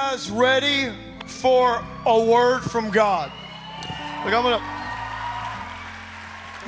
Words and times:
guys 0.00 0.30
ready 0.30 0.92
for 1.26 1.84
a 2.06 2.24
word 2.24 2.60
from 2.60 2.88
God? 2.88 3.32
Look, 4.24 4.32
I'm 4.32 4.44
gonna 4.44 4.62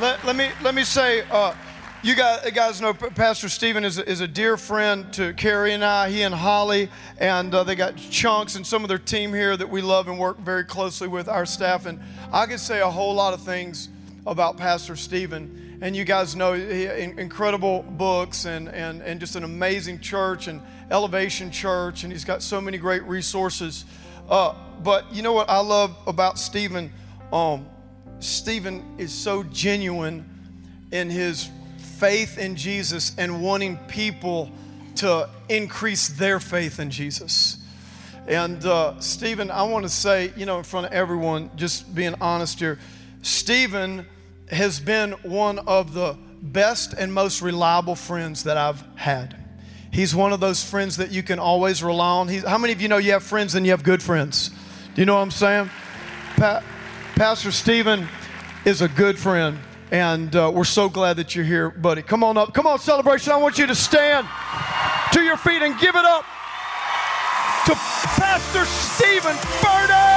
let, 0.00 0.24
let 0.24 0.34
me 0.34 0.50
let 0.62 0.74
me 0.74 0.82
say, 0.82 1.22
uh, 1.30 1.54
you 2.02 2.16
guys, 2.16 2.50
guys 2.50 2.80
know 2.80 2.92
Pastor 2.92 3.48
Steven 3.48 3.84
is 3.84 3.98
a, 3.98 4.10
is 4.10 4.20
a 4.20 4.26
dear 4.26 4.56
friend 4.56 5.12
to 5.12 5.32
Kerri 5.34 5.70
and 5.70 5.84
I. 5.84 6.10
He 6.10 6.22
and 6.22 6.34
Holly, 6.34 6.90
and 7.18 7.54
uh, 7.54 7.62
they 7.62 7.76
got 7.76 7.94
chunks 7.96 8.56
and 8.56 8.66
some 8.66 8.82
of 8.82 8.88
their 8.88 8.98
team 8.98 9.32
here 9.32 9.56
that 9.56 9.70
we 9.70 9.80
love 9.80 10.08
and 10.08 10.18
work 10.18 10.38
very 10.40 10.64
closely 10.64 11.06
with 11.06 11.28
our 11.28 11.46
staff. 11.46 11.86
And 11.86 12.00
I 12.32 12.46
could 12.46 12.58
say 12.58 12.80
a 12.80 12.90
whole 12.90 13.14
lot 13.14 13.32
of 13.32 13.44
things 13.44 13.90
about 14.26 14.56
Pastor 14.56 14.96
Steven. 14.96 15.59
And 15.82 15.96
you 15.96 16.04
guys 16.04 16.36
know 16.36 16.52
incredible 16.52 17.82
books 17.82 18.44
and, 18.44 18.68
and, 18.68 19.00
and 19.00 19.18
just 19.18 19.34
an 19.34 19.44
amazing 19.44 20.00
church 20.00 20.46
and 20.46 20.60
Elevation 20.90 21.50
Church, 21.50 22.04
and 22.04 22.12
he's 22.12 22.24
got 22.24 22.42
so 22.42 22.60
many 22.60 22.76
great 22.76 23.02
resources. 23.04 23.86
Uh, 24.28 24.54
but 24.82 25.10
you 25.14 25.22
know 25.22 25.32
what 25.32 25.48
I 25.48 25.60
love 25.60 25.96
about 26.06 26.38
Steven? 26.38 26.92
Um, 27.32 27.66
Steven 28.18 28.84
is 28.98 29.12
so 29.12 29.42
genuine 29.44 30.28
in 30.92 31.08
his 31.08 31.48
faith 31.78 32.36
in 32.36 32.56
Jesus 32.56 33.12
and 33.16 33.42
wanting 33.42 33.78
people 33.88 34.50
to 34.96 35.30
increase 35.48 36.08
their 36.08 36.40
faith 36.40 36.78
in 36.78 36.90
Jesus. 36.90 37.56
And 38.26 38.64
uh, 38.66 39.00
Steven, 39.00 39.50
I 39.50 39.62
want 39.62 39.84
to 39.84 39.88
say, 39.88 40.32
you 40.36 40.44
know, 40.44 40.58
in 40.58 40.64
front 40.64 40.86
of 40.86 40.92
everyone, 40.92 41.50
just 41.56 41.94
being 41.94 42.14
honest 42.20 42.58
here, 42.58 42.78
Steven 43.22 44.06
has 44.50 44.80
been 44.80 45.12
one 45.22 45.58
of 45.60 45.94
the 45.94 46.16
best 46.42 46.92
and 46.94 47.12
most 47.12 47.42
reliable 47.42 47.94
friends 47.94 48.44
that 48.44 48.56
I've 48.56 48.82
had. 48.96 49.36
He's 49.92 50.14
one 50.14 50.32
of 50.32 50.40
those 50.40 50.62
friends 50.64 50.96
that 50.98 51.10
you 51.10 51.22
can 51.22 51.38
always 51.38 51.82
rely 51.82 52.10
on. 52.18 52.28
He's, 52.28 52.44
how 52.44 52.58
many 52.58 52.72
of 52.72 52.80
you 52.80 52.88
know 52.88 52.98
you 52.98 53.12
have 53.12 53.22
friends 53.24 53.54
and 53.54 53.66
you 53.66 53.72
have 53.72 53.82
good 53.82 54.02
friends? 54.02 54.50
Do 54.94 55.02
you 55.02 55.06
know 55.06 55.14
what 55.14 55.22
I'm 55.22 55.30
saying? 55.30 55.70
Pa- 56.36 56.62
Pastor 57.16 57.50
Steven 57.50 58.08
is 58.64 58.82
a 58.82 58.88
good 58.88 59.18
friend, 59.18 59.58
and 59.90 60.34
uh, 60.34 60.50
we're 60.54 60.64
so 60.64 60.88
glad 60.88 61.16
that 61.16 61.34
you're 61.34 61.44
here, 61.44 61.70
buddy. 61.70 62.02
Come 62.02 62.22
on 62.22 62.36
up. 62.36 62.54
Come 62.54 62.66
on, 62.66 62.78
celebration. 62.78 63.32
I 63.32 63.36
want 63.36 63.58
you 63.58 63.66
to 63.66 63.74
stand 63.74 64.26
to 65.12 65.22
your 65.22 65.36
feet 65.36 65.62
and 65.62 65.78
give 65.78 65.96
it 65.96 66.04
up 66.04 66.24
to 67.66 67.74
Pastor 67.74 68.64
Steven 68.64 69.34
Furtick. 69.34 70.09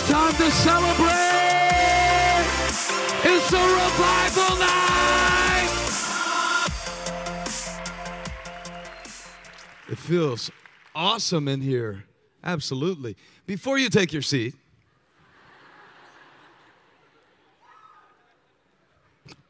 It's 0.00 0.08
time 0.08 0.32
to 0.32 0.50
celebrate. 0.50 1.10
It's 3.22 3.52
a 3.52 3.62
revival 3.62 4.56
night. 4.58 5.68
It 9.90 9.98
feels 9.98 10.50
awesome 10.94 11.48
in 11.48 11.60
here. 11.60 12.04
Absolutely. 12.42 13.14
Before 13.44 13.76
you 13.76 13.90
take 13.90 14.14
your 14.14 14.22
seat, 14.22 14.54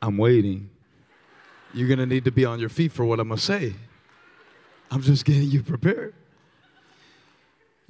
I'm 0.03 0.17
waiting. 0.19 0.69
You're 1.73 1.87
going 1.87 2.01
to 2.01 2.07
need 2.07 2.25
to 2.25 2.33
be 2.33 2.45
on 2.45 2.59
your 2.59 2.71
feet 2.71 2.91
for 2.91 3.05
what 3.05 3.21
I'm 3.21 3.29
going 3.29 3.39
to 3.39 3.45
say. 3.45 3.75
I'm 4.91 5.01
just 5.01 5.25
getting 5.25 5.49
you 5.49 5.63
prepared. 5.63 6.13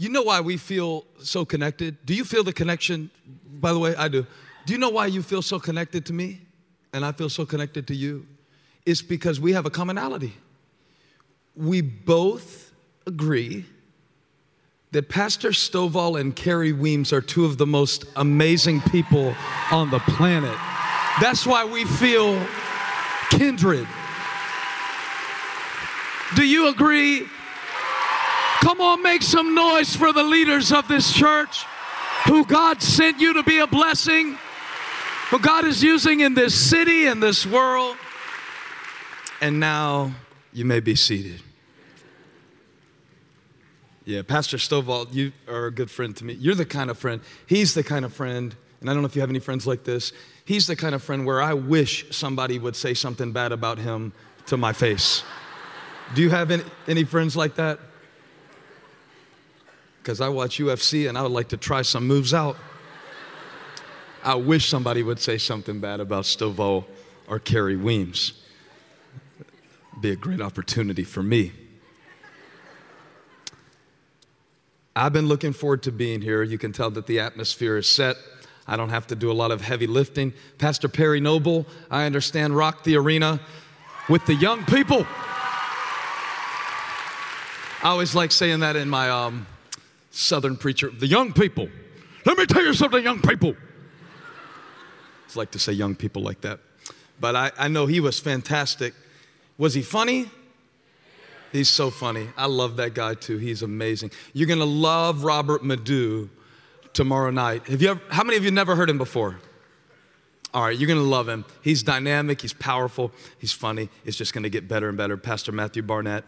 You 0.00 0.08
know 0.08 0.22
why 0.22 0.40
we 0.40 0.56
feel 0.56 1.04
so 1.22 1.44
connected? 1.44 2.06
Do 2.06 2.14
you 2.14 2.24
feel 2.24 2.42
the 2.42 2.54
connection? 2.54 3.10
By 3.60 3.74
the 3.74 3.78
way, 3.78 3.94
I 3.94 4.08
do. 4.08 4.26
Do 4.64 4.72
you 4.72 4.78
know 4.78 4.88
why 4.88 5.04
you 5.04 5.20
feel 5.20 5.42
so 5.42 5.60
connected 5.60 6.06
to 6.06 6.14
me 6.14 6.40
and 6.94 7.04
I 7.04 7.12
feel 7.12 7.28
so 7.28 7.44
connected 7.44 7.86
to 7.88 7.94
you? 7.94 8.26
It's 8.86 9.02
because 9.02 9.40
we 9.40 9.52
have 9.52 9.66
a 9.66 9.70
commonality. 9.70 10.32
We 11.54 11.82
both 11.82 12.72
agree 13.06 13.66
that 14.92 15.10
Pastor 15.10 15.50
Stovall 15.50 16.18
and 16.18 16.34
Kerri 16.34 16.72
Weems 16.72 17.12
are 17.12 17.20
two 17.20 17.44
of 17.44 17.58
the 17.58 17.66
most 17.66 18.06
amazing 18.16 18.80
people 18.80 19.34
on 19.70 19.90
the 19.90 19.98
planet. 19.98 20.56
That's 21.20 21.46
why 21.46 21.66
we 21.66 21.84
feel 21.84 22.42
kindred. 23.28 23.86
Do 26.36 26.42
you 26.42 26.68
agree 26.68 27.26
Come 28.60 28.80
on, 28.82 29.02
make 29.02 29.22
some 29.22 29.54
noise 29.54 29.96
for 29.96 30.12
the 30.12 30.22
leaders 30.22 30.70
of 30.70 30.86
this 30.86 31.12
church 31.12 31.64
who 32.26 32.44
God 32.44 32.82
sent 32.82 33.18
you 33.18 33.32
to 33.34 33.42
be 33.42 33.58
a 33.58 33.66
blessing, 33.66 34.38
who 35.30 35.38
God 35.38 35.64
is 35.64 35.82
using 35.82 36.20
in 36.20 36.34
this 36.34 36.54
city 36.54 37.06
and 37.06 37.22
this 37.22 37.46
world. 37.46 37.96
And 39.40 39.58
now 39.58 40.12
you 40.52 40.66
may 40.66 40.80
be 40.80 40.94
seated. 40.94 41.42
Yeah, 44.04 44.22
Pastor 44.22 44.58
Stovall, 44.58 45.12
you 45.12 45.32
are 45.48 45.66
a 45.66 45.70
good 45.70 45.90
friend 45.90 46.14
to 46.16 46.24
me. 46.24 46.34
You're 46.34 46.54
the 46.54 46.66
kind 46.66 46.90
of 46.90 46.98
friend, 46.98 47.22
he's 47.46 47.72
the 47.72 47.82
kind 47.82 48.04
of 48.04 48.12
friend, 48.12 48.54
and 48.80 48.90
I 48.90 48.92
don't 48.92 49.02
know 49.02 49.06
if 49.06 49.14
you 49.14 49.22
have 49.22 49.30
any 49.30 49.38
friends 49.38 49.66
like 49.66 49.84
this. 49.84 50.12
He's 50.44 50.66
the 50.66 50.76
kind 50.76 50.94
of 50.94 51.02
friend 51.02 51.24
where 51.24 51.40
I 51.40 51.54
wish 51.54 52.04
somebody 52.10 52.58
would 52.58 52.76
say 52.76 52.92
something 52.92 53.32
bad 53.32 53.52
about 53.52 53.78
him 53.78 54.12
to 54.46 54.58
my 54.58 54.72
face. 54.72 55.22
Do 56.14 56.22
you 56.22 56.30
have 56.30 56.50
any, 56.50 56.64
any 56.88 57.04
friends 57.04 57.36
like 57.36 57.54
that? 57.54 57.78
Because 60.02 60.20
I 60.20 60.28
watch 60.28 60.58
UFC 60.58 61.08
and 61.08 61.16
I 61.16 61.22
would 61.22 61.32
like 61.32 61.48
to 61.48 61.56
try 61.56 61.82
some 61.82 62.06
moves 62.06 62.32
out. 62.32 62.56
I 64.22 64.34
wish 64.34 64.68
somebody 64.68 65.02
would 65.02 65.18
say 65.18 65.38
something 65.38 65.80
bad 65.80 66.00
about 66.00 66.24
Stovall 66.24 66.84
or 67.26 67.38
Kerri 67.38 67.80
Weems. 67.80 68.32
Be 70.00 70.10
a 70.10 70.16
great 70.16 70.40
opportunity 70.40 71.04
for 71.04 71.22
me. 71.22 71.52
I've 74.96 75.12
been 75.12 75.28
looking 75.28 75.52
forward 75.52 75.82
to 75.84 75.92
being 75.92 76.20
here. 76.20 76.42
You 76.42 76.58
can 76.58 76.72
tell 76.72 76.90
that 76.90 77.06
the 77.06 77.20
atmosphere 77.20 77.76
is 77.76 77.88
set. 77.88 78.16
I 78.66 78.76
don't 78.76 78.90
have 78.90 79.06
to 79.08 79.16
do 79.16 79.30
a 79.30 79.32
lot 79.32 79.50
of 79.50 79.60
heavy 79.60 79.86
lifting. 79.86 80.32
Pastor 80.58 80.88
Perry 80.88 81.20
Noble, 81.20 81.66
I 81.90 82.04
understand, 82.04 82.56
rocked 82.56 82.84
the 82.84 82.96
arena 82.96 83.40
with 84.08 84.26
the 84.26 84.34
young 84.34 84.64
people. 84.64 85.06
I 87.82 87.88
always 87.88 88.14
like 88.14 88.32
saying 88.32 88.60
that 88.60 88.76
in 88.76 88.90
my 88.90 89.08
um, 89.08 89.46
Southern 90.20 90.56
preacher, 90.56 90.90
the 90.90 91.06
young 91.06 91.32
people. 91.32 91.68
Let 92.26 92.36
me 92.36 92.46
tell 92.46 92.62
you 92.62 92.74
something, 92.74 93.02
young 93.02 93.20
people. 93.20 93.56
It's 95.24 95.36
like 95.36 95.50
to 95.52 95.58
say 95.58 95.72
young 95.72 95.94
people 95.94 96.22
like 96.22 96.42
that. 96.42 96.60
But 97.18 97.36
I, 97.36 97.52
I 97.58 97.68
know 97.68 97.86
he 97.86 98.00
was 98.00 98.18
fantastic. 98.18 98.94
Was 99.58 99.74
he 99.74 99.82
funny? 99.82 100.30
He's 101.52 101.68
so 101.68 101.90
funny. 101.90 102.28
I 102.36 102.46
love 102.46 102.76
that 102.76 102.94
guy 102.94 103.14
too. 103.14 103.38
He's 103.38 103.62
amazing. 103.62 104.10
You're 104.32 104.48
gonna 104.48 104.64
love 104.64 105.24
Robert 105.24 105.64
Madu 105.64 106.28
tomorrow 106.92 107.30
night. 107.30 107.66
Have 107.66 107.82
you 107.82 107.90
ever, 107.90 108.00
how 108.08 108.24
many 108.24 108.36
of 108.36 108.44
you 108.44 108.50
never 108.50 108.76
heard 108.76 108.90
him 108.90 108.98
before? 108.98 109.38
All 110.52 110.64
right, 110.64 110.76
you're 110.76 110.88
gonna 110.88 111.00
love 111.00 111.28
him. 111.28 111.44
He's 111.62 111.82
dynamic, 111.82 112.40
he's 112.40 112.52
powerful, 112.52 113.12
he's 113.38 113.52
funny. 113.52 113.88
It's 114.04 114.16
just 114.16 114.34
gonna 114.34 114.48
get 114.48 114.68
better 114.68 114.88
and 114.88 114.98
better. 114.98 115.16
Pastor 115.16 115.52
Matthew 115.52 115.82
Barnett 115.82 116.24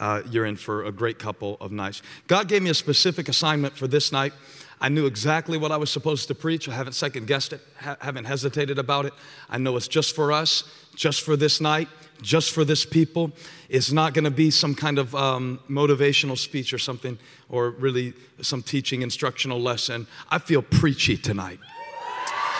uh, 0.00 0.22
you're 0.30 0.46
in 0.46 0.56
for 0.56 0.84
a 0.84 0.92
great 0.92 1.18
couple 1.18 1.56
of 1.60 1.72
nights. 1.72 2.02
God 2.26 2.48
gave 2.48 2.62
me 2.62 2.70
a 2.70 2.74
specific 2.74 3.28
assignment 3.28 3.76
for 3.76 3.86
this 3.86 4.12
night. 4.12 4.32
I 4.80 4.88
knew 4.88 5.06
exactly 5.06 5.56
what 5.56 5.72
I 5.72 5.76
was 5.76 5.90
supposed 5.90 6.28
to 6.28 6.34
preach. 6.34 6.68
I 6.68 6.74
haven't 6.74 6.94
second 6.94 7.26
guessed 7.26 7.52
it, 7.52 7.60
ha- 7.80 7.96
haven't 8.00 8.24
hesitated 8.24 8.78
about 8.78 9.06
it. 9.06 9.14
I 9.48 9.58
know 9.58 9.76
it's 9.76 9.88
just 9.88 10.14
for 10.14 10.32
us, 10.32 10.64
just 10.94 11.22
for 11.22 11.36
this 11.36 11.60
night, 11.60 11.88
just 12.20 12.52
for 12.52 12.64
this 12.64 12.84
people. 12.84 13.32
It's 13.68 13.92
not 13.92 14.14
going 14.14 14.24
to 14.24 14.30
be 14.30 14.50
some 14.50 14.74
kind 14.74 14.98
of 14.98 15.14
um, 15.14 15.60
motivational 15.70 16.36
speech 16.36 16.72
or 16.72 16.78
something, 16.78 17.18
or 17.48 17.70
really 17.70 18.14
some 18.42 18.62
teaching 18.62 19.02
instructional 19.02 19.60
lesson. 19.60 20.06
I 20.28 20.38
feel 20.38 20.60
preachy 20.60 21.16
tonight. 21.16 21.60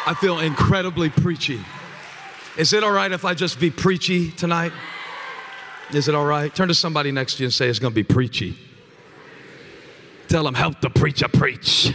I 0.07 0.13
feel 0.13 0.41
incredibly 0.41 1.09
preachy. 1.09 1.61
Is 2.59 2.73
it 2.73 2.85
all 2.85 2.93
right 2.93 3.11
if 3.11 3.25
I 3.25 3.33
just 3.35 3.59
be 3.59 3.71
preachy 3.71 4.31
tonight? 4.31 4.73
Is 5.93 6.09
it 6.09 6.15
all 6.15 6.27
right? 6.27 6.55
Turn 6.55 6.69
to 6.69 6.75
somebody 6.75 7.11
next 7.11 7.37
to 7.37 7.43
you 7.43 7.47
and 7.47 7.55
say, 7.55 7.69
It's 7.69 7.79
going 7.79 7.93
to 7.93 7.95
be 7.95 8.05
preachy. 8.05 8.57
Tell 10.29 10.45
them, 10.45 10.55
Help 10.55 10.81
the 10.81 10.91
preacher 10.91 11.29
preach. 11.29 11.95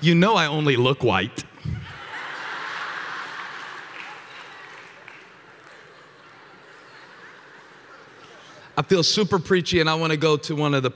You 0.00 0.14
know, 0.14 0.34
I 0.34 0.46
only 0.46 0.76
look 0.76 1.04
white. 1.04 1.44
I 8.78 8.82
feel 8.82 9.02
super 9.02 9.38
preachy, 9.38 9.80
and 9.80 9.90
I 9.90 9.94
want 9.94 10.12
to 10.12 10.16
go 10.16 10.38
to 10.38 10.56
one 10.56 10.72
of 10.72 10.82
the 10.82 10.92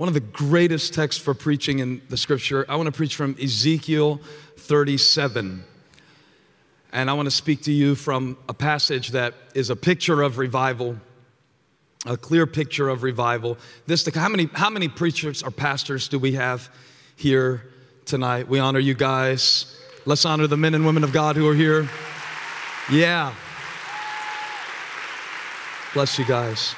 one 0.00 0.08
of 0.08 0.14
the 0.14 0.20
greatest 0.20 0.94
texts 0.94 1.22
for 1.22 1.34
preaching 1.34 1.80
in 1.80 2.00
the 2.08 2.16
scripture. 2.16 2.64
I 2.70 2.76
want 2.76 2.86
to 2.86 2.92
preach 2.92 3.14
from 3.14 3.36
Ezekiel 3.38 4.18
37. 4.56 5.62
And 6.90 7.10
I 7.10 7.12
want 7.12 7.26
to 7.26 7.30
speak 7.30 7.64
to 7.64 7.70
you 7.70 7.94
from 7.94 8.38
a 8.48 8.54
passage 8.54 9.10
that 9.10 9.34
is 9.54 9.68
a 9.68 9.76
picture 9.76 10.22
of 10.22 10.38
revival. 10.38 10.96
a 12.06 12.16
clear 12.16 12.46
picture 12.46 12.88
of 12.88 13.02
revival. 13.02 13.58
This, 13.86 14.08
how 14.14 14.30
many, 14.30 14.48
how 14.54 14.70
many 14.70 14.88
preachers 14.88 15.42
or 15.42 15.50
pastors 15.50 16.08
do 16.08 16.18
we 16.18 16.32
have 16.32 16.70
here 17.16 17.66
tonight? 18.06 18.48
We 18.48 18.58
honor 18.58 18.78
you 18.78 18.94
guys. 18.94 19.78
Let's 20.06 20.24
honor 20.24 20.46
the 20.46 20.56
men 20.56 20.72
and 20.72 20.86
women 20.86 21.04
of 21.04 21.12
God 21.12 21.36
who 21.36 21.46
are 21.46 21.54
here. 21.54 21.86
Yeah. 22.90 23.34
Bless 25.92 26.18
you 26.18 26.24
guys. 26.24 26.74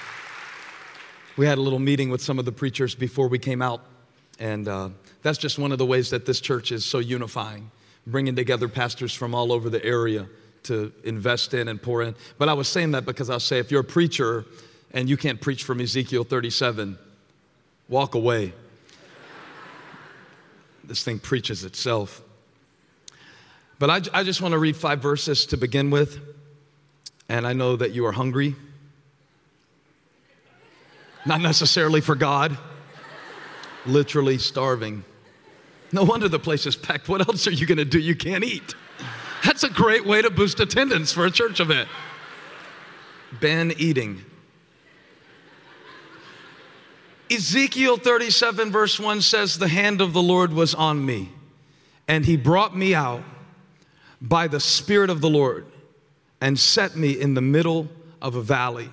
We 1.37 1.47
had 1.47 1.57
a 1.57 1.63
little 1.63 1.79
meeting 1.79 2.11
with 2.11 2.21
some 2.21 2.39
of 2.39 2.45
the 2.45 2.53
preachers 2.53 2.95
before 2.95 3.27
we 3.27 3.39
came 3.39 3.63
out, 3.63 3.81
and 4.39 4.69
uh, 4.69 4.91
that's 5.23 5.39
just 5.39 5.59
one 5.59 5.73
of 5.73 5.79
the 5.79 5.87
ways 5.87 6.11
that 6.11 6.27
this 6.27 6.41
church 6.41 6.73
is 6.73 6.85
so 6.85 6.99
unifying, 6.99 7.71
bringing 8.07 8.37
together 8.37 8.69
pastors 8.69 9.15
from 9.15 9.35
all 9.35 9.51
over 9.51 9.71
the 9.71 9.83
area 9.83 10.27
to 10.65 10.93
invest 11.05 11.55
in 11.55 11.69
and 11.69 11.81
pour 11.81 12.03
in. 12.03 12.15
But 12.37 12.51
I 12.51 12.53
was 12.53 12.69
saying 12.69 12.91
that 12.91 13.07
because 13.07 13.31
I'll 13.31 13.41
say 13.41 13.59
if 13.59 13.71
you're 13.71 13.81
a 13.81 13.85
preacher 13.85 14.45
and 14.93 15.09
you 15.09 15.17
can't 15.17 15.41
preach 15.41 15.65
from 15.65 15.81
Ezekiel 15.81 16.25
37, 16.25 16.99
walk 17.89 18.15
away. 18.15 18.53
this 20.85 21.03
thing 21.03 21.19
preaches 21.19 21.65
itself. 21.65 22.21
But 23.79 23.89
I, 23.89 24.21
I 24.21 24.23
just 24.23 24.43
want 24.43 24.53
to 24.53 24.59
read 24.59 24.77
five 24.77 25.01
verses 25.01 25.47
to 25.47 25.57
begin 25.57 25.91
with. 25.91 26.21
And 27.31 27.47
I 27.47 27.55
know 27.55 27.77
that 27.77 27.93
you 27.93 28.05
are 28.05 28.13
hungry. 28.13 28.55
Not 31.25 31.41
necessarily 31.41 32.01
for 32.01 32.15
God, 32.15 32.57
literally 33.87 34.39
starving. 34.39 35.05
No 35.93 36.05
wonder 36.05 36.29
the 36.29 36.39
place 36.39 36.67
is 36.67 36.75
packed. 36.75 37.09
What 37.09 37.27
else 37.29 37.47
are 37.47 37.53
you 37.53 37.67
going 37.67 37.79
to 37.79 37.85
do? 37.85 37.99
You 37.99 38.17
can't 38.17 38.45
eat. 38.45 38.75
That's 39.45 39.63
a 39.63 39.71
great 39.71 40.07
way 40.07 40.23
to 40.23 40.31
boost 40.31 40.61
attendance 40.61 41.13
for 41.13 41.27
a 41.27 41.31
church 41.31 41.61
event. 41.61 41.89
Ben 43.41 43.73
eating. 43.77 44.25
Ezekiel 47.31 47.97
37, 47.97 48.71
verse 48.71 49.01
1 49.01 49.23
says, 49.23 49.59
The 49.59 49.69
hand 49.69 50.01
of 50.01 50.13
the 50.13 50.23
Lord 50.23 50.53
was 50.53 50.75
on 50.75 51.05
me, 51.05 51.31
and 52.07 52.27
he 52.27 52.37
brought 52.37 52.77
me 52.77 52.95
out 52.95 53.23
by 54.21 54.49
the 54.49 54.61
Spirit 54.61 55.09
of 55.11 55.21
the 55.21 55.31
Lord 55.31 55.67
and 56.41 56.59
set 56.59 56.95
me 56.95 57.19
in 57.19 57.35
the 57.35 57.41
middle 57.41 57.89
of 58.21 58.35
a 58.35 58.43
valley. 58.43 58.91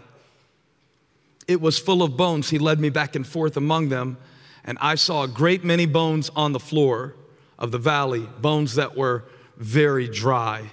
It 1.49 1.59
was 1.59 1.79
full 1.79 2.03
of 2.03 2.15
bones. 2.15 2.51
He 2.51 2.59
led 2.59 2.79
me 2.79 2.89
back 2.89 3.15
and 3.15 3.25
forth 3.25 3.57
among 3.57 3.89
them, 3.89 4.17
and 4.63 4.77
I 4.79 4.93
saw 4.93 5.23
a 5.23 5.27
great 5.27 5.63
many 5.63 5.87
bones 5.87 6.29
on 6.35 6.51
the 6.51 6.59
floor 6.59 7.15
of 7.57 7.71
the 7.71 7.79
valley, 7.79 8.29
bones 8.39 8.75
that 8.75 8.95
were 8.95 9.25
very 9.57 10.07
dry. 10.07 10.69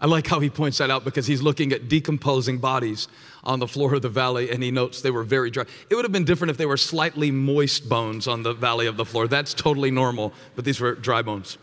I 0.00 0.06
like 0.06 0.26
how 0.26 0.40
he 0.40 0.50
points 0.50 0.78
that 0.78 0.90
out 0.90 1.04
because 1.04 1.28
he's 1.28 1.40
looking 1.40 1.72
at 1.72 1.88
decomposing 1.88 2.58
bodies 2.58 3.06
on 3.44 3.60
the 3.60 3.68
floor 3.68 3.94
of 3.94 4.02
the 4.02 4.08
valley 4.08 4.50
and 4.50 4.60
he 4.60 4.72
notes 4.72 5.02
they 5.02 5.12
were 5.12 5.22
very 5.22 5.52
dry. 5.52 5.64
It 5.88 5.94
would 5.94 6.04
have 6.04 6.12
been 6.12 6.24
different 6.24 6.50
if 6.50 6.56
they 6.56 6.66
were 6.66 6.76
slightly 6.76 7.30
moist 7.30 7.88
bones 7.88 8.26
on 8.26 8.42
the 8.42 8.54
valley 8.54 8.88
of 8.88 8.96
the 8.96 9.04
floor. 9.04 9.28
That's 9.28 9.54
totally 9.54 9.92
normal, 9.92 10.32
but 10.56 10.64
these 10.64 10.80
were 10.80 10.96
dry 10.96 11.22
bones. 11.22 11.58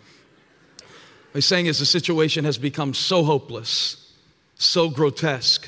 What 0.78 1.36
he's 1.36 1.46
saying 1.46 1.66
is 1.66 1.80
the 1.80 1.86
situation 1.86 2.46
has 2.46 2.58
become 2.58 2.94
so 2.94 3.25
hopeless, 3.25 4.13
so 4.56 4.90
grotesque. 4.90 5.68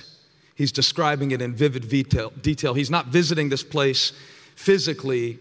He's 0.57 0.71
describing 0.71 1.31
it 1.31 1.42
in 1.42 1.54
vivid 1.54 1.88
detail. 1.88 2.74
He's 2.74 2.89
not 2.89 3.07
visiting 3.07 3.50
this 3.50 3.63
place 3.63 4.12
physically, 4.56 5.38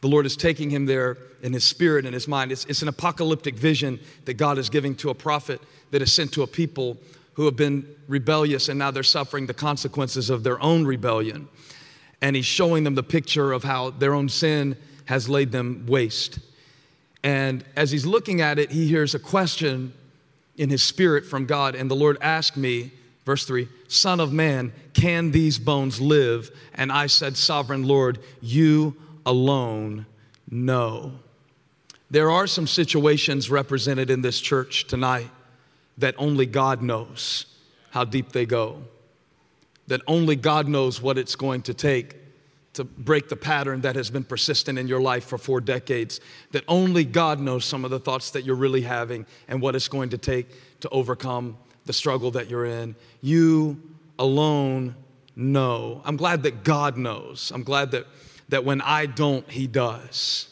the 0.00 0.08
Lord 0.08 0.26
is 0.26 0.36
taking 0.36 0.70
him 0.70 0.86
there 0.86 1.18
in 1.42 1.52
his 1.52 1.64
spirit 1.64 2.06
and 2.06 2.12
his 2.12 2.26
mind. 2.26 2.50
It's, 2.50 2.64
it's 2.64 2.82
an 2.82 2.88
apocalyptic 2.88 3.56
vision 3.56 4.00
that 4.24 4.34
God 4.34 4.58
is 4.58 4.68
giving 4.68 4.94
to 4.96 5.10
a 5.10 5.14
prophet 5.14 5.60
that 5.90 6.02
is 6.02 6.12
sent 6.12 6.32
to 6.32 6.42
a 6.42 6.46
people 6.46 6.98
who 7.34 7.44
have 7.44 7.56
been 7.56 7.86
rebellious 8.08 8.68
and 8.68 8.78
now 8.78 8.90
they're 8.90 9.02
suffering 9.02 9.46
the 9.46 9.54
consequences 9.54 10.30
of 10.30 10.44
their 10.44 10.60
own 10.62 10.86
rebellion. 10.86 11.48
And 12.22 12.36
he's 12.36 12.46
showing 12.46 12.84
them 12.84 12.94
the 12.94 13.02
picture 13.02 13.52
of 13.52 13.64
how 13.64 13.90
their 13.90 14.14
own 14.14 14.28
sin 14.28 14.76
has 15.06 15.28
laid 15.28 15.52
them 15.52 15.84
waste. 15.86 16.38
And 17.22 17.64
as 17.76 17.90
he's 17.90 18.06
looking 18.06 18.40
at 18.40 18.58
it, 18.58 18.70
he 18.70 18.86
hears 18.86 19.14
a 19.14 19.18
question 19.18 19.92
in 20.56 20.70
his 20.70 20.82
spirit 20.82 21.26
from 21.26 21.46
God. 21.46 21.74
And 21.74 21.90
the 21.90 21.96
Lord 21.96 22.16
asked 22.20 22.56
me, 22.56 22.92
verse 23.24 23.44
3, 23.44 23.68
Son 23.88 24.20
of 24.20 24.32
man, 24.32 24.72
can 24.92 25.30
these 25.30 25.58
bones 25.58 26.00
live? 26.00 26.50
And 26.74 26.92
I 26.92 27.06
said, 27.06 27.36
Sovereign 27.36 27.84
Lord, 27.84 28.18
you 28.40 28.96
alone 29.26 30.06
know. 30.50 31.12
There 32.10 32.30
are 32.30 32.46
some 32.46 32.66
situations 32.66 33.50
represented 33.50 34.10
in 34.10 34.22
this 34.22 34.40
church 34.40 34.86
tonight 34.86 35.30
that 35.98 36.14
only 36.18 36.46
God 36.46 36.82
knows 36.82 37.46
how 37.90 38.04
deep 38.04 38.32
they 38.32 38.46
go, 38.46 38.82
that 39.86 40.00
only 40.06 40.36
God 40.36 40.68
knows 40.68 41.00
what 41.00 41.18
it's 41.18 41.36
going 41.36 41.62
to 41.62 41.74
take 41.74 42.16
to 42.74 42.84
break 42.84 43.28
the 43.28 43.36
pattern 43.36 43.80
that 43.82 43.96
has 43.96 44.10
been 44.10 44.24
persistent 44.24 44.78
in 44.78 44.88
your 44.88 45.00
life 45.00 45.24
for 45.24 45.38
four 45.38 45.60
decades, 45.60 46.20
that 46.50 46.64
only 46.66 47.04
God 47.04 47.38
knows 47.40 47.64
some 47.64 47.84
of 47.84 47.90
the 47.90 48.00
thoughts 48.00 48.32
that 48.32 48.44
you're 48.44 48.56
really 48.56 48.82
having 48.82 49.26
and 49.48 49.60
what 49.60 49.76
it's 49.76 49.88
going 49.88 50.10
to 50.10 50.18
take 50.18 50.48
to 50.80 50.88
overcome 50.90 51.56
the 51.86 51.92
struggle 51.92 52.30
that 52.32 52.48
you're 52.48 52.66
in. 52.66 52.94
You 53.20 53.80
alone 54.18 54.94
know. 55.36 56.00
I'm 56.04 56.16
glad 56.16 56.42
that 56.44 56.64
God 56.64 56.96
knows. 56.96 57.50
I'm 57.54 57.62
glad 57.62 57.90
that 57.92 58.06
that 58.48 58.64
when 58.64 58.80
I 58.80 59.06
don't, 59.06 59.48
He 59.50 59.66
does. 59.66 60.48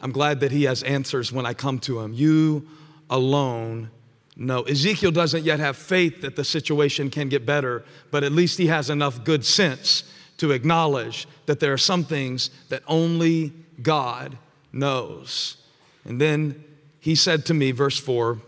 I'm 0.00 0.12
glad 0.12 0.40
that 0.40 0.52
He 0.52 0.64
has 0.64 0.82
answers 0.82 1.32
when 1.32 1.46
I 1.46 1.54
come 1.54 1.78
to 1.80 2.00
Him. 2.00 2.12
You 2.12 2.66
alone 3.10 3.90
know. 4.36 4.62
Ezekiel 4.62 5.10
doesn't 5.10 5.44
yet 5.44 5.60
have 5.60 5.76
faith 5.76 6.22
that 6.22 6.36
the 6.36 6.44
situation 6.44 7.10
can 7.10 7.28
get 7.28 7.44
better, 7.44 7.84
but 8.10 8.24
at 8.24 8.32
least 8.32 8.58
he 8.58 8.66
has 8.68 8.88
enough 8.90 9.24
good 9.24 9.44
sense 9.44 10.04
to 10.38 10.52
acknowledge 10.52 11.28
that 11.46 11.60
there 11.60 11.72
are 11.72 11.78
some 11.78 12.04
things 12.04 12.50
that 12.68 12.82
only 12.88 13.52
God 13.82 14.38
knows. 14.72 15.58
And 16.04 16.20
then 16.20 16.64
he 16.98 17.14
said 17.14 17.44
to 17.46 17.54
me, 17.54 17.72
verse 17.72 17.98
4 17.98 18.40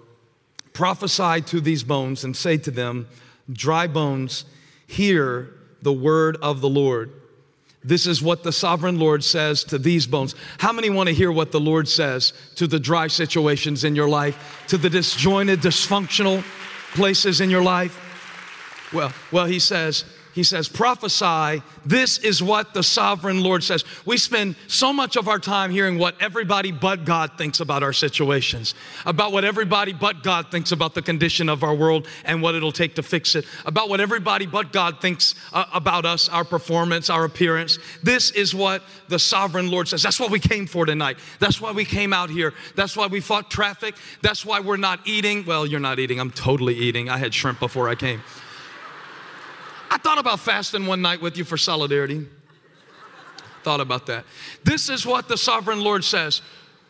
prophesy 0.74 1.40
to 1.40 1.60
these 1.60 1.82
bones 1.82 2.24
and 2.24 2.36
say 2.36 2.58
to 2.58 2.70
them, 2.70 3.08
Dry 3.50 3.86
bones, 3.86 4.44
hear 4.86 5.54
the 5.80 5.92
word 5.92 6.36
of 6.42 6.60
the 6.60 6.68
Lord. 6.68 7.12
This 7.82 8.06
is 8.06 8.22
what 8.22 8.42
the 8.42 8.52
sovereign 8.52 8.98
Lord 8.98 9.22
says 9.22 9.62
to 9.64 9.78
these 9.78 10.06
bones. 10.06 10.34
How 10.58 10.72
many 10.72 10.88
want 10.88 11.08
to 11.08 11.14
hear 11.14 11.30
what 11.30 11.52
the 11.52 11.60
Lord 11.60 11.86
says 11.86 12.32
to 12.56 12.66
the 12.66 12.80
dry 12.80 13.08
situations 13.08 13.84
in 13.84 13.94
your 13.94 14.08
life, 14.08 14.64
to 14.68 14.78
the 14.78 14.88
disjointed, 14.88 15.60
dysfunctional 15.60 16.42
places 16.94 17.42
in 17.42 17.50
your 17.50 17.62
life? 17.62 18.00
Well, 18.92 19.12
well, 19.30 19.44
he 19.44 19.58
says, 19.58 20.04
he 20.34 20.42
says, 20.42 20.68
prophesy. 20.68 21.62
This 21.86 22.18
is 22.18 22.42
what 22.42 22.74
the 22.74 22.82
sovereign 22.82 23.40
Lord 23.40 23.62
says. 23.62 23.84
We 24.04 24.16
spend 24.16 24.56
so 24.66 24.92
much 24.92 25.14
of 25.14 25.28
our 25.28 25.38
time 25.38 25.70
hearing 25.70 25.96
what 25.96 26.16
everybody 26.20 26.72
but 26.72 27.04
God 27.04 27.38
thinks 27.38 27.60
about 27.60 27.84
our 27.84 27.92
situations, 27.92 28.74
about 29.06 29.30
what 29.30 29.44
everybody 29.44 29.92
but 29.92 30.24
God 30.24 30.50
thinks 30.50 30.72
about 30.72 30.94
the 30.94 31.02
condition 31.02 31.48
of 31.48 31.62
our 31.62 31.74
world 31.74 32.08
and 32.24 32.42
what 32.42 32.56
it'll 32.56 32.72
take 32.72 32.96
to 32.96 33.02
fix 33.02 33.36
it, 33.36 33.46
about 33.64 33.88
what 33.88 34.00
everybody 34.00 34.44
but 34.44 34.72
God 34.72 35.00
thinks 35.00 35.36
uh, 35.52 35.66
about 35.72 36.04
us, 36.04 36.28
our 36.28 36.44
performance, 36.44 37.10
our 37.10 37.24
appearance. 37.24 37.78
This 38.02 38.32
is 38.32 38.56
what 38.56 38.82
the 39.06 39.20
sovereign 39.20 39.70
Lord 39.70 39.86
says. 39.86 40.02
That's 40.02 40.18
what 40.18 40.32
we 40.32 40.40
came 40.40 40.66
for 40.66 40.84
tonight. 40.84 41.18
That's 41.38 41.60
why 41.60 41.70
we 41.70 41.84
came 41.84 42.12
out 42.12 42.28
here. 42.28 42.54
That's 42.74 42.96
why 42.96 43.06
we 43.06 43.20
fought 43.20 43.52
traffic. 43.52 43.94
That's 44.20 44.44
why 44.44 44.58
we're 44.58 44.78
not 44.78 44.98
eating. 45.04 45.46
Well, 45.46 45.64
you're 45.64 45.78
not 45.78 46.00
eating. 46.00 46.18
I'm 46.18 46.32
totally 46.32 46.74
eating. 46.74 47.08
I 47.08 47.18
had 47.18 47.32
shrimp 47.32 47.60
before 47.60 47.88
I 47.88 47.94
came. 47.94 48.20
I 49.94 49.98
thought 49.98 50.18
about 50.18 50.40
fasting 50.40 50.86
one 50.86 51.02
night 51.02 51.22
with 51.22 51.36
you 51.38 51.44
for 51.44 51.56
solidarity. 51.56 52.26
thought 53.62 53.80
about 53.80 54.06
that. 54.06 54.24
This 54.64 54.88
is 54.88 55.06
what 55.06 55.28
the 55.28 55.36
sovereign 55.36 55.82
Lord 55.82 56.02
says. 56.02 56.42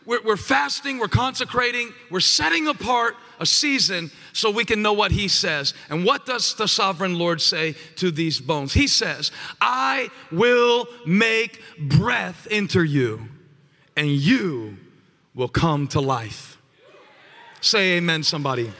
We're, 0.07 0.23
we're, 0.23 0.37
fasting, 0.37 0.97
we're 0.97 1.07
consecrating, 1.07 1.93
we're 2.09 2.19
setting 2.19 2.65
apart 2.65 3.15
a 3.39 3.45
season 3.45 4.09
so 4.33 4.49
we 4.49 4.65
can 4.65 4.81
know 4.81 4.93
what 4.93 5.11
He 5.11 5.27
says. 5.27 5.75
And 5.91 6.03
what 6.03 6.25
does 6.25 6.55
the 6.55 6.67
sovereign 6.67 7.19
Lord 7.19 7.41
say 7.41 7.75
to 7.97 8.09
these 8.09 8.39
bones? 8.39 8.73
He 8.73 8.87
says, 8.87 9.31
I 9.61 10.09
will 10.31 10.87
make 11.05 11.61
breath 11.77 12.47
enter 12.49 12.83
you, 12.83 13.27
and 13.95 14.07
you 14.07 14.77
will 15.35 15.49
come 15.49 15.87
to 15.89 16.01
life. 16.01 16.59
Say 17.61 17.97
amen, 17.97 18.23
somebody. 18.23 18.73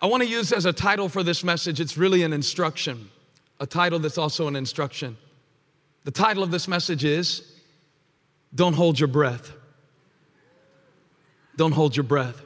I 0.00 0.06
want 0.06 0.22
to 0.22 0.28
use 0.28 0.52
as 0.52 0.64
a 0.64 0.72
title 0.72 1.08
for 1.08 1.22
this 1.22 1.42
message, 1.42 1.80
it's 1.80 1.96
really 1.96 2.22
an 2.22 2.32
instruction, 2.32 3.10
a 3.58 3.66
title 3.66 3.98
that's 3.98 4.18
also 4.18 4.46
an 4.46 4.54
instruction. 4.54 5.16
The 6.04 6.12
title 6.12 6.42
of 6.42 6.50
this 6.50 6.68
message 6.68 7.04
is 7.04 7.42
Don't 8.54 8.74
Hold 8.74 9.00
Your 9.00 9.08
Breath. 9.08 9.52
Don't 11.56 11.72
hold 11.72 11.96
your 11.96 12.04
breath. 12.04 12.40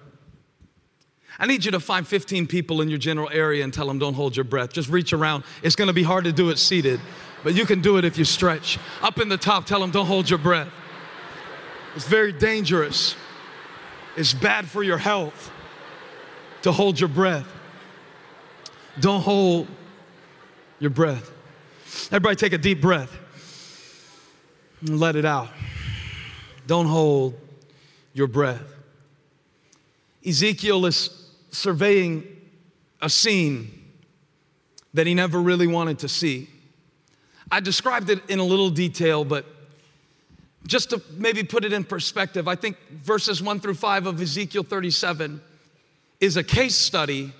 I 1.38 1.46
need 1.46 1.66
you 1.66 1.70
to 1.72 1.80
find 1.80 2.08
15 2.08 2.46
people 2.46 2.80
in 2.80 2.88
your 2.88 2.98
general 2.98 3.28
area 3.30 3.62
and 3.62 3.72
tell 3.72 3.86
them, 3.86 3.98
Don't 3.98 4.14
hold 4.14 4.34
your 4.34 4.44
breath. 4.44 4.72
Just 4.72 4.88
reach 4.88 5.12
around. 5.12 5.44
It's 5.62 5.76
going 5.76 5.88
to 5.88 5.94
be 5.94 6.02
hard 6.02 6.24
to 6.24 6.32
do 6.32 6.48
it 6.48 6.58
seated, 6.58 6.98
but 7.44 7.54
you 7.54 7.66
can 7.66 7.82
do 7.82 7.98
it 7.98 8.06
if 8.06 8.16
you 8.16 8.24
stretch. 8.24 8.78
Up 9.02 9.20
in 9.20 9.28
the 9.28 9.36
top, 9.36 9.66
tell 9.66 9.80
them, 9.80 9.90
Don't 9.90 10.06
hold 10.06 10.30
your 10.30 10.38
breath. 10.38 10.68
It's 11.94 12.06
very 12.06 12.32
dangerous, 12.32 13.14
it's 14.16 14.32
bad 14.32 14.66
for 14.66 14.82
your 14.82 14.96
health 14.96 15.52
to 16.62 16.72
hold 16.72 16.98
your 16.98 17.08
breath. 17.08 17.46
Don't 19.00 19.22
hold 19.22 19.68
your 20.78 20.90
breath. 20.90 21.30
Everybody 22.06 22.36
take 22.36 22.52
a 22.52 22.58
deep 22.58 22.80
breath 22.80 23.16
and 24.80 24.98
let 24.98 25.16
it 25.16 25.24
out. 25.24 25.48
Don't 26.66 26.86
hold 26.86 27.34
your 28.14 28.26
breath. 28.26 28.62
Ezekiel 30.26 30.86
is 30.86 31.10
surveying 31.50 32.24
a 33.00 33.10
scene 33.10 33.70
that 34.94 35.06
he 35.06 35.14
never 35.14 35.40
really 35.40 35.66
wanted 35.66 35.98
to 36.00 36.08
see. 36.08 36.48
I 37.50 37.60
described 37.60 38.08
it 38.10 38.22
in 38.30 38.38
a 38.38 38.44
little 38.44 38.70
detail, 38.70 39.24
but 39.24 39.46
just 40.66 40.90
to 40.90 41.02
maybe 41.16 41.42
put 41.42 41.64
it 41.64 41.72
in 41.72 41.84
perspective, 41.84 42.46
I 42.46 42.54
think 42.54 42.76
verses 42.90 43.42
1 43.42 43.60
through 43.60 43.74
5 43.74 44.06
of 44.06 44.20
Ezekiel 44.20 44.62
37 44.62 45.40
is 46.22 46.36
a 46.36 46.44
case 46.44 46.76
study 46.76 47.32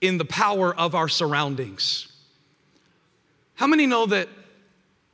in 0.00 0.16
the 0.16 0.24
power 0.24 0.74
of 0.74 0.94
our 0.94 1.06
surroundings. 1.06 2.10
How 3.56 3.66
many 3.66 3.86
know 3.86 4.06
that 4.06 4.26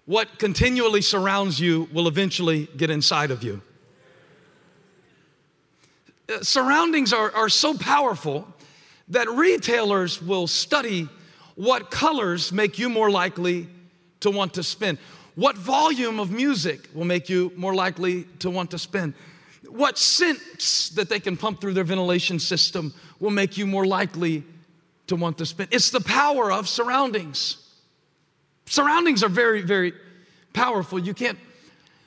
what 0.06 0.38
continually 0.38 1.02
surrounds 1.02 1.58
you 1.58 1.88
will 1.92 2.06
eventually 2.06 2.68
get 2.76 2.90
inside 2.90 3.32
of 3.32 3.42
you? 3.42 3.60
Uh, 6.32 6.42
surroundings 6.42 7.12
are, 7.12 7.34
are 7.34 7.48
so 7.48 7.76
powerful 7.76 8.46
that 9.08 9.28
retailers 9.28 10.22
will 10.22 10.46
study 10.46 11.08
what 11.56 11.90
colors 11.90 12.52
make 12.52 12.78
you 12.78 12.88
more 12.88 13.10
likely 13.10 13.66
to 14.20 14.30
want 14.30 14.54
to 14.54 14.62
spend. 14.62 14.96
What 15.34 15.56
volume 15.56 16.20
of 16.20 16.30
music 16.30 16.88
will 16.94 17.04
make 17.04 17.28
you 17.28 17.52
more 17.56 17.74
likely 17.74 18.24
to 18.38 18.48
want 18.48 18.70
to 18.70 18.78
spend? 18.78 19.14
What 19.68 19.98
scents 19.98 20.90
that 20.90 21.08
they 21.08 21.20
can 21.20 21.36
pump 21.36 21.60
through 21.60 21.74
their 21.74 21.84
ventilation 21.84 22.38
system 22.38 22.94
will 23.20 23.30
make 23.30 23.56
you 23.56 23.66
more 23.66 23.86
likely 23.86 24.44
to 25.08 25.16
want 25.16 25.38
to 25.38 25.46
spend? 25.46 25.68
It's 25.72 25.90
the 25.90 26.00
power 26.00 26.50
of 26.50 26.68
surroundings. 26.68 27.58
Surroundings 28.66 29.22
are 29.22 29.28
very, 29.28 29.62
very 29.62 29.92
powerful. 30.52 30.98
You 30.98 31.14
can't 31.14 31.38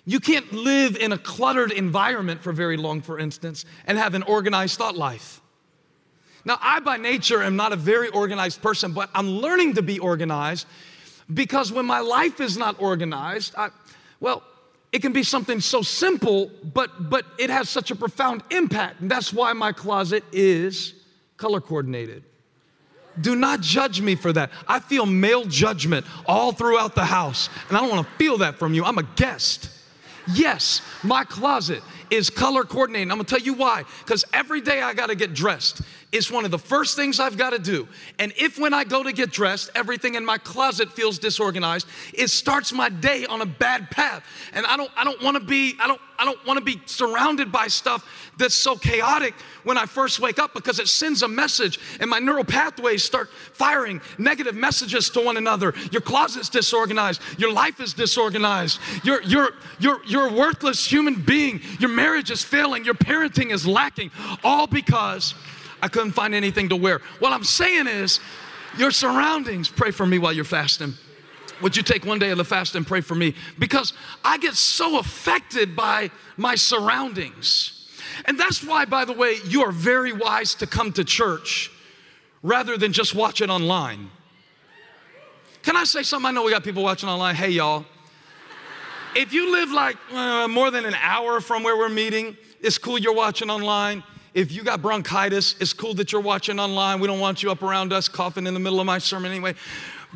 you 0.05 0.19
can't 0.19 0.51
live 0.51 0.95
in 0.97 1.11
a 1.11 1.17
cluttered 1.17 1.71
environment 1.71 2.41
for 2.41 2.51
very 2.51 2.75
long, 2.75 3.01
for 3.01 3.19
instance, 3.19 3.65
and 3.85 3.99
have 3.99 4.15
an 4.15 4.23
organized 4.23 4.79
thought 4.79 4.97
life. 4.97 5.41
Now, 6.43 6.57
I 6.59 6.79
by 6.79 6.97
nature 6.97 7.43
am 7.43 7.55
not 7.55 7.71
a 7.71 7.75
very 7.75 8.09
organized 8.09 8.63
person, 8.63 8.93
but 8.93 9.11
I'm 9.13 9.29
learning 9.29 9.75
to 9.75 9.83
be 9.83 9.99
organized 9.99 10.65
because 11.31 11.71
when 11.71 11.85
my 11.85 11.99
life 11.99 12.41
is 12.41 12.57
not 12.57 12.81
organized, 12.81 13.53
I, 13.55 13.69
well, 14.19 14.43
it 14.91 15.01
can 15.01 15.13
be 15.13 15.23
something 15.23 15.61
so 15.61 15.81
simple, 15.81 16.51
but, 16.73 17.09
but 17.09 17.25
it 17.37 17.49
has 17.49 17.69
such 17.69 17.91
a 17.91 17.95
profound 17.95 18.43
impact. 18.51 18.99
And 19.01 19.09
that's 19.09 19.31
why 19.31 19.53
my 19.53 19.71
closet 19.71 20.23
is 20.31 20.93
color 21.37 21.61
coordinated. 21.61 22.23
Do 23.19 23.35
not 23.35 23.61
judge 23.61 24.01
me 24.01 24.15
for 24.15 24.31
that. 24.33 24.51
I 24.67 24.79
feel 24.79 25.05
male 25.05 25.45
judgment 25.45 26.05
all 26.25 26.51
throughout 26.51 26.95
the 26.95 27.05
house, 27.05 27.49
and 27.67 27.77
I 27.77 27.81
don't 27.81 27.89
want 27.89 28.07
to 28.07 28.13
feel 28.15 28.37
that 28.39 28.57
from 28.57 28.73
you. 28.73 28.85
I'm 28.85 28.97
a 28.97 29.03
guest. 29.03 29.69
Yes, 30.33 30.81
my 31.03 31.23
closet 31.23 31.81
is 32.09 32.29
color 32.29 32.63
coordinated. 32.63 33.11
I'm 33.11 33.17
gonna 33.17 33.23
tell 33.23 33.39
you 33.39 33.53
why. 33.53 33.83
Because 33.99 34.23
every 34.33 34.61
day 34.61 34.81
I 34.81 34.93
gotta 34.93 35.15
get 35.15 35.33
dressed. 35.33 35.81
It's 36.11 36.29
one 36.29 36.43
of 36.43 36.51
the 36.51 36.59
first 36.59 36.97
things 36.97 37.21
I've 37.21 37.37
gotta 37.37 37.57
do. 37.57 37.87
And 38.19 38.33
if 38.37 38.59
when 38.59 38.73
I 38.73 38.83
go 38.83 39.01
to 39.01 39.13
get 39.13 39.31
dressed, 39.31 39.69
everything 39.75 40.15
in 40.15 40.25
my 40.25 40.37
closet 40.37 40.91
feels 40.91 41.17
disorganized, 41.17 41.87
it 42.13 42.29
starts 42.29 42.73
my 42.73 42.89
day 42.89 43.25
on 43.25 43.41
a 43.41 43.45
bad 43.45 43.89
path. 43.89 44.23
And 44.51 44.65
I 44.65 44.75
don't 44.75 44.91
I 44.97 45.05
don't 45.05 45.21
wanna 45.23 45.39
be, 45.39 45.75
I 45.79 45.87
don't, 45.87 46.01
I 46.19 46.25
don't 46.25 46.45
wanna 46.45 46.59
be 46.59 46.81
surrounded 46.85 47.49
by 47.49 47.67
stuff 47.67 48.05
that's 48.37 48.55
so 48.55 48.75
chaotic 48.75 49.33
when 49.63 49.77
I 49.77 49.85
first 49.85 50.19
wake 50.19 50.37
up 50.37 50.53
because 50.53 50.79
it 50.79 50.89
sends 50.89 51.23
a 51.23 51.29
message 51.29 51.79
and 52.01 52.09
my 52.09 52.19
neural 52.19 52.43
pathways 52.43 53.05
start 53.05 53.29
firing 53.53 54.01
negative 54.17 54.55
messages 54.55 55.09
to 55.11 55.21
one 55.21 55.37
another. 55.37 55.73
Your 55.91 56.01
closet's 56.01 56.49
disorganized, 56.49 57.21
your 57.37 57.53
life 57.53 57.79
is 57.79 57.93
disorganized, 57.93 58.81
you're 59.05 59.21
you're 59.21 59.51
you're 59.79 60.03
you're 60.05 60.27
a 60.27 60.33
worthless 60.33 60.85
human 60.85 61.21
being. 61.21 61.61
You're 61.79 61.89
marriage 61.89 62.31
is 62.31 62.43
failing, 62.43 62.83
your 62.83 62.95
parenting 62.95 63.51
is 63.51 63.65
lacking, 63.65 64.11
all 64.43 64.67
because 64.67 65.35
I 65.81 65.87
couldn't 65.87 66.11
find 66.11 66.33
anything 66.33 66.69
to 66.69 66.75
wear. 66.75 66.99
What 67.19 67.33
I'm 67.33 67.43
saying 67.43 67.87
is, 67.87 68.19
your 68.77 68.91
surroundings, 68.91 69.67
pray 69.67 69.91
for 69.91 70.05
me 70.05 70.17
while 70.19 70.33
you're 70.33 70.45
fasting. 70.45 70.93
Would 71.61 71.75
you 71.77 71.83
take 71.83 72.05
one 72.05 72.19
day 72.19 72.31
of 72.31 72.37
the 72.37 72.45
fast 72.45 72.75
and 72.75 72.85
pray 72.85 73.01
for 73.01 73.15
me? 73.15 73.35
Because 73.59 73.93
I 74.23 74.37
get 74.37 74.55
so 74.55 74.97
affected 74.99 75.75
by 75.75 76.09
my 76.37 76.55
surroundings. 76.55 77.89
And 78.25 78.39
that's 78.39 78.63
why, 78.63 78.85
by 78.85 79.05
the 79.05 79.13
way, 79.13 79.37
you 79.45 79.63
are 79.63 79.71
very 79.71 80.13
wise 80.13 80.55
to 80.55 80.67
come 80.67 80.91
to 80.93 81.03
church 81.03 81.71
rather 82.43 82.77
than 82.77 82.93
just 82.93 83.13
watch 83.13 83.41
it 83.41 83.49
online. 83.49 84.09
Can 85.63 85.77
I 85.77 85.83
say 85.83 86.01
something? 86.01 86.27
I 86.27 86.31
know 86.31 86.43
we 86.43 86.51
got 86.51 86.63
people 86.63 86.81
watching 86.81 87.07
online. 87.07 87.35
Hey, 87.35 87.49
y'all, 87.49 87.85
if 89.15 89.31
you 89.33 89.51
live 89.51 89.71
like 89.71 89.97
uh, 90.11 90.47
more 90.47 90.71
than 90.71 90.85
an 90.85 90.95
hour 90.95 91.39
from 91.41 91.63
where 91.63 91.77
we're 91.77 91.89
meeting, 91.89 92.35
it's 92.61 92.77
cool 92.77 92.97
you're 92.97 93.13
watching 93.13 93.49
online. 93.49 94.03
If 94.33 94.51
you 94.51 94.63
got 94.63 94.81
bronchitis, 94.81 95.55
it's 95.59 95.73
cool 95.73 95.93
that 95.95 96.11
you're 96.11 96.21
watching 96.21 96.59
online. 96.59 96.99
We 96.99 97.07
don't 97.07 97.19
want 97.19 97.43
you 97.43 97.51
up 97.51 97.61
around 97.61 97.91
us 97.91 98.07
coughing 98.07 98.47
in 98.47 98.53
the 98.53 98.59
middle 98.59 98.79
of 98.79 98.85
my 98.85 98.97
sermon 98.97 99.31
anyway. 99.31 99.55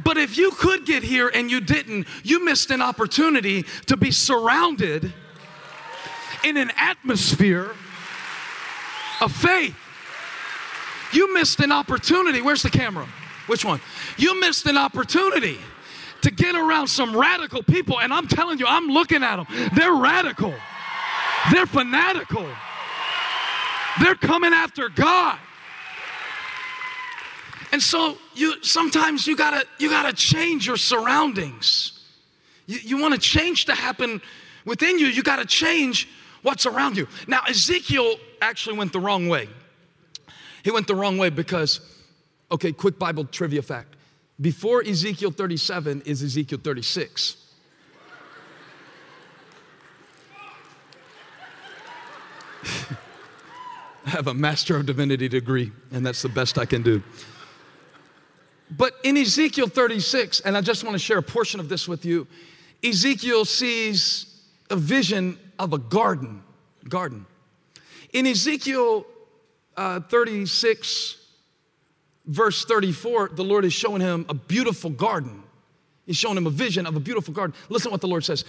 But 0.04 0.18
if 0.18 0.38
you 0.38 0.52
could 0.52 0.86
get 0.86 1.04
here 1.04 1.30
and 1.34 1.52
you 1.52 1.60
didn't, 1.60 2.08
you 2.24 2.44
missed 2.44 2.72
an 2.72 2.82
opportunity 2.82 3.64
to 3.88 3.98
be 3.98 4.12
surrounded 4.12 5.14
in 6.44 6.58
an 6.58 6.72
atmosphere 6.78 7.72
of 9.22 9.32
faith. 9.32 9.76
You 11.12 11.34
missed 11.34 11.60
an 11.60 11.72
opportunity. 11.72 12.42
Where's 12.42 12.62
the 12.62 12.70
camera? 12.70 13.08
Which 13.48 13.64
one? 13.64 13.80
You 14.18 14.40
missed 14.40 14.66
an 14.66 14.78
opportunity 14.78 15.58
to 16.22 16.32
get 16.32 16.56
around 16.56 16.88
some 16.88 17.16
radical 17.16 17.64
people. 17.64 18.00
And 18.00 18.14
I'm 18.14 18.28
telling 18.28 18.60
you, 18.60 18.66
I'm 18.68 18.88
looking 18.88 19.24
at 19.24 19.38
them. 19.38 19.46
They're 19.76 19.94
radical, 19.94 20.54
they're 21.52 21.68
fanatical, 21.68 22.48
they're 24.02 24.16
coming 24.16 24.54
after 24.54 24.90
God. 24.90 25.38
And 27.72 27.82
so 27.82 28.18
you 28.34 28.64
sometimes 28.64 29.28
you 29.28 29.36
gotta 29.36 29.66
you 29.80 29.90
gotta 29.90 30.14
change 30.14 30.66
your 30.68 30.78
surroundings. 30.78 31.92
You, 32.68 32.80
you 32.82 32.98
want 32.98 33.14
to 33.14 33.20
change 33.20 33.66
to 33.66 33.76
happen 33.76 34.22
within 34.66 34.98
you, 34.98 35.08
you 35.08 35.24
gotta 35.24 35.46
change 35.46 36.08
what's 36.42 36.66
around 36.66 36.98
you. 36.98 37.08
Now 37.28 37.42
Ezekiel 37.50 38.16
actually 38.42 38.78
went 38.78 38.94
the 38.94 39.00
wrong 39.00 39.28
way. 39.28 39.50
He 40.64 40.72
went 40.72 40.88
the 40.88 40.96
wrong 40.96 41.18
way 41.18 41.30
because, 41.30 41.80
okay, 42.52 42.72
quick 42.72 42.98
Bible 42.98 43.26
trivia 43.26 43.62
fact. 43.62 43.96
Before 44.42 44.82
Ezekiel 44.82 45.32
37 45.32 46.02
is 46.06 46.24
Ezekiel 46.24 46.60
36. 46.62 47.38
I 54.06 54.10
have 54.10 54.28
a 54.28 54.34
Master 54.34 54.78
of 54.78 54.86
Divinity 54.86 55.28
degree, 55.28 55.72
and 55.92 56.06
that's 56.06 56.22
the 56.22 56.30
best 56.30 56.60
I 56.60 56.66
can 56.66 56.84
do. 56.84 57.02
But 58.70 58.94
in 59.04 59.18
Ezekiel 59.18 59.68
36, 59.68 60.42
and 60.42 60.56
I 60.56 60.62
just 60.62 60.84
want 60.84 60.94
to 60.94 61.00
share 61.00 61.18
a 61.18 61.24
portion 61.24 61.60
of 61.60 61.70
this 61.70 61.88
with 61.88 62.06
you, 62.06 62.28
Ezekiel 62.84 63.46
sees 63.46 64.44
a 64.70 64.76
vision 64.76 65.40
of 65.58 65.74
a 65.74 65.80
garden. 65.80 66.44
Garden. 66.88 67.26
In 68.14 68.28
Ezekiel 68.28 69.06
uh, 69.76 70.02
36, 70.02 71.18
verse 72.28 72.64
34, 72.66 73.32
the 73.34 73.44
Lord 73.44 73.66
is 73.66 73.74
showing 73.74 74.02
him 74.02 74.26
a 74.30 74.36
beautiful 74.36 74.92
garden. 74.92 75.42
He's 76.06 76.18
showing 76.18 76.38
him 76.38 76.46
a 76.46 76.52
vision 76.52 76.86
of 76.86 76.96
a 76.96 77.00
beautiful 77.00 77.34
garden. 77.34 77.56
Listen 77.70 77.92
what 77.92 78.02
the 78.02 78.08
Lord 78.08 78.24
says. 78.24 78.46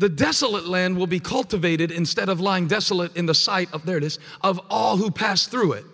The 0.00 0.08
desolate 0.08 0.66
land 0.66 0.96
will 0.96 1.06
be 1.06 1.20
cultivated 1.20 1.90
instead 1.90 2.30
of 2.30 2.40
lying 2.40 2.66
desolate 2.66 3.14
in 3.18 3.26
the 3.26 3.34
sight 3.34 3.70
of, 3.74 3.84
there 3.84 3.98
it 3.98 4.02
is, 4.02 4.18
of 4.40 4.58
all 4.70 4.96
who 4.96 5.10
pass 5.10 5.46
through 5.46 5.74
it. 5.74 5.84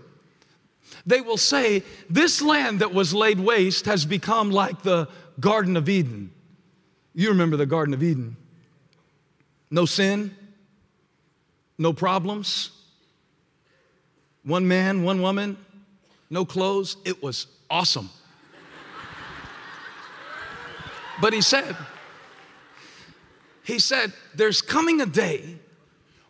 They 1.04 1.20
will 1.20 1.36
say, 1.36 1.82
This 2.08 2.40
land 2.40 2.78
that 2.78 2.94
was 2.94 3.12
laid 3.12 3.40
waste 3.40 3.86
has 3.86 4.06
become 4.06 4.52
like 4.52 4.82
the 4.82 5.08
Garden 5.40 5.76
of 5.76 5.88
Eden. 5.88 6.30
You 7.14 7.30
remember 7.30 7.56
the 7.56 7.66
Garden 7.66 7.94
of 7.94 8.02
Eden. 8.04 8.36
No 9.72 9.86
sin, 9.86 10.36
no 11.76 11.92
problems, 11.92 12.70
one 14.44 14.68
man, 14.68 15.02
one 15.02 15.20
woman, 15.20 15.56
no 16.30 16.44
clothes. 16.44 16.96
It 17.04 17.20
was 17.25 17.48
awesome. 17.68 18.08
But 21.20 21.32
he 21.32 21.40
said, 21.40 21.76
he 23.66 23.80
said, 23.80 24.12
there's 24.37 24.62
coming 24.62 25.00
a 25.00 25.06
day 25.06 25.56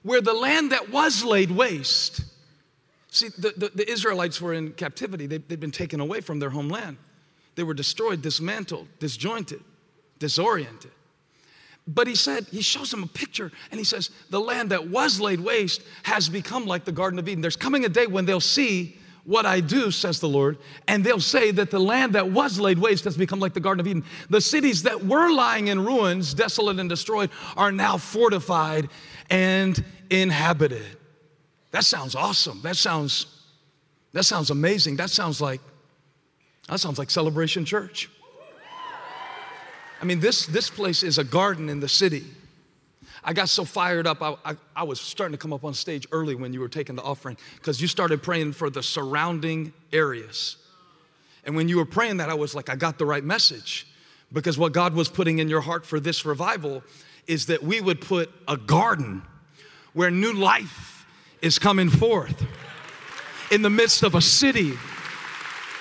where 0.03 0.23
the 0.23 0.33
land 0.33 0.73
that 0.73 0.91
was 0.91 1.23
laid 1.23 1.51
waste, 1.51 2.23
see, 3.11 3.29
the, 3.29 3.53
the, 3.57 3.71
the 3.75 3.91
Israelites 3.91 4.41
were 4.41 4.55
in 4.55 4.73
captivity, 4.73 5.27
they, 5.27 5.37
they'd 5.37 5.61
been 5.61 5.71
taken 5.71 6.01
away 6.01 6.23
from 6.23 6.39
their 6.39 6.49
homeland. 6.49 6.97
They 7.55 7.63
were 7.63 7.75
destroyed, 7.75 8.23
dismantled, 8.23 8.89
disjointed, 9.01 9.63
disoriented. 10.19 10.93
But 11.87 12.07
he 12.07 12.15
said, 12.15 12.47
he 12.51 12.63
shows 12.63 12.91
them 12.91 13.03
a 13.03 13.07
picture 13.07 13.53
and 13.71 13.79
he 13.79 13.85
says, 13.85 14.11
the 14.31 14.41
land 14.41 14.71
that 14.71 14.89
was 14.89 15.21
laid 15.21 15.41
waste 15.41 15.83
has 16.05 16.31
become 16.31 16.65
like 16.65 16.87
the 16.87 16.93
Garden 16.93 17.19
of 17.19 17.29
Eden. 17.29 17.43
There's 17.43 17.55
coming 17.55 17.85
a 17.85 17.91
day 17.91 18.07
when 18.07 18.25
they'll 18.25 18.41
see 18.41 18.97
what 19.27 19.45
I 19.45 19.61
do, 19.61 19.91
says 19.91 20.21
the 20.21 20.29
Lord, 20.29 20.57
and 20.87 21.05
they'll 21.05 21.21
say 21.21 21.51
that 21.51 21.71
the 21.71 21.81
land 21.81 22.15
that 22.15 22.31
was 22.31 22.59
laid 22.59 22.79
waste 22.79 23.05
has 23.05 23.17
become 23.17 23.41
like 23.41 23.53
the 23.53 23.61
Garden 23.61 23.81
of 23.81 23.87
Eden. 23.87 24.05
The 24.31 24.41
cities 24.41 24.85
that 24.85 25.05
were 25.05 25.33
lying 25.33 25.69
in 25.69 25.85
ruins, 25.85 26.33
desolate 26.33 26.79
and 26.79 26.89
destroyed, 26.89 27.31
are 27.57 27.73
now 27.73 27.99
fortified 27.99 28.89
and 29.29 29.85
inhabited. 30.11 30.87
That 31.73 31.85
sounds 31.85 32.15
awesome. 32.15 32.63
That 32.63 32.77
sounds 32.77 33.27
that 34.13 34.25
sounds 34.25 34.51
amazing. 34.51 34.97
That 34.97 35.11
sounds 35.11 35.41
like 35.41 35.61
that 36.69 36.81
sounds 36.81 36.99
like 36.99 37.11
Celebration 37.11 37.65
Church. 37.65 38.09
I 40.01 40.05
mean, 40.05 40.21
this, 40.21 40.47
this 40.47 40.69
place 40.69 41.03
is 41.03 41.19
a 41.19 41.25
garden 41.25 41.69
in 41.69 41.81
the 41.81 41.89
city. 41.89 42.25
I 43.29 43.33
got 43.33 43.49
so 43.49 43.65
fired 43.65 44.07
up, 44.07 44.23
I, 44.23 44.37
I, 44.45 44.57
I, 44.77 44.83
was 44.85 45.01
starting 45.01 45.33
to 45.33 45.39
come 45.39 45.53
up 45.53 45.65
on 45.65 45.75
stage 45.75 46.07
early 46.13 46.37
when 46.37 46.53
you 46.53 46.61
were 46.61 46.69
taking 46.69 46.95
the 46.95 47.03
offering 47.03 47.37
because 47.57 47.83
you 47.83 47.89
started 47.89 48.23
praying 48.23 48.53
for 48.53 48.71
the 48.71 48.85
surrounding 48.85 49.73
areas. 49.93 50.59
And 51.45 51.57
when 51.57 51.69
you 51.69 51.79
were 51.79 51.85
praying 51.85 52.19
that, 52.19 52.31
I 52.31 52.35
was 52.35 52.55
like, 52.55 52.71
I 52.71 52.77
got 52.77 52.99
the 52.99 53.05
right 53.05 53.25
message 53.25 53.89
because 54.33 54.59
what 54.59 54.73
God 54.73 54.95
was 54.95 55.09
putting 55.09 55.41
in 55.41 55.49
your 55.49 55.61
heart 55.61 55.85
for 55.85 55.99
this 55.99 56.25
revival 56.25 56.85
is 57.27 57.47
that 57.47 57.65
we 57.65 57.81
would 57.81 58.01
put 58.01 58.31
a 58.47 58.57
garden 58.57 59.23
where 59.93 60.11
new 60.11 60.33
life 60.33 61.05
is 61.43 61.59
coming 61.59 61.91
forth 61.91 62.45
in 63.51 63.61
the 63.61 63.71
midst 63.71 64.05
of 64.05 64.15
a 64.15 64.21
city 64.21 64.75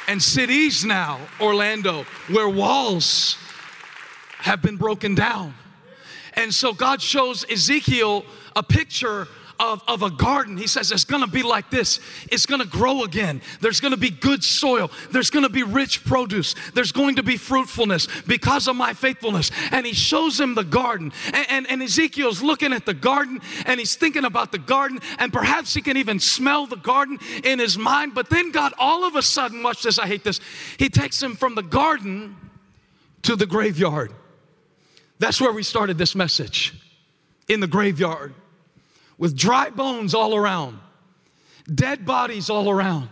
and 0.08 0.22
cities 0.22 0.84
now, 0.84 1.20
Orlando, 1.40 2.06
where 2.28 2.50
walls 2.50 3.38
have 4.40 4.64
been 4.64 4.78
broken 4.78 5.14
down 5.14 5.54
and 6.36 6.54
so 6.54 6.74
God 6.74 7.02
shows 7.02 7.46
Ezekiel 7.50 8.26
a 8.56 8.64
picture 8.64 9.28
of, 9.60 9.84
of 9.88 10.02
a 10.02 10.10
garden. 10.10 10.58
He 10.58 10.68
says 10.68 10.92
it's 10.92 11.04
gonna 11.04 11.28
be 11.28 11.44
like 11.44 11.70
this. 11.70 12.00
It's 12.32 12.46
gonna 12.46 12.66
grow 12.66 13.04
again. 13.04 13.42
There's 13.62 13.80
gonna 13.80 13.98
be 13.98 14.10
good 14.10 14.44
soil. 14.44 14.92
There's 15.12 15.30
gonna 15.30 15.50
be 15.50 15.64
rich 15.64 16.04
produce. 16.04 16.56
There's 16.74 16.92
going 16.92 17.16
to 17.16 17.24
be 17.24 17.38
fruitfulness 17.38 18.08
because 18.28 18.68
of 18.68 18.76
my 18.76 18.94
faithfulness. 18.94 19.52
And 19.72 19.86
he 19.86 19.94
shows 19.94 20.40
him 20.40 20.56
the 20.56 20.64
garden. 20.64 21.14
And, 21.34 21.46
and, 21.50 21.70
and 21.70 21.84
Ezekiel's 21.84 22.42
looking 22.42 22.74
at 22.74 22.86
the 22.86 22.94
garden 22.94 23.42
and 23.66 23.80
he's 23.80 23.96
thinking 23.96 24.26
about 24.26 24.52
the 24.52 24.60
garden. 24.60 25.00
And 25.20 25.32
perhaps 25.32 25.74
he 25.74 25.82
can 25.82 25.98
even 25.98 26.20
smell 26.20 26.66
the 26.66 26.76
garden 26.76 27.20
in 27.44 27.60
his 27.60 27.78
mind. 27.78 28.14
But 28.14 28.30
then 28.30 28.52
God, 28.52 28.74
all 28.78 29.06
of 29.06 29.16
a 29.16 29.22
sudden, 29.22 29.64
watch 29.64 29.84
this, 29.84 30.00
I 30.00 30.08
hate 30.08 30.24
this. 30.24 30.40
He 30.78 30.90
takes 30.90 31.22
him 31.22 31.36
from 31.36 31.56
the 31.56 31.64
garden 31.64 32.36
to 33.24 33.36
the 33.36 33.46
graveyard. 33.46 34.12
That's 35.20 35.40
where 35.40 35.54
we 35.54 35.64
started 35.64 35.98
this 35.98 36.16
message 36.16 36.74
in 37.48 37.60
the 37.60 37.68
graveyard 37.68 38.34
with 39.18 39.38
dry 39.38 39.70
bones 39.70 40.14
all 40.14 40.36
around, 40.36 40.80
dead 41.74 42.06
bodies 42.06 42.50
all 42.50 42.70
around, 42.70 43.10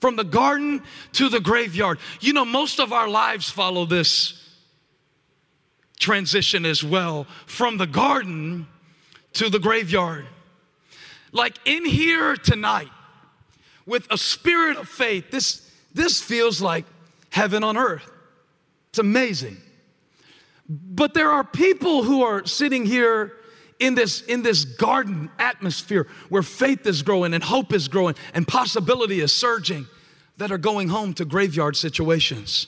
from 0.00 0.16
the 0.16 0.24
garden 0.24 0.82
to 1.12 1.28
the 1.28 1.40
graveyard. 1.40 1.98
You 2.20 2.32
know, 2.32 2.44
most 2.44 2.78
of 2.78 2.92
our 2.92 3.08
lives 3.08 3.48
follow 3.48 3.86
this 3.86 4.40
transition 5.98 6.66
as 6.66 6.84
well 6.84 7.26
from 7.46 7.78
the 7.78 7.86
garden 7.86 8.66
to 9.34 9.48
the 9.48 9.58
graveyard. 9.58 10.26
Like 11.32 11.58
in 11.64 11.84
here 11.84 12.36
tonight, 12.36 12.90
with 13.86 14.06
a 14.10 14.18
spirit 14.18 14.76
of 14.76 14.88
faith, 14.88 15.30
this, 15.30 15.70
this 15.92 16.20
feels 16.20 16.60
like 16.60 16.84
heaven 17.30 17.64
on 17.64 17.76
earth. 17.76 18.10
It's 18.90 18.98
amazing. 18.98 19.56
But 20.68 21.14
there 21.14 21.30
are 21.30 21.44
people 21.44 22.02
who 22.02 22.22
are 22.22 22.46
sitting 22.46 22.86
here 22.86 23.34
in 23.78 23.94
this, 23.94 24.22
in 24.22 24.42
this 24.42 24.64
garden 24.64 25.30
atmosphere 25.38 26.06
where 26.28 26.42
faith 26.42 26.86
is 26.86 27.02
growing 27.02 27.34
and 27.34 27.42
hope 27.42 27.72
is 27.72 27.88
growing 27.88 28.14
and 28.32 28.46
possibility 28.46 29.20
is 29.20 29.32
surging 29.32 29.86
that 30.38 30.50
are 30.50 30.58
going 30.58 30.88
home 30.88 31.14
to 31.14 31.24
graveyard 31.24 31.76
situations. 31.76 32.66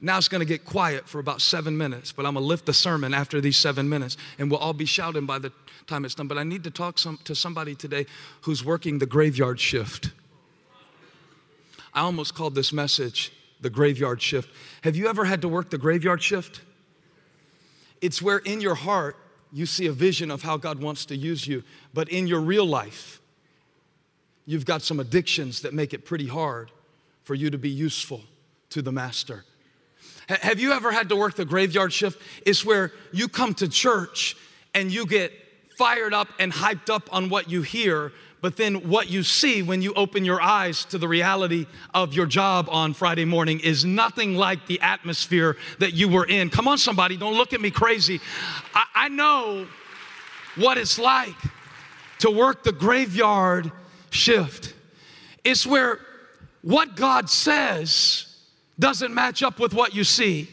Now 0.00 0.18
it's 0.18 0.28
gonna 0.28 0.44
get 0.44 0.64
quiet 0.64 1.08
for 1.08 1.18
about 1.18 1.40
seven 1.40 1.76
minutes, 1.76 2.12
but 2.12 2.26
I'm 2.26 2.34
gonna 2.34 2.46
lift 2.46 2.66
the 2.66 2.74
sermon 2.74 3.14
after 3.14 3.40
these 3.40 3.56
seven 3.56 3.88
minutes 3.88 4.16
and 4.38 4.50
we'll 4.50 4.60
all 4.60 4.74
be 4.74 4.84
shouting 4.84 5.26
by 5.26 5.38
the 5.38 5.50
time 5.86 6.04
it's 6.04 6.14
done. 6.14 6.28
But 6.28 6.38
I 6.38 6.44
need 6.44 6.62
to 6.64 6.70
talk 6.70 6.98
some, 6.98 7.18
to 7.24 7.34
somebody 7.34 7.74
today 7.74 8.06
who's 8.42 8.64
working 8.64 8.98
the 8.98 9.06
graveyard 9.06 9.58
shift. 9.58 10.10
I 11.92 12.00
almost 12.00 12.34
called 12.34 12.54
this 12.54 12.72
message 12.72 13.32
the 13.64 13.70
graveyard 13.70 14.20
shift. 14.22 14.48
Have 14.82 14.94
you 14.94 15.08
ever 15.08 15.24
had 15.24 15.40
to 15.40 15.48
work 15.48 15.70
the 15.70 15.78
graveyard 15.78 16.22
shift? 16.22 16.60
It's 18.02 18.20
where 18.20 18.38
in 18.38 18.60
your 18.60 18.74
heart 18.74 19.16
you 19.52 19.64
see 19.64 19.86
a 19.86 19.92
vision 19.92 20.30
of 20.30 20.42
how 20.42 20.58
God 20.58 20.82
wants 20.82 21.06
to 21.06 21.16
use 21.16 21.48
you, 21.48 21.64
but 21.94 22.10
in 22.10 22.26
your 22.26 22.40
real 22.40 22.66
life, 22.66 23.22
you've 24.44 24.66
got 24.66 24.82
some 24.82 25.00
addictions 25.00 25.62
that 25.62 25.72
make 25.72 25.94
it 25.94 26.04
pretty 26.04 26.28
hard 26.28 26.70
for 27.22 27.34
you 27.34 27.48
to 27.48 27.56
be 27.56 27.70
useful 27.70 28.20
to 28.68 28.82
the 28.82 28.92
master. 28.92 29.44
Have 30.28 30.60
you 30.60 30.72
ever 30.72 30.92
had 30.92 31.08
to 31.08 31.16
work 31.16 31.34
the 31.34 31.46
graveyard 31.46 31.92
shift? 31.92 32.20
It's 32.44 32.66
where 32.66 32.92
you 33.12 33.28
come 33.28 33.54
to 33.54 33.68
church 33.68 34.36
and 34.74 34.92
you 34.92 35.06
get 35.06 35.32
fired 35.78 36.12
up 36.12 36.28
and 36.38 36.52
hyped 36.52 36.90
up 36.90 37.08
on 37.12 37.30
what 37.30 37.50
you 37.50 37.62
hear, 37.62 38.12
but 38.44 38.58
then 38.58 38.90
what 38.90 39.08
you 39.08 39.22
see 39.22 39.62
when 39.62 39.80
you 39.80 39.94
open 39.94 40.22
your 40.22 40.38
eyes 40.38 40.84
to 40.84 40.98
the 40.98 41.08
reality 41.08 41.64
of 41.94 42.12
your 42.12 42.26
job 42.26 42.68
on 42.70 42.92
Friday 42.92 43.24
morning 43.24 43.58
is 43.60 43.86
nothing 43.86 44.34
like 44.34 44.66
the 44.66 44.78
atmosphere 44.82 45.56
that 45.78 45.94
you 45.94 46.10
were 46.10 46.26
in. 46.26 46.50
Come 46.50 46.68
on, 46.68 46.76
somebody, 46.76 47.16
don't 47.16 47.38
look 47.38 47.54
at 47.54 47.62
me 47.62 47.70
crazy. 47.70 48.20
I, 48.74 48.84
I 48.94 49.08
know 49.08 49.66
what 50.56 50.76
it's 50.76 50.98
like 50.98 51.34
to 52.18 52.30
work 52.30 52.64
the 52.64 52.72
graveyard 52.72 53.72
shift. 54.10 54.74
It's 55.42 55.66
where 55.66 56.00
what 56.60 56.96
God 56.96 57.30
says 57.30 58.26
doesn't 58.78 59.14
match 59.14 59.42
up 59.42 59.58
with 59.58 59.72
what 59.72 59.94
you 59.94 60.04
see. 60.04 60.50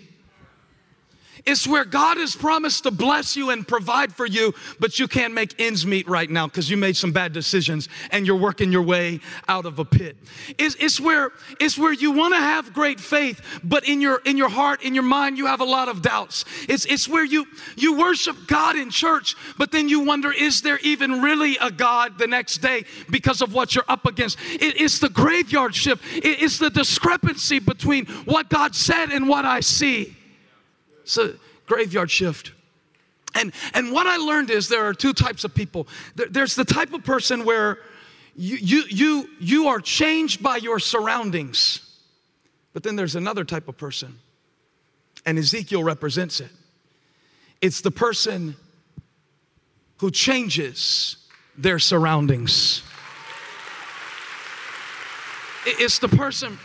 It's 1.46 1.68
where 1.68 1.86
God 1.86 2.18
has 2.18 2.36
promised 2.36 2.84
to 2.84 2.92
bless 2.92 3.36
you 3.36 3.50
and 3.50 3.68
provide 3.68 4.14
for 4.14 4.26
you, 4.26 4.54
but 4.80 5.00
you 5.00 5.08
can't 5.08 5.34
make 5.34 5.60
ends 5.60 5.86
meet 5.86 6.08
right 6.08 6.30
now 6.30 6.48
because 6.48 6.70
you 6.70 6.78
made 6.78 6.96
some 6.96 7.12
bad 7.12 7.34
decisions 7.34 7.90
and 8.12 8.28
you're 8.28 8.36
working 8.36 8.72
your 8.72 8.84
way 8.84 9.20
out 9.48 9.66
of 9.66 9.80
a 9.80 9.86
pit. 9.86 10.18
It's, 10.58 10.76
it's 10.80 11.00
where, 11.00 11.32
it's 11.60 11.78
where 11.78 11.94
you 11.94 12.12
want 12.12 12.34
to 12.34 12.40
have 12.40 12.74
great 12.74 13.00
faith, 13.00 13.42
but 13.64 13.88
in 13.88 14.02
your, 14.02 14.22
in 14.26 14.38
your 14.38 14.50
heart, 14.50 14.84
in 14.84 14.94
your 14.94 15.04
mind, 15.04 15.38
you 15.38 15.48
have 15.48 15.62
a 15.62 15.66
lot 15.66 15.90
of 15.90 16.02
doubts. 16.02 16.46
It's, 16.70 16.86
it's 16.86 17.08
where 17.08 17.26
you, 17.26 17.46
you 17.76 17.98
worship 17.98 18.36
God 18.48 18.76
in 18.76 18.90
church, 18.90 19.36
but 19.58 19.72
then 19.72 19.90
you 19.90 20.02
wonder, 20.02 20.32
is 20.32 20.62
there 20.62 20.80
even 20.84 21.22
really 21.22 21.58
a 21.60 21.72
God 21.72 22.18
the 22.18 22.28
next 22.28 22.60
day 22.60 22.86
because 23.10 23.42
of 23.42 23.54
what 23.54 23.74
you're 23.74 23.86
up 23.88 24.06
against? 24.06 24.38
It, 24.52 24.80
it's 24.80 25.00
the 25.00 25.10
graveyard 25.10 25.74
shift, 25.74 26.04
it, 26.16 26.42
it's 26.42 26.60
the 26.60 26.70
discrepancy 26.70 27.60
between 27.60 28.06
what 28.26 28.50
God 28.50 28.76
said 28.76 29.10
and 29.10 29.28
what 29.28 29.46
I 29.46 29.60
see. 29.62 30.16
It's 31.04 31.18
a 31.18 31.36
graveyard 31.66 32.12
shift. 32.12 32.52
And, 33.34 33.54
and 33.74 33.92
what 33.92 34.08
I 34.08 34.18
learned 34.18 34.50
is 34.50 34.68
there 34.68 34.86
are 34.86 34.94
two 34.94 35.14
types 35.14 35.44
of 35.44 35.56
people. 35.56 35.88
There's 36.16 36.56
the 36.56 36.66
type 36.66 36.94
of 36.94 37.04
person 37.04 37.46
where 37.46 37.78
you, 38.36 38.58
you, 38.58 38.84
you, 38.90 39.30
you 39.40 39.68
are 39.68 39.80
changed 39.80 40.42
by 40.42 40.58
your 40.58 40.80
surroundings, 40.80 41.98
but 42.74 42.84
then 42.84 42.96
there's 42.96 43.16
another 43.16 43.44
type 43.44 43.68
of 43.68 43.78
person, 43.78 44.20
and 45.26 45.38
Ezekiel 45.38 45.84
represents 45.84 46.40
it. 46.40 46.50
It's 47.62 47.82
the 47.82 47.92
person 47.92 48.56
who 49.98 50.12
changes 50.12 51.18
their 51.58 51.78
surroundings. 51.78 52.82
It's 55.66 56.00
the 56.00 56.08
person 56.08 56.58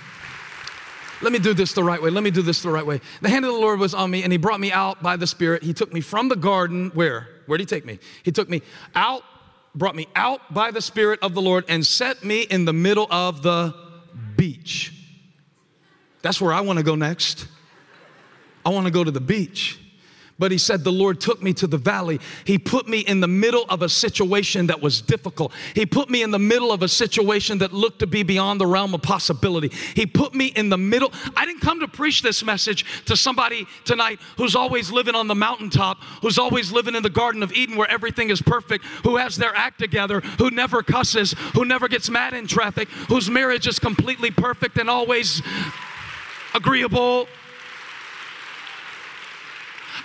let 1.23 1.33
me 1.33 1.39
do 1.39 1.55
this 1.55 1.73
the 1.73 1.83
right 1.83 2.01
way. 2.01 2.11
Let 2.11 2.23
me 2.23 2.31
do 2.31 2.43
this 2.43 2.63
the 2.63 2.71
right 2.71 2.85
way. 2.85 3.01
The 3.23 3.29
hand 3.29 3.45
of 3.45 3.53
the 3.53 3.59
Lord 3.59 3.79
was 3.79 3.95
on 3.95 4.11
me, 4.11 4.23
and 4.23 4.33
He 4.33 4.39
brought 4.39 4.61
me 4.61 4.73
out 4.73 5.03
by 5.03 5.17
the 5.17 5.27
Spirit. 5.27 5.63
He 5.63 5.73
took 5.73 5.93
me 5.93 6.01
from 6.01 6.29
the 6.29 6.37
garden. 6.37 6.91
Where? 6.95 7.29
Where 7.47 7.59
did 7.59 7.71
He 7.71 7.75
take 7.75 7.85
me? 7.85 7.99
He 8.23 8.33
took 8.33 8.49
me 8.49 8.63
out, 8.95 9.23
brought 9.75 9.95
me 9.97 10.09
out 10.15 10.53
by 10.53 10.71
the 10.71 10.83
Spirit 10.83 11.21
of 11.23 11.35
the 11.35 11.43
Lord, 11.43 11.65
and 11.69 11.87
set 11.87 12.25
me 12.25 12.43
in 12.43 12.65
the 12.65 12.73
middle 12.73 13.07
of 13.11 13.43
the 13.43 13.75
beach. 14.37 14.93
That's 16.23 16.41
where 16.41 16.53
I 16.53 16.61
want 16.61 16.79
to 16.79 16.83
go 16.83 16.95
next. 16.95 17.47
I 18.65 18.71
want 18.71 18.87
to 18.87 18.93
go 18.93 19.05
to 19.05 19.11
the 19.11 19.21
beach. 19.21 19.81
But 20.39 20.53
he 20.53 20.59
said, 20.59 20.85
The 20.85 20.93
Lord 20.93 21.21
took 21.21 21.43
me 21.43 21.55
to 21.55 21.67
the 21.67 21.79
valley. 21.79 22.21
He 22.45 22.59
put 22.59 22.87
me 22.87 23.01
in 23.01 23.21
the 23.21 23.29
middle 23.29 23.65
of 23.71 23.83
a 23.83 23.89
situation 23.89 24.67
that 24.67 24.81
was 24.81 25.01
difficult. 25.01 25.53
He 25.75 25.87
put 25.87 26.11
me 26.11 26.23
in 26.23 26.31
the 26.31 26.39
middle 26.39 26.73
of 26.73 26.83
a 26.83 26.89
situation 26.89 27.59
that 27.59 27.73
looked 27.73 28.01
to 28.01 28.07
be 28.07 28.23
beyond 28.23 28.61
the 28.61 28.67
realm 28.67 28.93
of 28.95 29.01
possibility. 29.01 29.69
He 29.95 30.05
put 30.05 30.35
me 30.35 30.47
in 30.47 30.69
the 30.69 30.77
middle. 30.77 31.11
I 31.35 31.47
didn't 31.47 31.63
come 31.63 31.81
to 31.81 31.89
preach 31.89 32.21
this 32.23 32.45
message 32.45 32.85
to 33.07 33.17
somebody 33.17 33.67
tonight 33.85 34.21
who's 34.37 34.55
always 34.55 34.91
living 34.91 35.15
on 35.15 35.27
the 35.27 35.35
mountaintop, 35.35 35.99
who's 36.21 36.39
always 36.39 36.71
living 36.71 36.95
in 36.95 37.03
the 37.03 37.11
Garden 37.11 37.43
of 37.43 37.53
Eden 37.53 37.77
where 37.77 37.91
everything 37.91 38.29
is 38.29 38.43
perfect, 38.43 38.85
who 39.05 39.17
has 39.17 39.37
their 39.37 39.57
act 39.57 39.79
together, 39.79 40.21
who 40.39 40.51
never 40.51 40.83
cusses, 40.83 41.33
who 41.55 41.65
never 41.65 41.89
gets 41.89 42.11
mad 42.11 42.35
in 42.35 42.47
traffic, 42.47 42.89
whose 43.09 43.31
marriage 43.31 43.67
is 43.67 43.79
completely 43.79 44.31
perfect 44.31 44.77
and 44.77 44.91
always 44.91 45.41
agreeable. 46.55 47.27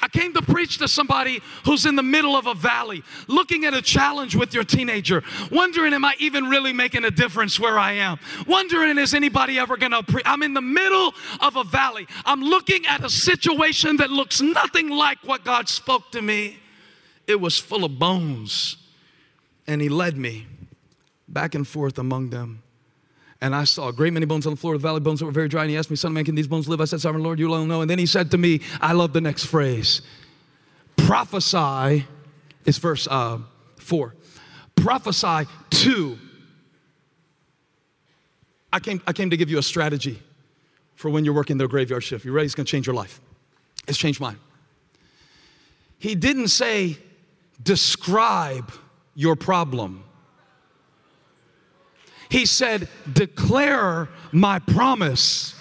I 0.01 0.07
came 0.07 0.33
to 0.33 0.41
preach 0.41 0.77
to 0.79 0.87
somebody 0.87 1.41
who's 1.65 1.85
in 1.85 1.95
the 1.95 2.03
middle 2.03 2.35
of 2.35 2.47
a 2.47 2.53
valley, 2.53 3.03
looking 3.27 3.65
at 3.65 3.73
a 3.73 3.81
challenge 3.81 4.35
with 4.35 4.53
your 4.53 4.63
teenager, 4.63 5.23
wondering, 5.51 5.93
am 5.93 6.03
I 6.03 6.15
even 6.19 6.45
really 6.45 6.73
making 6.73 7.05
a 7.05 7.11
difference 7.11 7.59
where 7.59 7.77
I 7.77 7.93
am? 7.93 8.19
Wondering, 8.47 8.97
is 8.97 9.13
anybody 9.13 9.59
ever 9.59 9.77
gonna 9.77 10.03
pre- 10.03 10.23
I'm 10.25 10.43
in 10.43 10.53
the 10.53 10.61
middle 10.61 11.13
of 11.39 11.55
a 11.55 11.63
valley. 11.63 12.07
I'm 12.25 12.41
looking 12.41 12.85
at 12.85 13.03
a 13.03 13.09
situation 13.09 13.97
that 13.97 14.09
looks 14.09 14.41
nothing 14.41 14.89
like 14.89 15.19
what 15.23 15.43
God 15.43 15.69
spoke 15.69 16.11
to 16.11 16.21
me. 16.21 16.57
It 17.27 17.39
was 17.39 17.57
full 17.57 17.83
of 17.83 17.99
bones. 17.99 18.77
And 19.67 19.81
He 19.81 19.89
led 19.89 20.17
me 20.17 20.47
back 21.27 21.55
and 21.55 21.67
forth 21.67 21.97
among 21.97 22.29
them. 22.29 22.63
And 23.41 23.55
I 23.55 23.63
saw 23.63 23.87
a 23.89 23.93
great 23.93 24.13
many 24.13 24.27
bones 24.27 24.45
on 24.45 24.53
the 24.53 24.57
floor 24.57 24.75
of 24.75 24.81
the 24.81 24.87
valley, 24.87 24.99
bones 24.99 25.19
that 25.19 25.25
were 25.25 25.31
very 25.31 25.47
dry. 25.47 25.63
And 25.63 25.71
he 25.71 25.77
asked 25.77 25.89
me, 25.89 25.95
Son 25.95 26.11
of 26.11 26.13
man, 26.13 26.25
can 26.25 26.35
these 26.35 26.47
bones 26.47 26.69
live? 26.69 26.79
I 26.79 26.85
said, 26.85 27.01
Sovereign 27.01 27.23
Lord, 27.23 27.39
you 27.39 27.49
alone 27.49 27.67
know. 27.67 27.81
And 27.81 27.89
then 27.89 27.97
he 27.97 28.05
said 28.05 28.29
to 28.31 28.37
me, 28.37 28.61
I 28.79 28.93
love 28.93 29.13
the 29.13 29.21
next 29.21 29.45
phrase. 29.45 30.01
Prophesy, 30.95 32.05
it's 32.65 32.77
verse 32.77 33.07
uh, 33.09 33.39
four. 33.77 34.15
Prophesy 34.75 35.49
to. 35.71 36.19
I 38.71 38.79
came, 38.79 39.01
I 39.07 39.13
came 39.13 39.31
to 39.31 39.37
give 39.37 39.49
you 39.49 39.57
a 39.57 39.63
strategy 39.63 40.21
for 40.95 41.09
when 41.09 41.25
you're 41.25 41.33
working 41.33 41.57
the 41.57 41.67
graveyard 41.67 42.03
shift. 42.03 42.23
You 42.23 42.31
ready? 42.31 42.45
It's 42.45 42.55
gonna 42.55 42.65
change 42.65 42.85
your 42.85 42.95
life. 42.95 43.19
It's 43.87 43.97
changed 43.97 44.21
mine. 44.21 44.37
He 45.97 46.13
didn't 46.15 46.49
say, 46.49 46.97
describe 47.61 48.71
your 49.15 49.35
problem. 49.35 50.03
He 52.31 52.45
said, 52.45 52.87
Declare 53.11 54.07
my 54.31 54.59
promise 54.59 55.53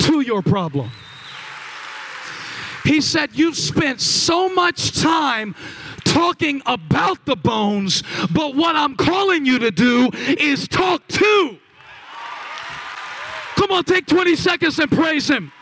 to 0.00 0.20
your 0.22 0.42
problem. 0.42 0.90
He 2.82 3.00
said, 3.00 3.30
You've 3.32 3.56
spent 3.56 4.00
so 4.00 4.48
much 4.48 5.00
time 5.00 5.54
talking 6.04 6.62
about 6.66 7.24
the 7.26 7.36
bones, 7.36 8.02
but 8.32 8.56
what 8.56 8.74
I'm 8.74 8.96
calling 8.96 9.46
you 9.46 9.60
to 9.60 9.70
do 9.70 10.10
is 10.36 10.66
talk 10.66 11.06
to. 11.06 11.58
Come 13.54 13.70
on, 13.70 13.84
take 13.84 14.06
20 14.06 14.34
seconds 14.34 14.80
and 14.80 14.90
praise 14.90 15.30
Him 15.30 15.52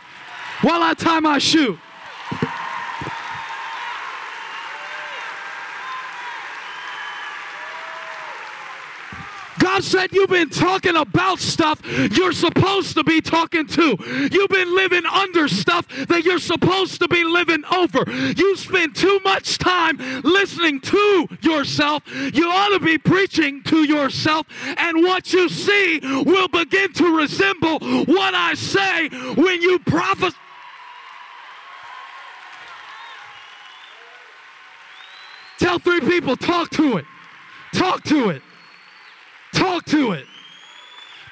while 0.62 0.82
I 0.82 0.94
tie 0.94 1.20
my 1.20 1.36
shoe. 1.36 1.78
God 9.74 9.82
said 9.82 10.12
you've 10.12 10.30
been 10.30 10.50
talking 10.50 10.94
about 10.94 11.40
stuff 11.40 11.80
you're 12.16 12.30
supposed 12.30 12.94
to 12.94 13.02
be 13.02 13.20
talking 13.20 13.66
to. 13.66 13.96
You've 14.30 14.48
been 14.48 14.72
living 14.72 15.04
under 15.04 15.48
stuff 15.48 15.88
that 16.06 16.22
you're 16.24 16.38
supposed 16.38 17.00
to 17.00 17.08
be 17.08 17.24
living 17.24 17.64
over. 17.72 18.08
You 18.08 18.54
spend 18.56 18.94
too 18.94 19.18
much 19.24 19.58
time 19.58 19.98
listening 20.22 20.80
to 20.82 21.26
yourself. 21.40 22.04
You 22.06 22.50
ought 22.50 22.68
to 22.68 22.78
be 22.78 22.98
preaching 22.98 23.64
to 23.64 23.82
yourself, 23.82 24.46
and 24.76 25.02
what 25.02 25.32
you 25.32 25.48
see 25.48 25.98
will 26.24 26.46
begin 26.46 26.92
to 26.92 27.16
resemble 27.16 27.80
what 27.80 28.32
I 28.32 28.54
say 28.54 29.08
when 29.34 29.60
you 29.60 29.80
prophesy. 29.80 30.36
Tell 35.58 35.80
three 35.80 36.00
people, 36.00 36.36
talk 36.36 36.70
to 36.70 36.98
it. 36.98 37.06
Talk 37.72 38.04
to 38.04 38.30
it. 38.30 38.42
Talk 39.64 39.86
to 39.86 40.12
it. 40.12 40.26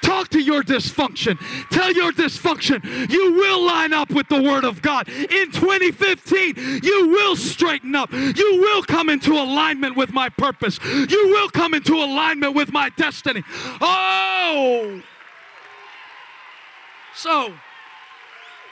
Talk 0.01 0.29
to 0.29 0.39
your 0.39 0.63
dysfunction. 0.63 1.37
Tell 1.69 1.93
your 1.93 2.11
dysfunction 2.11 3.07
you 3.07 3.33
will 3.33 3.63
line 3.63 3.93
up 3.93 4.09
with 4.09 4.27
the 4.27 4.41
Word 4.41 4.63
of 4.63 4.81
God. 4.81 5.07
In 5.07 5.51
2015, 5.51 6.81
you 6.81 7.09
will 7.09 7.35
straighten 7.35 7.93
up. 7.93 8.11
You 8.11 8.57
will 8.59 8.81
come 8.81 9.09
into 9.09 9.33
alignment 9.33 9.95
with 9.95 10.11
my 10.11 10.29
purpose. 10.29 10.79
You 10.83 11.27
will 11.27 11.47
come 11.47 11.75
into 11.75 11.93
alignment 11.93 12.55
with 12.55 12.73
my 12.73 12.89
destiny. 12.97 13.43
Oh! 13.79 15.03
So, 17.13 17.53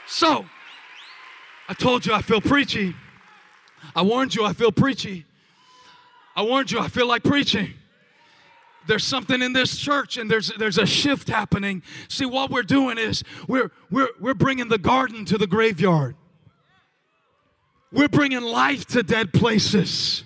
so, 0.08 0.44
I 1.68 1.74
told 1.74 2.04
you 2.04 2.14
I 2.14 2.22
feel 2.22 2.40
preachy. 2.40 2.96
I 3.94 4.02
warned 4.02 4.34
you 4.34 4.44
I 4.44 4.54
feel 4.54 4.72
preachy. 4.72 5.24
I 6.34 6.42
warned 6.42 6.72
you 6.72 6.80
I 6.80 6.88
feel 6.88 7.06
like 7.06 7.22
preaching 7.22 7.74
there's 8.86 9.04
something 9.04 9.42
in 9.42 9.52
this 9.52 9.76
church 9.76 10.16
and 10.16 10.30
there's 10.30 10.52
there's 10.58 10.78
a 10.78 10.86
shift 10.86 11.28
happening. 11.28 11.82
See 12.08 12.26
what 12.26 12.50
we're 12.50 12.62
doing 12.62 12.98
is 12.98 13.22
we're 13.48 13.70
we're 13.90 14.08
we're 14.20 14.34
bringing 14.34 14.68
the 14.68 14.78
garden 14.78 15.24
to 15.26 15.38
the 15.38 15.46
graveyard. 15.46 16.16
We're 17.92 18.08
bringing 18.08 18.40
life 18.40 18.86
to 18.86 19.02
dead 19.02 19.32
places 19.32 20.24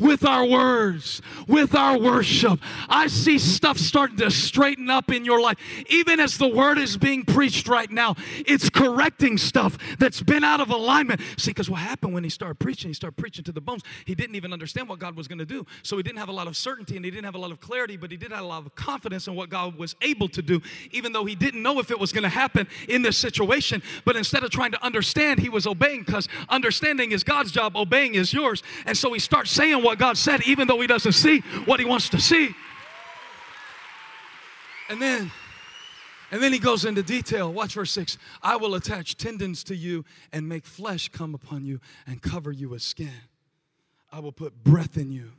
with 0.00 0.24
our 0.24 0.44
words, 0.44 1.22
with 1.46 1.74
our 1.74 1.98
worship. 1.98 2.60
I 2.88 3.06
see 3.06 3.38
stuff 3.38 3.78
starting 3.78 4.16
to 4.18 4.30
straighten 4.30 4.90
up 4.90 5.10
in 5.10 5.24
your 5.24 5.40
life. 5.40 5.58
Even 5.88 6.20
as 6.20 6.38
the 6.38 6.48
word 6.48 6.78
is 6.78 6.96
being 6.96 7.24
preached 7.24 7.68
right 7.68 7.90
now, 7.90 8.14
it's 8.46 8.70
correcting 8.70 9.38
stuff 9.38 9.78
that's 9.98 10.22
been 10.22 10.44
out 10.44 10.60
of 10.60 10.70
alignment. 10.70 11.20
See, 11.36 11.50
because 11.50 11.70
what 11.70 11.80
happened 11.80 12.14
when 12.14 12.24
he 12.24 12.30
started 12.30 12.58
preaching, 12.58 12.90
he 12.90 12.94
started 12.94 13.16
preaching 13.16 13.44
to 13.44 13.52
the 13.52 13.60
bones. 13.60 13.82
He 14.04 14.14
didn't 14.14 14.36
even 14.36 14.52
understand 14.52 14.88
what 14.88 14.98
God 14.98 15.16
was 15.16 15.28
going 15.28 15.38
to 15.38 15.46
do. 15.46 15.66
So 15.82 15.96
he 15.96 16.02
didn't 16.02 16.18
have 16.18 16.28
a 16.28 16.32
lot 16.32 16.46
of 16.46 16.56
certainty 16.56 16.96
and 16.96 17.04
he 17.04 17.10
didn't 17.10 17.24
have 17.24 17.34
a 17.34 17.38
lot 17.38 17.50
of 17.50 17.60
clarity, 17.60 17.96
but 17.96 18.10
he 18.10 18.16
did 18.16 18.32
have 18.32 18.44
a 18.44 18.46
lot 18.46 18.64
of 18.64 18.74
confidence 18.74 19.26
in 19.26 19.34
what 19.34 19.50
God 19.50 19.76
was 19.78 19.94
able 20.02 20.28
to 20.28 20.42
do, 20.42 20.60
even 20.90 21.12
though 21.12 21.24
he 21.24 21.34
didn't 21.34 21.62
know 21.62 21.78
if 21.78 21.90
it 21.90 21.98
was 21.98 22.12
going 22.12 22.22
to 22.22 22.28
happen 22.28 22.66
in 22.88 23.02
this 23.02 23.16
situation. 23.16 23.82
But 24.04 24.16
instead 24.16 24.42
of 24.42 24.50
trying 24.50 24.72
to 24.72 24.84
understand, 24.84 25.40
he 25.40 25.48
was 25.48 25.66
obeying 25.66 26.02
because 26.04 26.28
understanding 26.48 27.12
is 27.12 27.24
God's 27.24 27.52
job, 27.52 27.76
obeying 27.76 28.14
is 28.14 28.32
yours. 28.32 28.62
And 28.86 28.96
so 28.96 29.12
he 29.12 29.18
starts 29.18 29.50
saying 29.50 29.81
what 29.82 29.98
God 29.98 30.16
said, 30.16 30.42
even 30.46 30.68
though 30.68 30.80
he 30.80 30.86
doesn't 30.86 31.12
see 31.12 31.40
what 31.64 31.80
he 31.80 31.86
wants 31.86 32.08
to 32.10 32.20
see. 32.20 32.54
And 34.88 35.00
then, 35.00 35.30
and 36.30 36.42
then 36.42 36.52
he 36.52 36.58
goes 36.58 36.84
into 36.84 37.02
detail. 37.02 37.52
Watch 37.52 37.74
verse 37.74 37.92
6. 37.92 38.18
I 38.42 38.56
will 38.56 38.74
attach 38.74 39.16
tendons 39.16 39.64
to 39.64 39.76
you 39.76 40.04
and 40.32 40.48
make 40.48 40.66
flesh 40.66 41.08
come 41.08 41.34
upon 41.34 41.64
you 41.64 41.80
and 42.06 42.20
cover 42.20 42.52
you 42.52 42.70
with 42.70 42.82
skin. 42.82 43.12
I 44.10 44.20
will 44.20 44.32
put 44.32 44.62
breath 44.62 44.96
in 44.96 45.10
you 45.10 45.30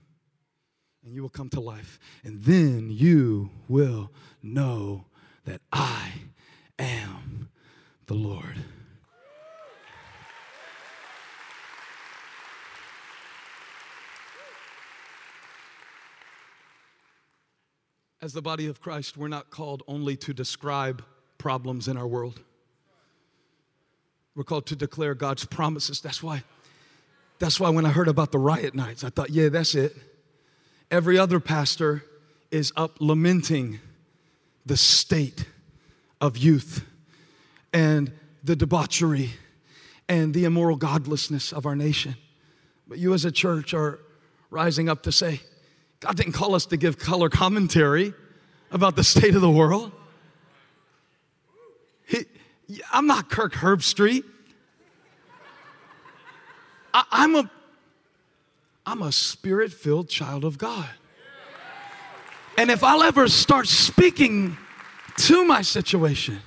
and 1.06 1.14
you 1.14 1.22
will 1.22 1.30
come 1.30 1.50
to 1.50 1.60
life. 1.60 2.00
And 2.24 2.44
then 2.44 2.90
you 2.90 3.52
will 3.68 4.12
know 4.42 5.06
that 5.46 5.62
I 5.72 6.14
am 6.80 7.50
the 8.08 8.14
Lord. 8.16 8.58
As 18.24 18.32
the 18.32 18.42
body 18.42 18.68
of 18.68 18.80
Christ, 18.80 19.18
we're 19.18 19.28
not 19.28 19.50
called 19.50 19.84
only 19.86 20.16
to 20.16 20.34
describe 20.34 21.04
problems 21.38 21.90
in 21.90 21.98
our 21.98 22.08
world. 22.08 22.40
We're 24.34 24.46
called 24.46 24.66
to 24.68 24.78
declare 24.78 25.14
God's 25.14 25.44
promises. 25.44 26.00
That's 26.00 26.24
why, 26.24 26.44
that's 27.40 27.60
why 27.60 27.70
when 27.70 27.86
I 27.86 27.90
heard 27.90 28.08
about 28.08 28.32
the 28.32 28.40
riot 28.40 28.76
nights, 28.76 29.04
I 29.04 29.10
thought, 29.10 29.32
yeah, 29.32 29.50
that's 29.50 29.76
it. 29.76 29.98
Every 30.90 31.18
other 31.18 31.42
pastor 31.42 32.06
is 32.50 32.72
up 32.78 32.96
lamenting 33.02 33.82
the 34.66 34.78
state 34.78 35.46
of 36.22 36.38
youth 36.38 36.86
and 37.74 38.10
the 38.42 38.56
debauchery 38.56 39.32
and 40.08 40.34
the 40.34 40.46
immoral 40.46 40.78
godlessness 40.78 41.52
of 41.52 41.66
our 41.66 41.76
nation. 41.76 42.16
But 42.88 43.00
you 43.00 43.14
as 43.14 43.26
a 43.26 43.34
church 43.34 43.74
are 43.74 44.00
rising 44.50 44.88
up 44.88 45.04
to 45.04 45.12
say, 45.12 45.42
God 46.04 46.18
didn't 46.18 46.34
call 46.34 46.54
us 46.54 46.66
to 46.66 46.76
give 46.76 46.98
color 47.00 47.30
commentary 47.30 48.14
about 48.72 48.98
the 48.98 49.06
state 49.06 49.36
of 49.36 49.42
the 49.42 49.50
world. 49.50 49.94
He, 52.06 52.26
I'm 52.92 53.08
not 53.08 53.30
Kirk 53.30 53.54
Herbstreit. 53.54 54.26
I, 56.94 57.06
I'm 57.10 57.36
a 57.36 57.52
I'm 58.86 59.02
a 59.02 59.14
spirit-filled 59.14 60.10
child 60.10 60.44
of 60.44 60.58
God. 60.58 60.90
And 62.58 62.70
if 62.70 62.84
I'll 62.84 63.04
ever 63.04 63.30
start 63.30 63.70
speaking 63.70 64.58
to 65.20 65.46
my 65.46 65.62
situation, 65.62 66.42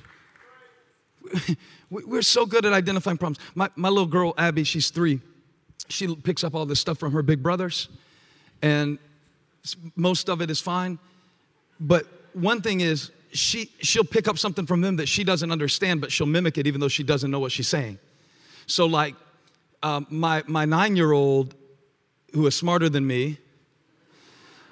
we're 1.89 2.21
so 2.21 2.45
good 2.45 2.63
at 2.67 2.73
identifying 2.73 3.17
problems. 3.17 3.39
My, 3.55 3.71
my 3.75 3.89
little 3.89 4.05
girl, 4.05 4.35
Abby, 4.37 4.63
she's 4.63 4.91
three. 4.91 5.19
She 5.89 6.15
picks 6.15 6.43
up 6.43 6.53
all 6.53 6.67
this 6.67 6.79
stuff 6.79 6.99
from 6.99 7.11
her 7.13 7.23
big 7.23 7.41
brothers, 7.41 7.89
and 8.61 8.99
most 9.95 10.29
of 10.29 10.41
it 10.41 10.49
is 10.49 10.61
fine. 10.61 10.99
But 11.79 12.05
one 12.33 12.61
thing 12.61 12.81
is, 12.81 13.11
she, 13.33 13.69
she'll 13.81 14.03
pick 14.03 14.27
up 14.27 14.37
something 14.37 14.65
from 14.65 14.81
them 14.81 14.97
that 14.97 15.07
she 15.07 15.23
doesn't 15.23 15.51
understand, 15.51 16.01
but 16.01 16.11
she'll 16.11 16.27
mimic 16.27 16.57
it 16.57 16.67
even 16.67 16.79
though 16.79 16.87
she 16.87 17.03
doesn't 17.03 17.29
know 17.29 17.39
what 17.39 17.51
she's 17.51 17.67
saying. 17.67 17.99
So, 18.65 18.85
like, 18.85 19.15
um, 19.83 20.07
my, 20.09 20.43
my 20.47 20.65
nine 20.65 20.95
year 20.95 21.11
old, 21.11 21.55
who 22.33 22.45
is 22.47 22.55
smarter 22.55 22.89
than 22.89 23.05
me, 23.05 23.37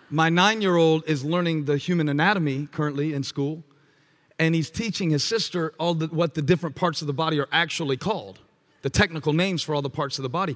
my 0.09 0.29
nine 0.29 0.61
year 0.61 0.75
old 0.75 1.03
is 1.07 1.23
learning 1.23 1.65
the 1.65 1.77
human 1.77 2.09
anatomy 2.09 2.67
currently 2.71 3.13
in 3.13 3.23
school, 3.23 3.63
and 4.39 4.55
he's 4.55 4.69
teaching 4.69 5.09
his 5.09 5.23
sister 5.23 5.73
all 5.79 5.93
the, 5.93 6.07
what 6.07 6.33
the 6.33 6.41
different 6.41 6.75
parts 6.75 7.01
of 7.01 7.07
the 7.07 7.13
body 7.13 7.39
are 7.39 7.47
actually 7.51 7.97
called 7.97 8.39
the 8.81 8.89
technical 8.89 9.33
names 9.33 9.63
for 9.63 9.73
all 9.73 9.81
the 9.81 9.89
parts 9.89 10.19
of 10.19 10.23
the 10.23 10.29
body. 10.29 10.55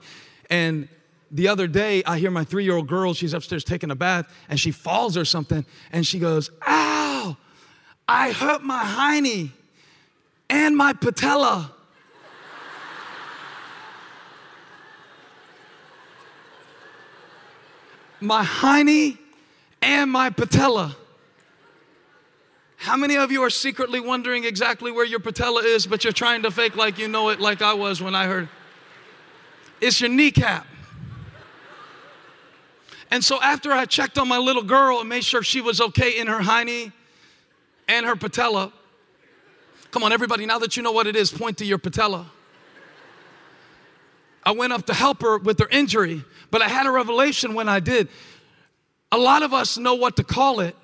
And 0.50 0.88
the 1.32 1.48
other 1.48 1.68
day, 1.68 2.04
I 2.06 2.18
hear 2.20 2.32
my 2.32 2.44
three 2.44 2.64
year 2.64 2.76
old 2.76 2.88
girl, 2.88 3.14
she's 3.14 3.34
upstairs 3.34 3.64
taking 3.64 3.92
a 3.92 3.96
bath, 3.96 4.34
and 4.50 4.60
she 4.60 4.72
falls 4.72 5.18
or 5.18 5.26
something, 5.26 5.66
and 5.92 6.06
she 6.06 6.20
goes, 6.20 6.50
Ow, 6.68 7.38
I 8.08 8.32
hurt 8.32 8.64
my 8.64 8.84
hiney 8.84 9.52
and 10.50 10.76
my 10.76 10.94
patella. 10.94 11.74
my 18.22 18.44
hiney 18.44 19.18
and 19.82 20.12
my 20.12 20.30
patella. 20.30 20.96
How 22.78 22.96
many 22.96 23.18
of 23.18 23.32
you 23.32 23.44
are 23.44 23.50
secretly 23.50 24.00
wondering 24.00 24.46
exactly 24.46 24.92
where 24.92 25.06
your 25.06 25.20
patella 25.20 25.62
is, 25.64 25.86
but 25.86 26.04
you're 26.04 26.14
trying 26.14 26.44
to 26.44 26.52
fake 26.52 26.76
like 26.76 26.98
you 26.98 27.08
know 27.08 27.30
it, 27.30 27.40
like 27.40 27.62
I 27.62 27.74
was 27.74 28.02
when 28.02 28.16
I 28.16 28.26
heard? 28.26 28.48
It's 29.82 30.00
your 30.00 30.10
kneecap. 30.10 30.66
And 33.12 33.24
so 33.24 33.42
after 33.42 33.72
I 33.72 33.86
checked 33.86 34.18
on 34.18 34.28
my 34.28 34.38
little 34.38 34.64
girl 34.64 35.00
and 35.00 35.10
made 35.10 35.24
sure 35.24 35.42
she 35.42 35.62
was 35.62 35.82
okay 35.82 36.20
in 36.20 36.28
her 36.28 36.40
hiney 36.40 36.92
and 37.88 38.06
her 38.06 38.16
patella, 38.16 38.72
come 39.92 40.04
on, 40.04 40.12
everybody, 40.12 40.46
now 40.46 40.60
that 40.60 40.78
you 40.78 40.84
know 40.84 40.92
what 40.92 41.08
it 41.08 41.16
is, 41.16 41.32
point 41.32 41.58
to 41.58 41.66
your 41.66 41.80
patella. 41.80 42.30
I 44.44 44.52
went 44.52 44.74
up 44.74 44.86
to 44.86 44.94
help 44.94 45.22
her 45.22 45.38
with 45.38 45.60
her 45.60 45.68
injury, 45.70 46.24
but 46.52 46.62
I 46.62 46.68
had 46.68 46.86
a 46.86 46.92
revelation 46.92 47.54
when 47.54 47.68
I 47.68 47.80
did. 47.80 48.10
A 49.12 49.18
lot 49.18 49.44
of 49.44 49.54
us 49.54 49.78
know 49.78 49.96
what 49.96 50.16
to 50.18 50.24
call 50.24 50.60
it, 50.60 50.76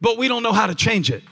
but 0.00 0.16
we 0.16 0.26
don't 0.26 0.42
know 0.42 0.52
how 0.52 0.66
to 0.66 0.74
change 0.74 1.10
it. 1.10 1.22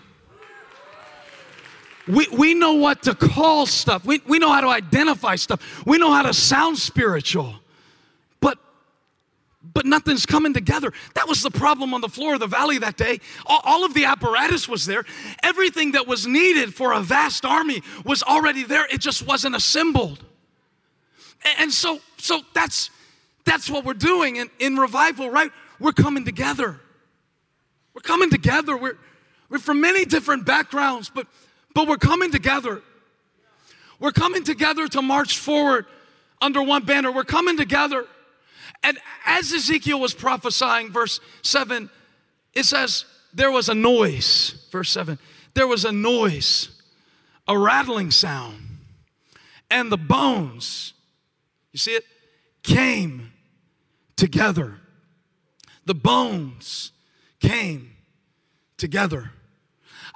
We, 2.07 2.27
we 2.29 2.55
know 2.55 2.75
what 2.75 3.03
to 3.03 3.15
call 3.15 3.67
stuff. 3.67 4.05
We, 4.05 4.23
we 4.27 4.39
know 4.39 4.51
how 4.51 4.63
to 4.63 4.69
identify 4.69 5.37
stuff. 5.37 5.85
We 5.87 5.99
know 5.99 6.11
how 6.11 6.23
to 6.23 6.33
sound 6.33 6.79
spiritual. 6.79 7.55
But 9.79 9.87
nothing's 9.87 10.27
coming 10.27 10.53
together. 10.53 10.93
That 11.15 11.29
was 11.29 11.41
the 11.41 11.53
problem 11.53 11.95
on 11.95 12.01
the 12.01 12.09
floor 12.09 12.35
of 12.35 12.41
the 12.41 12.49
valley 12.49 12.79
that 12.79 12.97
day. 12.97 13.21
All, 13.47 13.61
all, 13.63 13.85
of 13.85 13.95
the 13.95 14.07
apparatus 14.07 14.69
was 14.69 14.85
there. 14.87 15.05
Everything 15.45 15.93
that 15.93 16.05
was 16.05 16.27
needed 16.27 16.75
for 16.75 16.95
a 16.95 17.01
vast 17.01 17.45
army 17.45 17.85
was 18.05 18.25
already 18.25 18.65
there. 18.65 18.87
It 18.93 19.01
just 19.01 19.25
wasn't 19.25 19.55
assembled. 19.55 20.25
And, 21.45 21.61
and 21.61 21.73
so, 21.73 22.01
so 22.17 22.41
that's 22.55 22.91
that's 23.45 23.71
what 23.71 23.85
we're 23.85 23.95
doing 23.95 24.35
in, 24.35 24.51
in 24.59 24.79
revival, 24.79 25.31
right? 25.31 25.53
We're 25.79 25.93
coming 25.93 26.25
together. 26.25 26.81
We're 27.95 28.01
coming 28.01 28.31
together. 28.31 28.77
We're, 28.77 28.99
we're 29.49 29.61
from 29.61 29.81
many 29.81 30.05
different 30.05 30.45
backgrounds, 30.45 31.09
but, 31.09 31.29
but 31.73 31.87
we're 31.87 31.99
coming 31.99 32.33
together. 32.33 32.83
We're 34.01 34.11
coming 34.11 34.43
together 34.43 34.89
to 34.89 35.03
march 35.03 35.39
forward 35.39 35.87
under 36.41 36.65
one 36.65 36.85
banner. 36.85 37.13
We're 37.13 37.23
coming 37.23 37.57
together. 37.57 38.07
And 38.83 38.99
as 39.27 39.53
Ezekiel 39.53 40.01
was 40.01 40.15
prophesying, 40.15 40.91
verse 40.91 41.21
7, 41.43 41.91
it 42.55 42.65
says, 42.65 43.05
There 43.35 43.51
was 43.51 43.69
a 43.69 43.75
noise, 43.75 44.67
verse 44.71 44.91
7, 44.91 45.19
there 45.55 45.67
was 45.67 45.85
a 45.85 45.93
noise, 45.93 46.71
a 47.47 47.59
rattling 47.59 48.11
sound, 48.11 48.63
and 49.71 49.91
the 49.93 49.99
bones, 49.99 50.95
you 51.73 51.79
see 51.79 51.93
it, 51.93 52.05
came 52.63 53.33
together. 54.17 54.79
The 55.85 55.95
bones 55.95 56.93
came 57.41 57.93
together. 58.77 59.33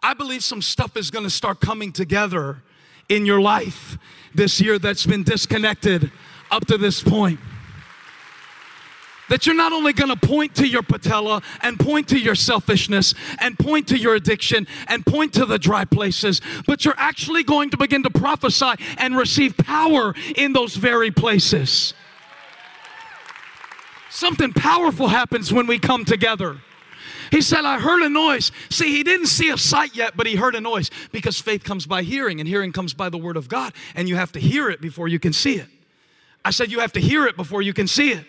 I 0.03 0.15
believe 0.15 0.43
some 0.43 0.63
stuff 0.63 0.97
is 0.97 1.11
gonna 1.11 1.31
start 1.31 1.61
coming 1.61 1.93
together 1.93 2.63
in 3.09 3.27
your 3.27 3.41
life 3.41 3.99
this 4.35 4.61
year 4.61 4.79
that's 4.79 5.07
been 5.07 5.23
disconnected 5.23 6.11
up 6.51 6.67
to 6.67 6.79
this 6.79 7.03
point 7.03 7.39
that 9.33 9.47
you're 9.47 9.55
not 9.55 9.73
only 9.73 9.95
gonna 9.95 10.15
point 10.15 10.55
to 10.55 10.69
your 10.69 10.83
patella 10.83 11.41
and 11.63 11.81
point 11.81 12.07
to 12.07 12.19
your 12.19 12.35
selfishness 12.35 13.15
and 13.39 13.59
point 13.59 13.89
to 13.89 13.97
your 13.97 14.15
addiction 14.15 14.67
and 14.89 15.07
point 15.07 15.33
to 15.33 15.47
the 15.47 15.59
dry 15.59 15.87
places, 15.87 16.43
but 16.67 16.85
you're 16.85 16.99
actually 16.99 17.43
going 17.43 17.71
to 17.71 17.79
begin 17.79 18.03
to 18.03 18.11
prophesy 18.11 18.73
and 18.99 19.17
receive 19.17 19.57
power 19.57 20.15
in 20.37 20.53
those 20.53 20.77
very 20.77 21.11
places. 21.11 21.95
Something 24.11 24.53
powerful 24.53 25.09
happens 25.09 25.51
when 25.51 25.67
we 25.67 25.79
come 25.79 26.05
together. 26.05 26.59
He 27.31 27.41
said, 27.41 27.65
I 27.65 27.81
heard 27.81 28.03
a 28.03 28.11
noise. 28.11 28.53
See, 28.69 28.95
he 28.95 29.03
didn't 29.03 29.29
see 29.29 29.49
a 29.49 29.57
sight 29.57 29.97
yet, 29.97 30.15
but 30.15 30.27
he 30.27 30.37
heard 30.37 30.55
a 30.57 30.61
noise 30.61 30.91
because 31.11 31.41
faith 31.41 31.65
comes 31.65 31.87
by 31.87 32.03
hearing, 32.03 32.39
and 32.39 32.47
hearing 32.47 32.71
comes 32.71 32.93
by 32.93 33.09
the 33.09 33.17
word 33.17 33.39
of 33.39 33.49
God, 33.49 33.73
and 33.95 34.11
you 34.11 34.17
have 34.17 34.33
to 34.33 34.41
hear 34.41 34.69
it 34.69 34.83
before 34.83 35.09
you 35.09 35.19
can 35.19 35.33
see 35.33 35.55
it. 35.55 35.69
I 36.45 36.51
said, 36.51 36.71
You 36.71 36.81
have 36.81 36.93
to 36.93 37.01
hear 37.01 37.25
it 37.25 37.35
before 37.35 37.63
you 37.63 37.73
can 37.73 37.87
see 37.87 38.13
it. 38.13 38.27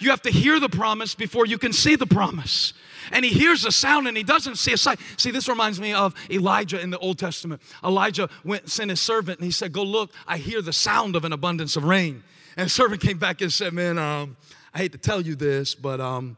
You 0.00 0.10
have 0.10 0.22
to 0.22 0.30
hear 0.30 0.58
the 0.58 0.68
promise 0.68 1.14
before 1.14 1.46
you 1.46 1.58
can 1.58 1.72
see 1.72 1.94
the 1.94 2.06
promise. 2.06 2.72
And 3.12 3.24
he 3.24 3.30
hears 3.30 3.64
a 3.64 3.72
sound 3.72 4.08
and 4.08 4.16
he 4.16 4.22
doesn't 4.22 4.56
see 4.56 4.72
a 4.72 4.76
sight. 4.76 4.98
See, 5.16 5.30
this 5.30 5.48
reminds 5.48 5.80
me 5.80 5.92
of 5.92 6.14
Elijah 6.30 6.80
in 6.80 6.90
the 6.90 6.98
Old 6.98 7.18
Testament. 7.18 7.60
Elijah 7.84 8.28
went 8.44 8.70
sent 8.70 8.90
his 8.90 9.00
servant 9.00 9.38
and 9.38 9.44
he 9.44 9.50
said, 9.50 9.72
Go 9.72 9.82
look, 9.82 10.12
I 10.26 10.38
hear 10.38 10.62
the 10.62 10.72
sound 10.72 11.16
of 11.16 11.24
an 11.24 11.32
abundance 11.32 11.76
of 11.76 11.84
rain. 11.84 12.22
And 12.56 12.66
the 12.66 12.70
servant 12.70 13.00
came 13.00 13.18
back 13.18 13.40
and 13.40 13.52
said, 13.52 13.72
Man, 13.72 13.98
um, 13.98 14.36
I 14.74 14.78
hate 14.78 14.92
to 14.92 14.98
tell 14.98 15.20
you 15.20 15.34
this, 15.34 15.74
but 15.74 16.00
um, 16.00 16.36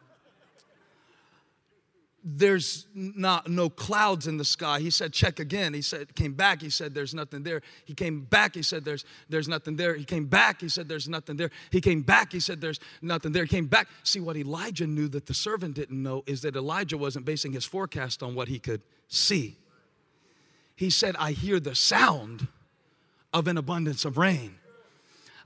there's 2.25 2.87
not 2.95 3.49
no 3.49 3.69
clouds 3.69 4.29
in 4.29 4.37
the 4.37 4.45
sky. 4.45 4.79
He 4.79 4.91
said 4.91 5.13
check 5.13 5.41
again. 5.41 5.75
He 5.75 5.83
said 5.83 6.15
came 6.15 6.35
back. 6.35 6.63
He 6.63 6.71
said 6.71 6.95
there's 6.95 7.15
nothing 7.15 7.43
there. 7.43 7.63
He 7.85 7.95
came 7.95 8.21
back. 8.21 8.55
He 8.55 8.63
said 8.63 8.85
there's 8.85 9.05
there's 9.29 9.49
nothing 9.49 9.77
there. 9.77 9.95
He 9.95 10.05
came 10.05 10.27
back. 10.27 10.61
He 10.61 10.69
said 10.69 10.89
there's 10.89 11.09
nothing 11.09 11.37
there. 11.37 11.51
He 11.71 11.81
came 11.81 12.03
back. 12.03 12.33
He 12.33 12.39
said 12.39 12.61
there's 12.61 12.79
nothing 13.01 13.33
there. 13.33 13.45
He 13.45 13.49
came 13.49 13.67
back. 13.67 13.89
See 14.05 14.21
what 14.21 14.37
elijah 14.37 14.87
knew 14.87 15.09
that 15.09 15.27
the 15.27 15.35
servant 15.35 15.75
didn't 15.75 16.01
know 16.01 16.23
is 16.27 16.43
that 16.43 16.55
elijah 16.55 16.97
wasn't 16.97 17.25
basing 17.25 17.53
his 17.53 17.65
forecast 17.65 18.23
on 18.23 18.35
what 18.35 18.49
he 18.49 18.59
could 18.61 18.83
see. 19.09 19.59
He 20.77 20.91
said 20.91 21.17
i 21.19 21.33
hear 21.33 21.59
the 21.59 21.75
sound 21.75 22.47
of 23.33 23.49
an 23.49 23.57
abundance 23.57 24.05
of 24.05 24.17
rain. 24.17 24.57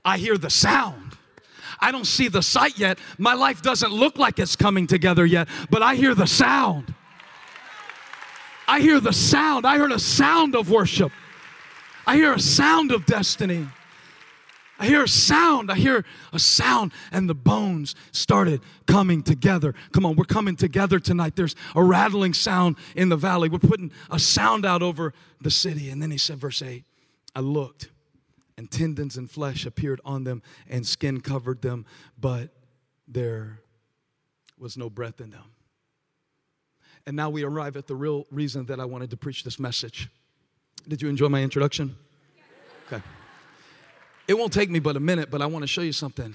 I 0.05 0.19
hear 0.19 0.37
the 0.37 0.49
sound 0.49 1.17
I 1.79 1.91
don't 1.91 2.07
see 2.07 2.27
the 2.27 2.41
sight 2.41 2.77
yet. 2.77 2.99
My 3.17 3.33
life 3.33 3.61
doesn't 3.61 3.91
look 3.91 4.17
like 4.17 4.39
it's 4.39 4.55
coming 4.55 4.87
together 4.87 5.25
yet, 5.25 5.47
but 5.69 5.81
I 5.81 5.95
hear 5.95 6.15
the 6.15 6.27
sound. 6.27 6.93
I 8.67 8.81
hear 8.81 8.99
the 8.99 9.13
sound. 9.13 9.65
I 9.65 9.77
heard 9.77 9.91
a 9.91 9.99
sound 9.99 10.55
of 10.55 10.69
worship. 10.69 11.11
I 12.05 12.15
hear 12.15 12.33
a 12.33 12.39
sound 12.39 12.91
of 12.91 13.05
destiny. 13.05 13.67
I 14.79 14.85
hear 14.85 15.03
a 15.03 15.07
sound. 15.07 15.71
I 15.71 15.75
hear 15.75 16.05
a 16.31 16.39
sound, 16.39 16.91
and 17.11 17.29
the 17.29 17.35
bones 17.35 17.95
started 18.11 18.61
coming 18.85 19.23
together. 19.23 19.73
Come 19.91 20.05
on, 20.05 20.15
we're 20.15 20.25
coming 20.25 20.55
together 20.55 20.99
tonight. 20.99 21.35
There's 21.35 21.55
a 21.75 21.83
rattling 21.83 22.33
sound 22.33 22.77
in 22.95 23.09
the 23.09 23.15
valley. 23.15 23.49
We're 23.49 23.59
putting 23.59 23.91
a 24.11 24.19
sound 24.19 24.65
out 24.65 24.83
over 24.83 25.13
the 25.41 25.51
city. 25.51 25.89
And 25.89 26.01
then 26.01 26.11
he 26.11 26.17
said, 26.17 26.37
verse 26.37 26.61
8, 26.61 26.83
I 27.35 27.39
looked 27.39 27.89
and 28.57 28.71
tendons 28.71 29.17
and 29.17 29.29
flesh 29.29 29.65
appeared 29.65 30.01
on 30.03 30.23
them, 30.23 30.41
and 30.67 30.85
skin 30.85 31.21
covered 31.21 31.61
them, 31.61 31.85
but 32.19 32.49
there 33.07 33.59
was 34.57 34.77
no 34.77 34.89
breath 34.89 35.21
in 35.21 35.29
them. 35.29 35.43
And 37.05 37.15
now 37.15 37.29
we 37.29 37.43
arrive 37.43 37.77
at 37.77 37.87
the 37.87 37.95
real 37.95 38.25
reason 38.31 38.65
that 38.65 38.79
I 38.79 38.85
wanted 38.85 39.11
to 39.11 39.17
preach 39.17 39.43
this 39.43 39.59
message. 39.59 40.09
Did 40.87 41.01
you 41.01 41.07
enjoy 41.07 41.29
my 41.29 41.41
introduction? 41.41 41.95
Okay. 42.87 43.01
It 44.27 44.37
won't 44.37 44.51
take 44.51 44.69
me 44.69 44.79
but 44.79 44.97
a 44.97 44.99
minute, 44.99 45.29
but 45.29 45.41
I 45.41 45.45
want 45.45 45.63
to 45.63 45.67
show 45.67 45.81
you 45.81 45.93
something. 45.93 46.33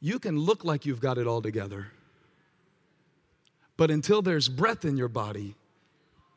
You 0.00 0.18
can 0.18 0.38
look 0.38 0.64
like 0.64 0.86
you've 0.86 1.00
got 1.00 1.18
it 1.18 1.26
all 1.26 1.42
together, 1.42 1.88
but 3.76 3.90
until 3.90 4.22
there's 4.22 4.48
breath 4.48 4.84
in 4.84 4.96
your 4.96 5.08
body, 5.08 5.56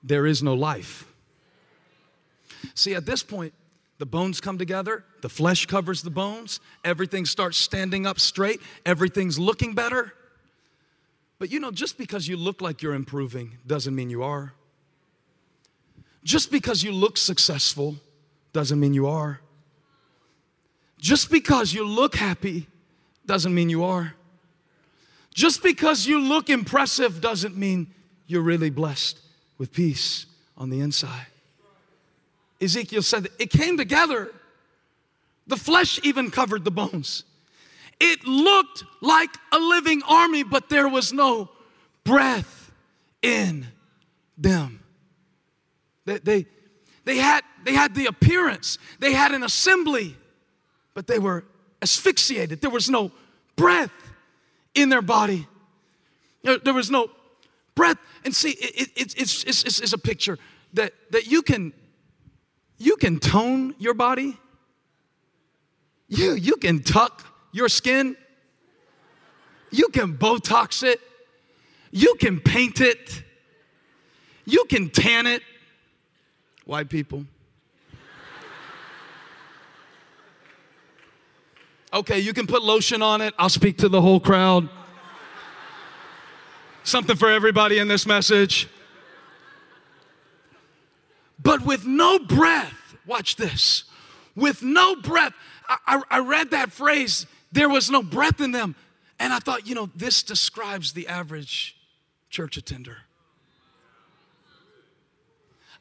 there 0.03 0.25
is 0.25 0.41
no 0.41 0.53
life. 0.53 1.05
See, 2.73 2.95
at 2.95 3.05
this 3.05 3.23
point, 3.23 3.53
the 3.97 4.05
bones 4.05 4.39
come 4.39 4.57
together, 4.57 5.03
the 5.21 5.29
flesh 5.29 5.65
covers 5.65 6.01
the 6.01 6.09
bones, 6.09 6.59
everything 6.83 7.25
starts 7.25 7.57
standing 7.57 8.05
up 8.05 8.19
straight, 8.19 8.61
everything's 8.85 9.39
looking 9.39 9.73
better. 9.73 10.13
But 11.39 11.51
you 11.51 11.59
know, 11.59 11.71
just 11.71 11.97
because 11.97 12.27
you 12.27 12.37
look 12.37 12.61
like 12.61 12.81
you're 12.81 12.93
improving 12.93 13.57
doesn't 13.65 13.95
mean 13.95 14.09
you 14.09 14.23
are. 14.23 14.53
Just 16.23 16.51
because 16.51 16.83
you 16.83 16.91
look 16.91 17.17
successful 17.17 17.95
doesn't 18.53 18.79
mean 18.79 18.93
you 18.93 19.07
are. 19.07 19.39
Just 20.99 21.29
because 21.31 21.73
you 21.73 21.85
look 21.85 22.15
happy 22.15 22.67
doesn't 23.25 23.53
mean 23.53 23.69
you 23.69 23.83
are. 23.83 24.15
Just 25.33 25.61
because 25.61 26.07
you 26.07 26.19
look 26.19 26.49
impressive 26.49 27.21
doesn't 27.21 27.55
mean 27.55 27.93
you're 28.25 28.41
really 28.41 28.71
blessed 28.71 29.19
with 29.57 29.71
peace 29.71 30.25
on 30.57 30.69
the 30.69 30.79
inside. 30.79 31.27
Ezekiel 32.61 33.01
said 33.01 33.27
it 33.39 33.49
came 33.49 33.77
together. 33.77 34.31
The 35.47 35.57
flesh 35.57 35.99
even 36.03 36.31
covered 36.31 36.65
the 36.65 36.71
bones. 36.71 37.23
It 37.99 38.25
looked 38.25 38.83
like 39.01 39.29
a 39.51 39.57
living 39.57 40.01
army, 40.07 40.43
but 40.43 40.69
there 40.69 40.87
was 40.87 41.13
no 41.13 41.49
breath 42.03 42.71
in 43.21 43.67
them. 44.37 44.81
They, 46.05 46.19
they, 46.19 46.45
they 47.05 47.17
had, 47.17 47.41
they 47.63 47.73
had 47.73 47.95
the 47.95 48.05
appearance, 48.05 48.77
they 48.99 49.13
had 49.13 49.31
an 49.31 49.43
assembly, 49.43 50.15
but 50.93 51.07
they 51.07 51.19
were 51.19 51.45
asphyxiated. 51.81 52.61
There 52.61 52.69
was 52.69 52.89
no 52.89 53.11
breath 53.55 53.91
in 54.73 54.89
their 54.89 55.01
body. 55.01 55.47
There 56.43 56.73
was 56.73 56.89
no 56.89 57.09
breath. 57.75 57.97
And 58.23 58.35
see, 58.35 58.51
it, 58.51 58.89
it, 58.95 59.13
it's, 59.17 59.43
it's, 59.43 59.63
it's, 59.63 59.79
it's 59.79 59.93
a 59.93 59.97
picture 59.97 60.37
that, 60.73 60.93
that 61.11 61.27
you 61.27 61.41
can 61.41 61.73
you 62.77 62.95
can 62.95 63.19
tone 63.19 63.75
your 63.79 63.93
body. 63.93 64.37
You, 66.07 66.33
you 66.33 66.55
can 66.55 66.83
tuck 66.83 67.25
your 67.51 67.69
skin. 67.69 68.15
You 69.71 69.89
can 69.89 70.17
Botox 70.17 70.83
it. 70.83 71.01
You 71.91 72.15
can 72.15 72.39
paint 72.39 72.79
it. 72.81 73.23
You 74.45 74.65
can 74.65 74.89
tan 74.89 75.27
it. 75.27 75.41
White 76.65 76.89
people. 76.89 77.25
Okay, 81.93 82.19
you 82.19 82.33
can 82.33 82.47
put 82.47 82.63
lotion 82.63 83.01
on 83.01 83.21
it. 83.21 83.33
I'll 83.39 83.49
speak 83.49 83.77
to 83.79 83.89
the 83.89 84.01
whole 84.01 84.19
crowd. 84.19 84.69
Something 86.83 87.15
for 87.15 87.29
everybody 87.29 87.79
in 87.79 87.87
this 87.87 88.05
message. 88.05 88.67
But 91.39 91.65
with 91.65 91.85
no 91.85 92.19
breath, 92.19 92.95
watch 93.05 93.35
this, 93.35 93.83
with 94.35 94.61
no 94.63 94.95
breath, 94.95 95.33
I, 95.67 95.77
I, 95.87 96.17
I 96.17 96.19
read 96.19 96.51
that 96.51 96.71
phrase, 96.71 97.25
there 97.51 97.69
was 97.69 97.89
no 97.89 98.03
breath 98.03 98.41
in 98.41 98.51
them. 98.51 98.75
And 99.19 99.33
I 99.33 99.39
thought, 99.39 99.67
you 99.67 99.75
know, 99.75 99.89
this 99.95 100.23
describes 100.23 100.93
the 100.93 101.07
average 101.07 101.75
church 102.29 102.57
attender. 102.57 102.97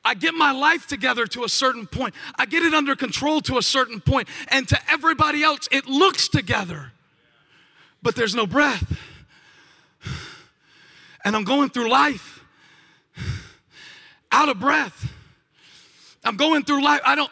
I 0.05 0.14
get 0.14 0.35
my 0.35 0.53
life 0.53 0.87
together 0.87 1.27
to 1.27 1.42
a 1.42 1.49
certain 1.49 1.87
point. 1.87 2.14
I 2.37 2.47
get 2.47 2.62
it 2.62 2.73
under 2.73 2.95
control 2.95 3.40
to 3.42 3.59
a 3.59 3.62
certain 3.62 4.01
point. 4.01 4.29
And 4.49 4.69
to 4.69 4.79
everybody 4.88 5.42
else, 5.42 5.69
it 5.73 5.87
looks 5.87 6.29
together. 6.29 6.92
But 8.03 8.14
there's 8.14 8.35
no 8.35 8.47
breath. 8.47 8.97
And 11.25 11.35
I'm 11.35 11.42
going 11.42 11.71
through 11.71 11.90
life 11.90 12.45
out 14.31 14.49
of 14.49 14.61
breath. 14.61 15.12
I'm 16.27 16.37
going 16.37 16.65
through 16.65 16.83
life. 16.83 17.01
I 17.05 17.15
don't, 17.15 17.31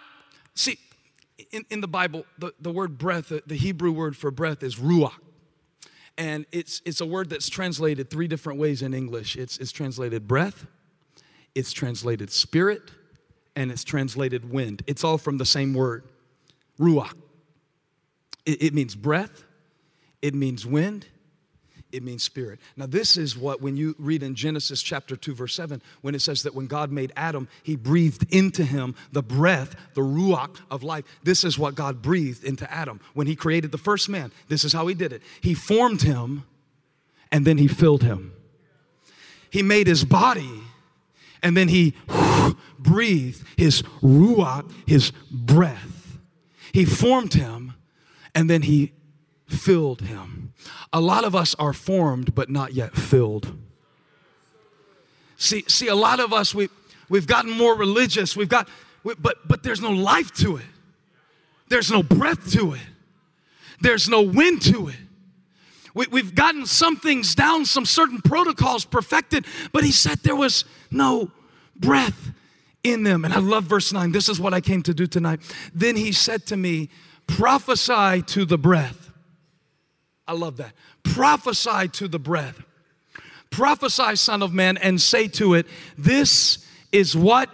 see, 0.54 0.78
in, 1.50 1.64
in 1.70 1.80
the 1.80 1.88
Bible, 1.88 2.24
the, 2.38 2.52
the 2.60 2.70
word 2.70 2.96
breath, 2.96 3.28
the, 3.28 3.42
the 3.46 3.56
Hebrew 3.56 3.92
word 3.92 4.16
for 4.16 4.30
breath 4.30 4.62
is 4.62 4.76
ruach. 4.76 5.12
And 6.16 6.46
it's, 6.52 6.80
it's 6.84 7.00
a 7.00 7.06
word 7.06 7.28
that's 7.28 7.48
translated 7.48 8.08
three 8.08 8.28
different 8.28 8.60
ways 8.60 8.82
in 8.82 8.94
English. 8.94 9.36
It's, 9.36 9.58
it's 9.58 9.72
translated 9.72 10.28
breath, 10.28 10.66
it's 11.54 11.72
translated 11.72 12.30
spirit, 12.30 12.92
and 13.56 13.70
it's 13.72 13.84
translated 13.84 14.50
wind. 14.50 14.82
It's 14.86 15.02
all 15.02 15.18
from 15.18 15.38
the 15.38 15.44
same 15.44 15.74
word, 15.74 16.04
ruach. 16.78 17.14
It, 18.46 18.62
it 18.62 18.74
means 18.74 18.94
breath, 18.94 19.44
it 20.22 20.34
means 20.34 20.64
wind, 20.64 21.06
it 21.94 22.02
means 22.02 22.22
spirit. 22.22 22.58
Now, 22.76 22.86
this 22.86 23.16
is 23.16 23.36
what, 23.36 23.62
when 23.62 23.76
you 23.76 23.94
read 23.98 24.22
in 24.22 24.34
Genesis 24.34 24.82
chapter 24.82 25.16
2, 25.16 25.34
verse 25.34 25.54
7, 25.54 25.80
when 26.02 26.14
it 26.14 26.22
says 26.22 26.42
that 26.42 26.54
when 26.54 26.66
God 26.66 26.90
made 26.90 27.12
Adam, 27.14 27.48
he 27.62 27.76
breathed 27.76 28.26
into 28.34 28.64
him 28.64 28.96
the 29.12 29.22
breath, 29.22 29.76
the 29.94 30.00
ruach 30.00 30.56
of 30.70 30.82
life. 30.82 31.04
This 31.22 31.44
is 31.44 31.58
what 31.58 31.76
God 31.76 32.02
breathed 32.02 32.44
into 32.44 32.70
Adam. 32.70 33.00
When 33.14 33.26
he 33.26 33.36
created 33.36 33.70
the 33.70 33.78
first 33.78 34.08
man, 34.08 34.32
this 34.48 34.64
is 34.64 34.72
how 34.72 34.86
he 34.88 34.94
did 34.94 35.12
it. 35.12 35.22
He 35.40 35.54
formed 35.54 36.02
him 36.02 36.44
and 37.30 37.46
then 37.46 37.58
he 37.58 37.68
filled 37.68 38.02
him. 38.02 38.32
He 39.50 39.62
made 39.62 39.86
his 39.86 40.04
body 40.04 40.62
and 41.42 41.56
then 41.56 41.68
he 41.68 41.94
breathed 42.78 43.46
his 43.56 43.82
ruach, 44.02 44.70
his 44.86 45.12
breath. 45.30 46.18
He 46.72 46.84
formed 46.84 47.34
him 47.34 47.74
and 48.34 48.50
then 48.50 48.62
he 48.62 48.92
filled 49.54 50.02
him. 50.02 50.52
A 50.92 51.00
lot 51.00 51.24
of 51.24 51.34
us 51.34 51.54
are 51.58 51.72
formed 51.72 52.34
but 52.34 52.50
not 52.50 52.74
yet 52.74 52.94
filled. 52.94 53.56
See, 55.36 55.64
see, 55.68 55.88
a 55.88 55.94
lot 55.94 56.20
of 56.20 56.32
us 56.32 56.54
we 56.54 56.68
we've 57.08 57.26
gotten 57.26 57.50
more 57.50 57.76
religious. 57.76 58.36
We've 58.36 58.48
got, 58.48 58.68
we, 59.02 59.14
but 59.14 59.46
but 59.46 59.62
there's 59.62 59.80
no 59.80 59.90
life 59.90 60.32
to 60.34 60.56
it. 60.56 60.66
There's 61.68 61.90
no 61.90 62.02
breath 62.02 62.52
to 62.52 62.74
it. 62.74 62.80
There's 63.80 64.08
no 64.08 64.22
wind 64.22 64.62
to 64.62 64.88
it. 64.88 64.96
We, 65.94 66.06
we've 66.10 66.34
gotten 66.34 66.66
some 66.66 66.96
things 66.96 67.34
down, 67.34 67.64
some 67.64 67.84
certain 67.84 68.20
protocols 68.20 68.84
perfected, 68.84 69.46
but 69.72 69.84
he 69.84 69.92
said 69.92 70.18
there 70.18 70.36
was 70.36 70.64
no 70.90 71.30
breath 71.76 72.32
in 72.82 73.02
them. 73.02 73.24
And 73.24 73.32
I 73.32 73.38
love 73.38 73.64
verse 73.64 73.92
9. 73.92 74.12
This 74.12 74.28
is 74.28 74.40
what 74.40 74.52
I 74.52 74.60
came 74.60 74.82
to 74.82 74.94
do 74.94 75.06
tonight. 75.06 75.40
Then 75.74 75.96
he 75.96 76.12
said 76.12 76.46
to 76.46 76.56
me, 76.56 76.90
Prophesy 77.26 78.22
to 78.22 78.44
the 78.44 78.58
breath 78.58 79.03
I 80.26 80.32
love 80.32 80.56
that. 80.58 80.72
Prophesy 81.02 81.88
to 81.88 82.08
the 82.08 82.18
breath. 82.18 82.62
Prophesy, 83.50 84.16
Son 84.16 84.42
of 84.42 84.52
Man, 84.52 84.76
and 84.78 85.00
say 85.00 85.28
to 85.28 85.54
it, 85.54 85.66
This 85.96 86.66
is 86.92 87.16
what 87.16 87.50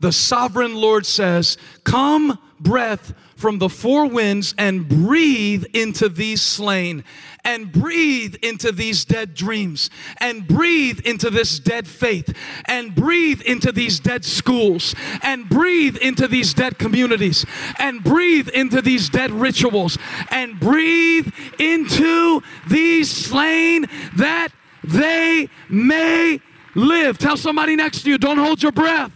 the 0.00 0.12
sovereign 0.12 0.74
Lord 0.74 1.06
says 1.06 1.58
Come, 1.84 2.38
breath 2.60 3.12
from 3.36 3.58
the 3.58 3.68
four 3.68 4.06
winds, 4.06 4.54
and 4.58 4.88
breathe 4.88 5.64
into 5.72 6.08
these 6.08 6.42
slain, 6.42 7.04
and 7.44 7.72
breathe 7.72 8.36
into 8.42 8.72
these 8.72 9.04
dead 9.04 9.34
dreams, 9.34 9.90
and 10.18 10.46
breathe 10.46 11.00
into 11.00 11.30
this 11.30 11.58
dead 11.58 11.86
faith, 11.86 12.34
and 12.66 12.94
breathe 12.94 13.40
into 13.42 13.72
these 13.72 14.00
dead 14.00 14.24
schools, 14.24 14.94
and 15.22 15.48
breathe 15.48 15.96
into 15.98 16.26
these 16.28 16.54
dead 16.54 16.78
communities, 16.78 17.44
and 17.78 18.02
breathe 18.02 18.48
into 18.48 18.80
these 18.80 19.08
dead 19.08 19.30
rituals, 19.30 19.98
and 20.30 20.58
breathe 20.60 21.32
into 21.58 22.42
these 22.68 23.10
slain 23.10 23.86
that 24.16 24.48
they 24.82 25.48
may 25.68 26.40
live. 26.74 27.18
Tell 27.18 27.36
somebody 27.36 27.76
next 27.76 28.02
to 28.02 28.10
you, 28.10 28.18
don't 28.18 28.38
hold 28.38 28.62
your 28.62 28.72
breath 28.72 29.12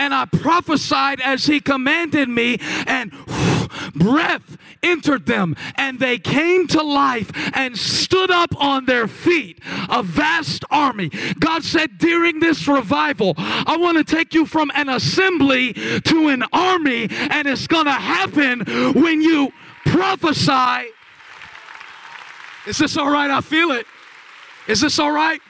and 0.00 0.14
I 0.14 0.24
prophesied 0.24 1.20
as 1.20 1.44
he 1.44 1.60
commanded 1.60 2.28
me, 2.28 2.58
and 2.86 3.12
breath 3.94 4.56
entered 4.82 5.26
them, 5.26 5.54
and 5.76 6.00
they 6.00 6.18
came 6.18 6.66
to 6.68 6.82
life 6.82 7.30
and 7.54 7.76
stood 7.76 8.30
up 8.30 8.58
on 8.58 8.86
their 8.86 9.06
feet, 9.06 9.60
a 9.90 10.02
vast 10.02 10.64
army. 10.70 11.10
God 11.38 11.62
said, 11.64 11.98
during 11.98 12.40
this 12.40 12.66
revival, 12.66 13.34
I 13.36 13.76
want 13.78 13.98
to 13.98 14.04
take 14.04 14.32
you 14.32 14.46
from 14.46 14.72
an 14.74 14.88
assembly 14.88 15.74
to 15.74 16.28
an 16.28 16.44
army, 16.50 17.08
and 17.10 17.46
it's 17.46 17.66
going 17.66 17.84
to 17.84 17.92
happen 17.92 18.60
when 18.94 19.20
you 19.20 19.52
prophesy. 19.84 20.88
Is 22.66 22.78
this 22.78 22.96
all 22.96 23.10
right? 23.10 23.30
I 23.30 23.42
feel 23.42 23.70
it. 23.72 23.86
Is 24.66 24.80
this 24.80 24.98
all 24.98 25.12
right? 25.12 25.42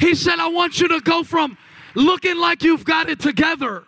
He 0.00 0.14
said, 0.14 0.38
I 0.38 0.48
want 0.48 0.80
you 0.80 0.88
to 0.88 1.00
go 1.00 1.22
from 1.22 1.58
looking 1.96 2.36
like 2.36 2.62
you've 2.62 2.84
got 2.84 3.08
it 3.08 3.18
together 3.18 3.84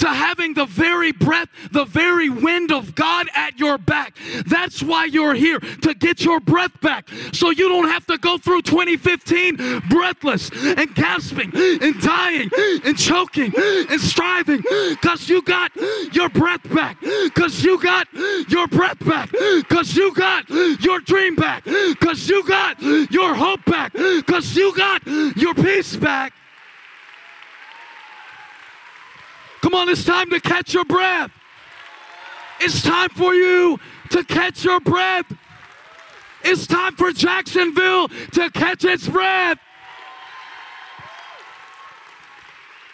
to 0.00 0.08
having 0.08 0.54
the 0.54 0.64
very 0.64 1.12
breath, 1.12 1.48
the 1.70 1.84
very 1.84 2.28
wind 2.28 2.72
of 2.72 2.94
God 2.94 3.28
at 3.34 3.58
your 3.58 3.78
back. 3.78 4.16
That's 4.46 4.82
why 4.82 5.04
you're 5.04 5.34
here, 5.34 5.60
to 5.60 5.94
get 5.94 6.24
your 6.24 6.40
breath 6.40 6.80
back. 6.80 7.08
So 7.32 7.50
you 7.50 7.68
don't 7.68 7.88
have 7.88 8.06
to 8.06 8.18
go 8.18 8.38
through 8.38 8.62
2015 8.62 9.82
breathless 9.88 10.50
and 10.52 10.94
gasping 10.94 11.52
and 11.54 12.00
dying 12.00 12.50
and 12.84 12.98
choking 12.98 13.52
and 13.56 14.00
striving 14.00 14.62
because 14.88 15.28
you 15.28 15.42
got 15.42 15.70
your 16.12 16.30
breath 16.30 16.68
back. 16.74 16.98
Because 17.00 17.62
you 17.62 17.80
got 17.80 18.08
your 18.48 18.66
breath 18.68 19.04
back. 19.04 19.30
Because 19.32 19.94
you 19.94 20.14
got 20.14 20.48
your 20.48 21.00
dream 21.00 21.36
back. 21.36 21.64
Because 21.64 22.28
you 22.28 22.46
got 22.46 22.80
your 22.80 23.34
hope 23.34 23.64
back. 23.66 23.92
Because 23.92 24.56
you 24.56 24.74
got 24.74 25.06
your 25.06 25.54
peace 25.54 25.94
back. 25.96 26.32
Come 29.62 29.74
on, 29.74 29.88
it's 29.88 30.04
time 30.04 30.30
to 30.30 30.40
catch 30.40 30.72
your 30.74 30.84
breath. 30.84 31.30
It's 32.60 32.82
time 32.82 33.10
for 33.10 33.34
you 33.34 33.78
to 34.10 34.24
catch 34.24 34.64
your 34.64 34.80
breath. 34.80 35.32
It's 36.42 36.66
time 36.66 36.96
for 36.96 37.12
Jacksonville 37.12 38.08
to 38.08 38.50
catch 38.50 38.84
its 38.84 39.06
breath. 39.06 39.58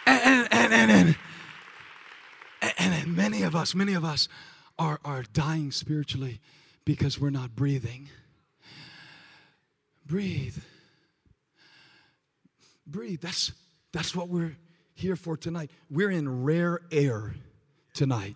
And, 0.06 0.48
and, 0.52 0.72
and, 0.72 0.90
and, 0.90 1.16
and, 2.78 3.16
many 3.16 3.42
of 3.42 3.56
us, 3.56 3.74
many 3.74 3.94
of 3.94 4.04
us 4.04 4.28
are, 4.78 5.00
are 5.04 5.24
dying 5.32 5.72
spiritually 5.72 6.40
because 6.84 7.20
we're 7.20 7.30
not 7.30 7.56
breathing. 7.56 8.08
Breathe. 10.06 10.58
Breathe. 12.86 13.20
That's, 13.20 13.52
that's 13.92 14.14
what 14.14 14.28
we're 14.28 14.56
here 14.96 15.14
for 15.14 15.36
tonight. 15.36 15.70
We're 15.90 16.10
in 16.10 16.42
rare 16.42 16.80
air 16.90 17.34
tonight, 17.94 18.34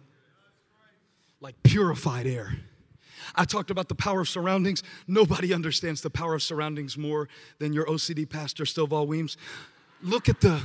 like 1.41 1.61
purified 1.63 2.27
air. 2.27 2.55
I 3.35 3.45
talked 3.45 3.71
about 3.71 3.89
the 3.89 3.95
power 3.95 4.21
of 4.21 4.29
surroundings. 4.29 4.83
Nobody 5.09 5.53
understands 5.53 6.03
the 6.03 6.11
power 6.11 6.35
of 6.35 6.43
surroundings 6.43 6.97
more 6.97 7.29
than 7.59 7.73
your 7.73 7.87
OCD 7.87 8.29
pastor, 8.29 8.65
Stovall 8.65 9.07
Weems. 9.07 9.37
Look 10.03 10.29
at 10.29 10.41
the 10.41 10.61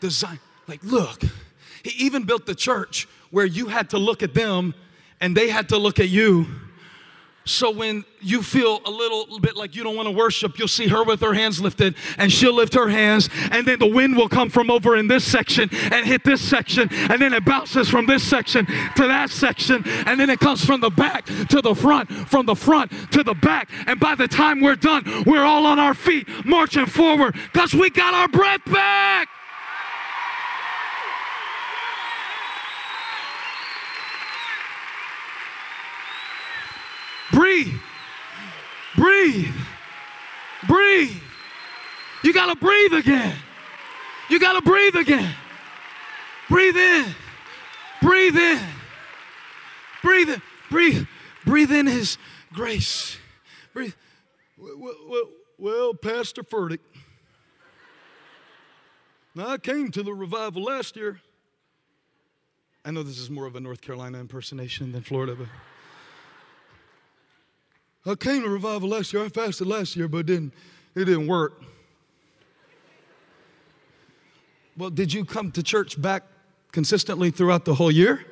design. 0.00 0.38
Like, 0.66 0.82
look, 0.84 1.22
He 1.82 2.04
even 2.04 2.24
built 2.24 2.46
the 2.46 2.54
church 2.54 3.06
where 3.30 3.44
you 3.46 3.66
had 3.66 3.90
to 3.90 3.98
look 3.98 4.22
at 4.22 4.34
them 4.34 4.74
and 5.20 5.36
they 5.36 5.48
had 5.48 5.68
to 5.70 5.78
look 5.78 6.00
at 6.00 6.08
you 6.08 6.46
so 7.46 7.70
when 7.70 8.04
you 8.20 8.42
feel 8.42 8.80
a 8.86 8.90
little 8.90 9.38
bit 9.38 9.54
like 9.54 9.76
you 9.76 9.84
don't 9.84 9.96
want 9.96 10.08
to 10.08 10.14
worship, 10.14 10.58
you'll 10.58 10.66
see 10.66 10.88
her 10.88 11.04
with 11.04 11.20
her 11.20 11.34
hands 11.34 11.60
lifted 11.60 11.94
and 12.16 12.32
she'll 12.32 12.54
lift 12.54 12.72
her 12.74 12.88
hands 12.88 13.28
and 13.50 13.66
then 13.66 13.78
the 13.78 13.86
wind 13.86 14.16
will 14.16 14.28
come 14.28 14.48
from 14.48 14.70
over 14.70 14.96
in 14.96 15.08
this 15.08 15.24
section 15.24 15.68
and 15.92 16.06
hit 16.06 16.24
this 16.24 16.40
section 16.40 16.88
and 16.92 17.20
then 17.20 17.34
it 17.34 17.44
bounces 17.44 17.88
from 17.88 18.06
this 18.06 18.22
section 18.22 18.64
to 18.64 19.06
that 19.06 19.28
section 19.28 19.82
and 20.06 20.18
then 20.18 20.30
it 20.30 20.40
comes 20.40 20.64
from 20.64 20.80
the 20.80 20.90
back 20.90 21.26
to 21.26 21.60
the 21.60 21.74
front, 21.74 22.10
from 22.28 22.46
the 22.46 22.56
front 22.56 22.90
to 23.12 23.22
the 23.22 23.34
back. 23.34 23.68
And 23.86 24.00
by 24.00 24.14
the 24.14 24.26
time 24.28 24.60
we're 24.60 24.76
done, 24.76 25.04
we're 25.26 25.44
all 25.44 25.66
on 25.66 25.78
our 25.78 25.94
feet 25.94 26.26
marching 26.46 26.86
forward 26.86 27.34
because 27.52 27.74
we 27.74 27.90
got 27.90 28.14
our 28.14 28.28
breath 28.28 28.64
back. 28.66 29.28
Breathe. 37.32 37.74
Breathe. 38.96 39.54
Breathe. 40.66 41.16
You 42.22 42.32
got 42.32 42.46
to 42.46 42.56
breathe 42.56 42.94
again. 42.94 43.36
You 44.30 44.40
got 44.40 44.54
to 44.54 44.62
breathe 44.62 44.96
again. 44.96 45.34
Breathe 46.48 46.76
in. 46.76 47.14
Breathe 48.02 48.36
in. 48.36 48.60
Breathe 50.02 50.30
in. 50.30 50.42
Breathe. 50.70 51.06
Breathe 51.44 51.72
in 51.72 51.86
His 51.86 52.18
grace. 52.52 53.18
Breathe. 53.72 53.94
Well, 54.56 54.96
well, 55.06 55.28
well 55.58 55.94
Pastor 55.94 56.42
Furtick. 56.42 56.80
Now, 59.34 59.48
I 59.48 59.58
came 59.58 59.90
to 59.90 60.02
the 60.02 60.14
revival 60.14 60.62
last 60.62 60.96
year. 60.96 61.20
I 62.84 62.90
know 62.90 63.02
this 63.02 63.18
is 63.18 63.30
more 63.30 63.46
of 63.46 63.56
a 63.56 63.60
North 63.60 63.80
Carolina 63.80 64.18
impersonation 64.18 64.92
than 64.92 65.02
Florida, 65.02 65.34
but. 65.34 65.48
I 68.06 68.14
came 68.14 68.42
to 68.42 68.48
revival 68.50 68.90
last 68.90 69.14
year. 69.14 69.24
I 69.24 69.30
fasted 69.30 69.66
last 69.66 69.96
year, 69.96 70.08
but 70.08 70.18
it 70.18 70.26
didn't, 70.26 70.52
it 70.94 71.06
didn't 71.06 71.26
work. 71.26 71.62
Well, 74.76 74.90
did 74.90 75.10
you 75.12 75.24
come 75.24 75.50
to 75.52 75.62
church 75.62 76.00
back 76.00 76.24
consistently 76.70 77.30
throughout 77.30 77.64
the 77.64 77.74
whole 77.74 77.90
year? 77.90 78.26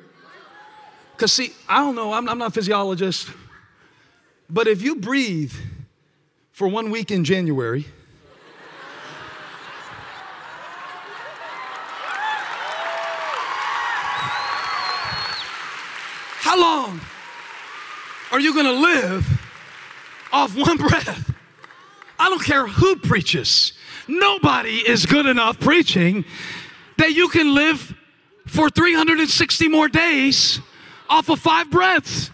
Because, 1.15 1.31
see, 1.31 1.53
I 1.67 1.79
don't 1.79 1.95
know, 1.95 2.13
I'm, 2.13 2.29
I'm 2.29 2.37
not 2.37 2.49
a 2.49 2.51
physiologist, 2.51 3.29
but 4.49 4.67
if 4.67 4.81
you 4.81 4.97
breathe 4.97 5.53
for 6.51 6.67
one 6.67 6.91
week 6.91 7.09
in 7.09 7.23
January, 7.23 7.85
how 16.41 16.59
long 16.59 16.99
are 18.31 18.39
you 18.39 18.53
going 18.53 18.65
to 18.65 18.71
live 18.73 19.39
off 20.33 20.55
one 20.57 20.77
breath. 20.77 21.33
I 22.19 22.29
don't 22.29 22.43
care 22.43 22.67
who 22.67 22.97
preaches. 22.97 23.73
Nobody 24.07 24.77
is 24.77 25.05
good 25.05 25.25
enough 25.25 25.59
preaching 25.59 26.25
that 26.97 27.13
you 27.13 27.29
can 27.29 27.53
live 27.53 27.93
for 28.47 28.69
360 28.69 29.69
more 29.69 29.87
days 29.87 30.59
off 31.09 31.29
of 31.29 31.39
five 31.39 31.69
breaths. 31.71 32.31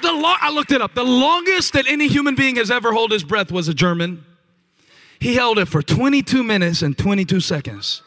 The 0.00 0.12
lo- 0.12 0.34
I 0.40 0.50
looked 0.50 0.72
it 0.72 0.80
up. 0.80 0.94
The 0.94 1.04
longest 1.04 1.74
that 1.74 1.86
any 1.86 2.08
human 2.08 2.34
being 2.34 2.56
has 2.56 2.70
ever 2.70 2.92
held 2.92 3.12
his 3.12 3.22
breath 3.22 3.52
was 3.52 3.68
a 3.68 3.74
German. 3.74 4.24
He 5.20 5.34
held 5.34 5.58
it 5.58 5.66
for 5.66 5.82
22 5.82 6.42
minutes 6.42 6.82
and 6.82 6.98
22 6.98 7.40
seconds. 7.40 8.02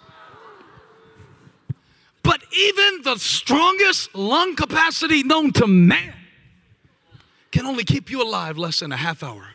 But 2.24 2.42
even 2.54 3.02
the 3.04 3.18
strongest 3.18 4.14
lung 4.16 4.56
capacity 4.56 5.24
known 5.24 5.54
to 5.54 5.68
man 5.68 6.15
can 7.56 7.66
only 7.66 7.86
keep 7.86 8.12
you 8.12 8.22
alive 8.22 8.58
less 8.58 8.82
than 8.82 8.92
a 8.92 8.98
half 8.98 9.24
hour, 9.24 9.48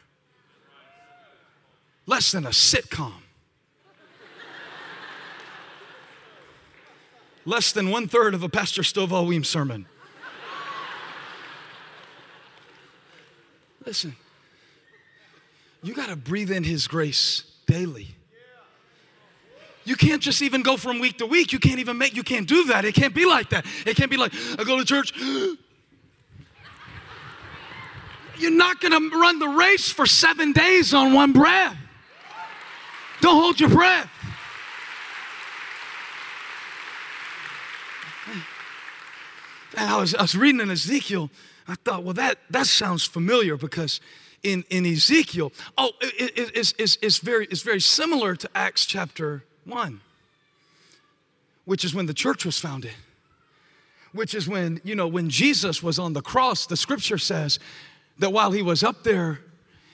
less 2.07 2.32
than 2.32 2.46
a 2.46 2.48
sitcom, 2.48 3.12
less 7.44 7.72
than 7.72 7.90
one 7.90 8.09
third 8.09 8.32
of 8.32 8.42
a 8.42 8.48
Pastor 8.48 8.80
Stovall 8.80 9.26
Weems 9.26 9.51
sermon. 9.51 9.84
Listen, 13.84 14.16
you 15.82 15.92
got 15.92 16.09
to 16.09 16.16
breathe 16.16 16.51
in 16.51 16.64
His 16.64 16.88
grace 16.88 17.44
daily. 17.66 18.09
You 19.84 19.96
can't 19.96 20.22
just 20.22 20.40
even 20.40 20.62
go 20.62 20.78
from 20.78 21.01
week 21.01 21.18
to 21.18 21.26
week. 21.26 21.53
You 21.53 21.59
can't 21.59 21.80
even 21.80 21.98
make, 21.98 22.16
you 22.16 22.22
can't 22.22 22.48
do 22.48 22.64
that. 22.68 22.86
It 22.86 22.94
can't 22.94 23.14
be 23.14 23.26
like 23.26 23.51
that. 23.51 23.66
It 23.84 23.94
can't 23.94 24.11
be 24.11 24.16
like, 24.16 24.32
I 24.59 24.64
go 24.64 24.78
to 24.78 24.86
church, 24.86 25.12
you're 28.41 28.51
not 28.51 28.80
going 28.80 28.93
to 28.93 29.18
run 29.18 29.38
the 29.38 29.49
race 29.49 29.91
for 29.91 30.07
seven 30.07 30.53
days 30.53 30.95
on 30.95 31.12
one 31.12 31.32
breath. 31.32 31.76
Don't 33.20 33.36
hold 33.36 33.61
your 33.61 33.68
breath. 33.68 34.11
And 39.76 39.88
I 39.88 39.97
was, 39.99 40.14
I 40.14 40.22
was 40.22 40.34
reading 40.34 40.61
in 40.61 40.70
Ezekiel. 40.70 41.30
I 41.68 41.74
thought, 41.76 42.03
well, 42.03 42.14
that, 42.14 42.38
that 42.51 42.66
sounds 42.66 43.05
familiar 43.05 43.57
because 43.57 44.01
in, 44.43 44.64
in 44.70 44.84
Ezekiel, 44.84 45.53
oh, 45.78 45.91
it, 46.01 46.38
it, 46.38 46.51
it's, 46.57 46.74
it's, 46.78 46.99
it's, 47.01 47.18
very, 47.18 47.47
it's 47.47 47.62
very 47.62 47.80
similar 47.80 48.34
to 48.34 48.51
Acts 48.55 48.84
chapter 48.84 49.45
1, 49.66 50.01
which 51.66 51.84
is 51.84 51.95
when 51.95 52.07
the 52.07 52.14
church 52.14 52.45
was 52.45 52.59
founded 52.59 52.93
which 54.12 54.34
is 54.34 54.49
when, 54.49 54.80
you 54.84 54.95
know, 54.95 55.07
when 55.07 55.28
Jesus 55.28 55.82
was 55.82 55.99
on 55.99 56.12
the 56.12 56.22
cross, 56.22 56.66
the 56.66 56.76
scripture 56.76 57.18
says 57.18 57.59
that 58.20 58.32
while 58.32 58.52
he 58.52 58.62
was 58.62 58.82
up 58.82 59.02
there, 59.02 59.40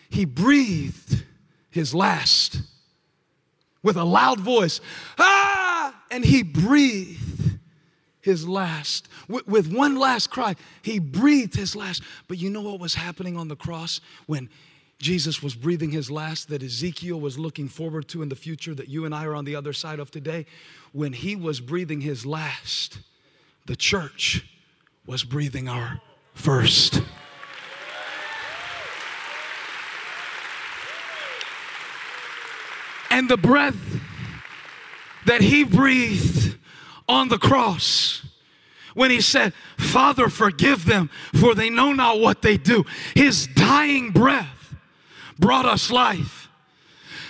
he 0.09 0.24
breathed 0.24 1.24
his 1.70 1.95
last 1.95 2.61
with 3.83 3.97
a 3.97 4.05
loud 4.05 4.41
voice. 4.41 4.81
Ah! 5.18 5.95
And 6.11 6.24
he 6.24 6.43
breathed 6.43 7.59
his 8.20 8.47
last. 8.47 9.09
With, 9.29 9.47
with, 9.47 9.72
one 9.72 9.97
last 9.97 10.31
cry, 10.31 10.57
he 10.83 10.99
breathed 10.99 11.55
his 11.55 11.77
last. 11.77 12.03
But 12.29 12.39
you 12.39 12.51
know 12.51 12.62
what 12.62 12.81
was 12.81 12.95
happening 12.95 13.37
on 13.37 13.49
the 13.49 13.57
cross 13.57 14.01
when 14.27 14.49
Jesus 14.99 15.43
was 15.43 15.55
breathing 15.55 15.91
his 15.91 16.11
last 16.11 16.49
that 16.49 16.62
Ezekiel 16.62 17.20
was 17.20 17.39
looking 17.39 17.68
forward 17.68 18.09
to 18.09 18.22
in 18.22 18.29
the 18.29 18.37
future 18.37 18.74
that 18.74 18.89
you 18.89 19.05
and 19.05 19.14
I 19.14 19.24
are 19.24 19.35
on 19.35 19.45
the 19.45 19.55
other 19.55 19.72
side 19.72 20.01
of 20.01 20.11
today? 20.11 20.47
When 20.93 21.12
he 21.12 21.37
was 21.37 21.61
breathing 21.61 22.01
his 22.01 22.27
last, 22.27 22.99
the 23.66 23.77
church 23.77 24.49
was 25.07 25.22
breathing 25.22 25.68
our 25.68 26.01
first. 26.35 27.01
And 33.17 33.31
the 33.31 33.37
breath 33.39 33.99
that 35.25 35.41
he 35.41 35.64
breathed 35.64 36.59
on 37.09 37.29
the 37.29 37.39
cross 37.39 38.27
when 38.93 39.11
he 39.11 39.23
said, 39.23 39.55
Father, 39.79 40.29
forgive 40.29 40.85
them, 40.85 41.09
for 41.33 41.55
they 41.55 41.71
know 41.71 41.95
not 41.95 42.21
what 42.21 42.43
they 42.43 42.59
do. 42.59 42.85
His 43.14 43.47
dying 43.47 44.11
breath 44.11 44.75
brought 45.39 45.64
us 45.64 45.91
life. 45.91 46.51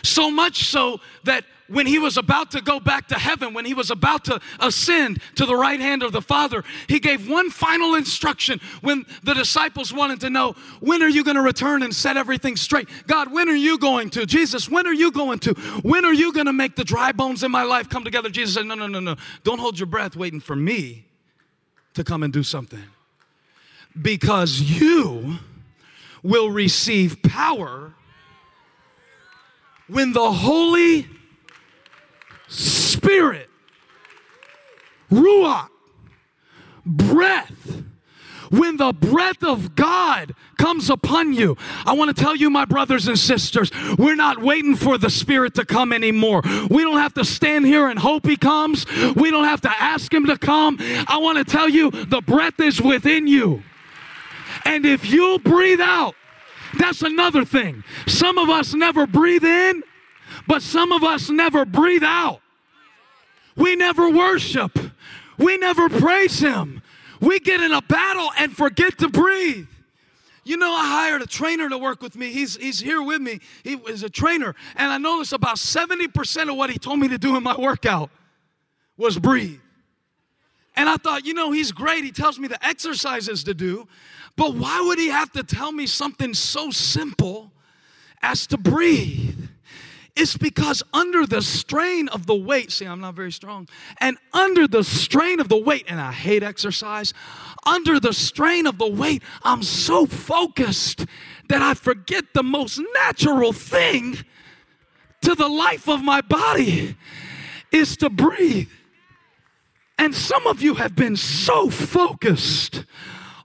So 0.02 0.28
much 0.28 0.64
so 0.64 1.00
that 1.22 1.44
when 1.68 1.86
he 1.86 1.98
was 1.98 2.16
about 2.16 2.50
to 2.52 2.60
go 2.60 2.78
back 2.78 3.08
to 3.08 3.16
heaven, 3.16 3.52
when 3.52 3.64
he 3.64 3.74
was 3.74 3.90
about 3.90 4.24
to 4.26 4.40
ascend 4.60 5.20
to 5.34 5.46
the 5.46 5.56
right 5.56 5.80
hand 5.80 6.02
of 6.02 6.12
the 6.12 6.22
Father, 6.22 6.62
he 6.88 6.98
gave 6.98 7.28
one 7.28 7.50
final 7.50 7.94
instruction 7.94 8.60
when 8.82 9.04
the 9.22 9.34
disciples 9.34 9.92
wanted 9.92 10.20
to 10.20 10.30
know, 10.30 10.54
when 10.80 11.02
are 11.02 11.08
you 11.08 11.24
going 11.24 11.36
to 11.36 11.42
return 11.42 11.82
and 11.82 11.94
set 11.94 12.16
everything 12.16 12.56
straight? 12.56 12.88
God, 13.06 13.32
when 13.32 13.48
are 13.48 13.54
you 13.54 13.78
going 13.78 14.10
to? 14.10 14.26
Jesus, 14.26 14.68
when 14.68 14.86
are 14.86 14.94
you 14.94 15.10
going 15.10 15.38
to? 15.40 15.54
When 15.82 16.04
are 16.04 16.14
you 16.14 16.32
going 16.32 16.46
to 16.46 16.52
make 16.52 16.76
the 16.76 16.84
dry 16.84 17.12
bones 17.12 17.42
in 17.42 17.50
my 17.50 17.64
life 17.64 17.88
come 17.88 18.04
together? 18.04 18.28
Jesus 18.28 18.54
said, 18.54 18.66
no, 18.66 18.74
no, 18.74 18.86
no, 18.86 19.00
no. 19.00 19.16
Don't 19.42 19.58
hold 19.58 19.78
your 19.78 19.86
breath 19.86 20.16
waiting 20.16 20.40
for 20.40 20.56
me 20.56 21.04
to 21.94 22.04
come 22.04 22.22
and 22.22 22.32
do 22.32 22.42
something. 22.42 22.82
Because 24.00 24.60
you 24.60 25.38
will 26.22 26.50
receive 26.50 27.22
power 27.22 27.94
when 29.88 30.12
the 30.12 30.32
Holy 30.32 31.06
spirit, 32.86 33.50
ruach, 35.10 35.68
breath. 36.84 37.82
When 38.48 38.76
the 38.76 38.92
breath 38.92 39.42
of 39.42 39.74
God 39.74 40.32
comes 40.56 40.88
upon 40.88 41.32
you, 41.32 41.56
I 41.84 41.94
want 41.94 42.16
to 42.16 42.22
tell 42.22 42.36
you, 42.36 42.48
my 42.48 42.64
brothers 42.64 43.08
and 43.08 43.18
sisters, 43.18 43.72
we're 43.98 44.14
not 44.14 44.40
waiting 44.40 44.76
for 44.76 44.98
the 44.98 45.10
Spirit 45.10 45.54
to 45.54 45.64
come 45.64 45.92
anymore. 45.92 46.42
We 46.70 46.84
don't 46.84 46.98
have 46.98 47.12
to 47.14 47.24
stand 47.24 47.66
here 47.66 47.88
and 47.88 47.98
hope 47.98 48.24
He 48.24 48.36
comes. 48.36 48.86
We 49.16 49.32
don't 49.32 49.46
have 49.46 49.62
to 49.62 49.70
ask 49.70 50.14
Him 50.14 50.26
to 50.26 50.38
come. 50.38 50.76
I 50.80 51.18
want 51.18 51.38
to 51.38 51.44
tell 51.44 51.68
you, 51.68 51.90
the 51.90 52.20
breath 52.20 52.60
is 52.60 52.80
within 52.80 53.26
you. 53.26 53.64
And 54.64 54.86
if 54.86 55.10
you 55.10 55.40
breathe 55.40 55.80
out, 55.80 56.14
that's 56.78 57.02
another 57.02 57.44
thing. 57.44 57.82
Some 58.06 58.38
of 58.38 58.48
us 58.48 58.74
never 58.74 59.08
breathe 59.08 59.44
in 59.44 59.82
but 60.46 60.62
some 60.62 60.92
of 60.92 61.04
us 61.04 61.30
never 61.30 61.64
breathe 61.64 62.04
out. 62.04 62.40
We 63.56 63.74
never 63.76 64.10
worship. 64.10 64.78
We 65.38 65.56
never 65.56 65.88
praise 65.88 66.38
Him. 66.40 66.82
We 67.20 67.40
get 67.40 67.60
in 67.60 67.72
a 67.72 67.82
battle 67.82 68.30
and 68.38 68.54
forget 68.54 68.98
to 68.98 69.08
breathe. 69.08 69.66
You 70.44 70.56
know, 70.56 70.72
I 70.72 70.86
hired 70.86 71.22
a 71.22 71.26
trainer 71.26 71.68
to 71.68 71.76
work 71.76 72.00
with 72.00 72.14
me. 72.14 72.30
He's, 72.30 72.56
he's 72.56 72.78
here 72.78 73.02
with 73.02 73.20
me. 73.20 73.40
He 73.64 73.74
was 73.74 74.04
a 74.04 74.10
trainer. 74.10 74.54
And 74.76 74.92
I 74.92 74.98
noticed 74.98 75.32
about 75.32 75.56
70% 75.56 76.48
of 76.48 76.56
what 76.56 76.70
he 76.70 76.78
told 76.78 77.00
me 77.00 77.08
to 77.08 77.18
do 77.18 77.36
in 77.36 77.42
my 77.42 77.56
workout 77.58 78.10
was 78.96 79.18
breathe. 79.18 79.58
And 80.76 80.88
I 80.88 80.98
thought, 80.98 81.24
you 81.24 81.34
know, 81.34 81.50
he's 81.50 81.72
great. 81.72 82.04
He 82.04 82.12
tells 82.12 82.38
me 82.38 82.46
the 82.46 82.64
exercises 82.64 83.42
to 83.44 83.54
do. 83.54 83.88
But 84.36 84.54
why 84.54 84.82
would 84.82 84.98
he 84.98 85.08
have 85.08 85.32
to 85.32 85.42
tell 85.42 85.72
me 85.72 85.86
something 85.86 86.34
so 86.34 86.70
simple 86.70 87.50
as 88.22 88.46
to 88.48 88.58
breathe? 88.58 89.48
It's 90.16 90.36
because 90.36 90.82
under 90.94 91.26
the 91.26 91.42
strain 91.42 92.08
of 92.08 92.26
the 92.26 92.34
weight, 92.34 92.72
see, 92.72 92.86
I'm 92.86 93.00
not 93.00 93.14
very 93.14 93.30
strong, 93.30 93.68
and 94.00 94.16
under 94.32 94.66
the 94.66 94.82
strain 94.82 95.40
of 95.40 95.50
the 95.50 95.58
weight, 95.58 95.84
and 95.88 96.00
I 96.00 96.10
hate 96.10 96.42
exercise, 96.42 97.12
under 97.66 98.00
the 98.00 98.14
strain 98.14 98.66
of 98.66 98.78
the 98.78 98.88
weight, 98.88 99.22
I'm 99.42 99.62
so 99.62 100.06
focused 100.06 101.04
that 101.48 101.60
I 101.60 101.74
forget 101.74 102.32
the 102.32 102.42
most 102.42 102.80
natural 102.94 103.52
thing 103.52 104.18
to 105.20 105.34
the 105.34 105.48
life 105.48 105.88
of 105.88 106.02
my 106.02 106.22
body 106.22 106.96
is 107.70 107.96
to 107.98 108.08
breathe. 108.08 108.68
And 109.98 110.14
some 110.14 110.46
of 110.46 110.62
you 110.62 110.74
have 110.74 110.94
been 110.94 111.16
so 111.16 111.68
focused 111.68 112.84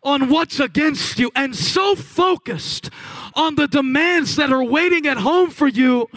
on 0.03 0.29
what's 0.29 0.59
against 0.59 1.19
you 1.19 1.31
and 1.35 1.55
so 1.55 1.95
focused 1.95 2.89
on 3.35 3.55
the 3.55 3.67
demands 3.67 4.35
that 4.35 4.51
are 4.51 4.63
waiting 4.63 5.05
at 5.07 5.17
home 5.17 5.49
for 5.49 5.67
you, 5.67 6.09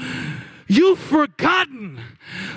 you've 0.68 0.98
forgotten 0.98 2.00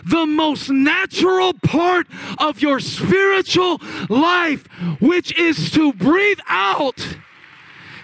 the 0.06 0.26
most 0.26 0.70
natural 0.70 1.54
part 1.54 2.08
of 2.40 2.62
your 2.62 2.80
spiritual 2.80 3.82
life, 4.10 4.68
which 5.00 5.38
is 5.38 5.72
to 5.72 5.94
breathe 5.94 6.40
out 6.48 7.18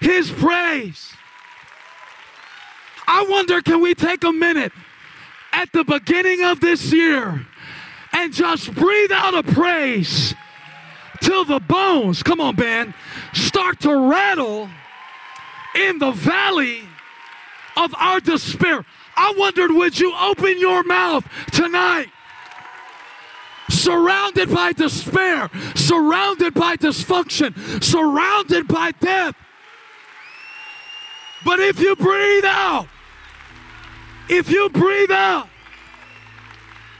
His 0.02 0.32
praise. 0.32 1.14
I 3.08 3.26
wonder, 3.30 3.62
can 3.62 3.82
we 3.82 3.96
take 3.96 4.24
a 4.24 4.32
minute 4.32 4.72
at 5.52 5.72
the 5.72 5.84
beginning 5.84 6.44
of 6.44 6.60
this 6.60 6.92
year 6.92 7.46
and 8.12 8.34
just 8.34 8.74
breathe 8.74 9.12
out 9.12 9.34
a 9.34 9.44
praise 9.44 10.34
till 11.22 11.46
the 11.46 11.60
bones, 11.60 12.22
come 12.22 12.42
on, 12.42 12.56
man, 12.56 12.94
start 13.34 13.80
to 13.82 14.10
rattle 14.10 14.70
in 15.76 15.98
the 15.98 16.12
valley 16.12 16.82
of 17.78 17.94
our 17.96 18.20
despair. 18.20 18.86
I 19.16 19.34
wondered, 19.38 19.72
would 19.72 20.00
you 20.00 20.14
open 20.16 20.60
your 20.60 20.84
mouth 20.84 21.28
tonight? 21.52 22.08
Surrounded 23.70 24.50
by 24.50 24.74
despair, 24.74 25.50
surrounded 25.76 26.54
by 26.54 26.76
dysfunction, 26.76 27.84
surrounded 27.84 28.68
by 28.68 28.92
death. 28.92 29.36
But 31.46 31.60
if 31.60 31.80
you 31.80 31.96
breathe 31.96 32.46
out, 32.46 32.88
if 34.30 34.50
you 34.50 34.70
breathe 34.70 35.12
out, 35.12 35.50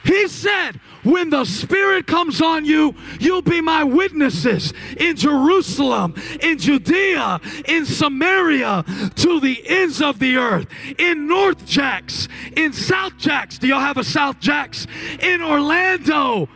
he 0.04 0.28
said, 0.28 0.80
when 1.04 1.30
the 1.30 1.46
Spirit 1.46 2.08
comes 2.08 2.42
on 2.42 2.66
you, 2.66 2.96
you'll 3.20 3.42
be 3.42 3.62
my 3.62 3.84
witnesses 3.84 4.74
in 4.98 5.16
Jerusalem, 5.16 6.16
in 6.42 6.58
Judea, 6.58 7.40
in 7.68 7.86
Samaria, 7.86 8.84
to 9.16 9.40
the 9.40 9.62
ends 9.68 10.02
of 10.02 10.20
the 10.20 10.38
earth, 10.38 10.68
in 10.98 11.28
North 11.28 11.66
Jax, 11.66 12.28
in 12.56 12.74
South 12.74 13.18
Jax. 13.18 13.58
Do 13.58 13.68
y'all 13.68 13.80
have 13.80 13.98
a 13.98 14.04
South 14.04 14.40
Jax? 14.40 14.88
In 15.22 15.42
Orlando, 15.42 16.48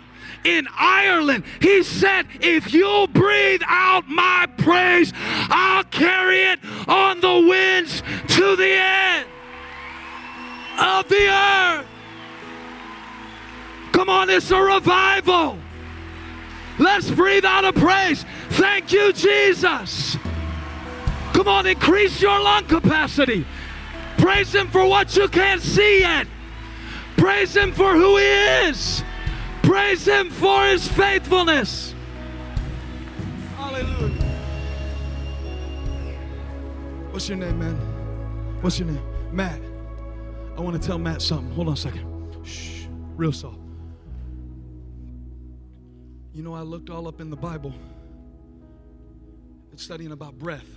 in 0.43 0.67
Ireland. 0.77 1.43
He 1.61 1.83
said, 1.83 2.27
If 2.39 2.73
you'll 2.73 3.07
breathe 3.07 3.61
out 3.65 4.07
my 4.07 4.47
praise, 4.57 5.11
I'll 5.15 5.83
carry 5.85 6.43
it 6.43 6.59
on 6.87 7.19
the 7.19 7.47
winds 7.47 8.01
to 8.35 8.55
the 8.55 8.71
end 8.71 9.27
of 10.79 11.09
the 11.09 11.27
earth. 11.27 11.85
Come 13.91 14.09
on, 14.09 14.29
it's 14.29 14.51
a 14.51 14.61
revival. 14.61 15.57
Let's 16.79 17.09
breathe 17.09 17.45
out 17.45 17.65
a 17.65 17.73
praise. 17.73 18.23
Thank 18.51 18.91
you, 18.91 19.11
Jesus. 19.11 20.17
Come 21.33 21.47
on, 21.47 21.65
increase 21.65 22.21
your 22.21 22.39
lung 22.39 22.65
capacity. 22.65 23.45
Praise 24.17 24.53
Him 24.53 24.67
for 24.69 24.85
what 24.85 25.15
you 25.15 25.27
can't 25.27 25.61
see 25.61 25.99
yet. 26.01 26.27
Praise 27.17 27.55
Him 27.55 27.71
for 27.71 27.93
who 27.93 28.17
He 28.17 28.25
is. 28.25 29.03
Praise 29.63 30.07
Him 30.07 30.29
for 30.29 30.65
His 30.65 30.87
faithfulness. 30.87 31.93
Hallelujah. 33.55 34.23
What's 37.11 37.27
your 37.27 37.37
name, 37.37 37.59
man? 37.59 37.75
What's 38.61 38.79
your 38.79 38.87
name? 38.87 39.01
Matt. 39.31 39.59
I 40.57 40.61
want 40.61 40.81
to 40.81 40.87
tell 40.87 40.97
Matt 40.97 41.21
something. 41.21 41.51
Hold 41.53 41.67
on 41.67 41.73
a 41.73 41.77
second. 41.77 42.05
Shh, 42.43 42.85
real 43.15 43.31
soft. 43.31 43.56
You 46.37 46.43
know, 46.43 46.53
I 46.53 46.61
looked 46.61 46.91
all 46.91 47.07
up 47.07 47.19
in 47.19 47.31
the 47.31 47.35
Bible, 47.35 47.73
it's 49.73 49.81
studying 49.81 50.11
about 50.11 50.37
breath. 50.37 50.69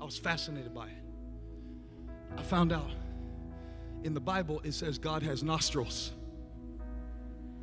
I 0.00 0.04
was 0.04 0.16
fascinated 0.16 0.72
by 0.74 0.86
it. 0.86 1.02
I 2.38 2.42
found 2.42 2.72
out 2.72 2.88
in 4.02 4.14
the 4.14 4.20
Bible 4.20 4.62
it 4.64 4.72
says 4.72 4.96
God 4.96 5.22
has 5.24 5.42
nostrils. 5.42 6.12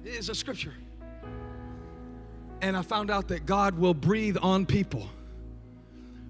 It 0.05 0.10
is 0.10 0.30
a 0.30 0.36
scripture. 0.36 0.76
And 2.62 2.78
I 2.78 2.84
found 2.84 3.10
out 3.10 3.30
that 3.30 3.47
God 3.47 3.80
will 3.80 3.95
breathe 3.95 4.38
on 4.39 4.68
people. 4.68 5.10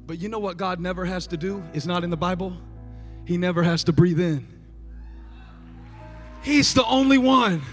But 0.08 0.18
you 0.20 0.30
know 0.30 0.40
what 0.40 0.56
God 0.56 0.80
never 0.80 1.04
has 1.04 1.28
to 1.28 1.36
do? 1.36 1.62
It's 1.74 1.86
not 1.86 2.06
in 2.06 2.10
the 2.10 2.16
Bible. 2.16 2.56
He 3.26 3.36
never 3.36 3.64
has 3.64 3.84
to 3.84 3.92
breathe 3.92 4.22
in. 4.22 4.48
He's 6.42 6.74
the 6.74 6.86
only 6.86 7.18
one 7.18 7.64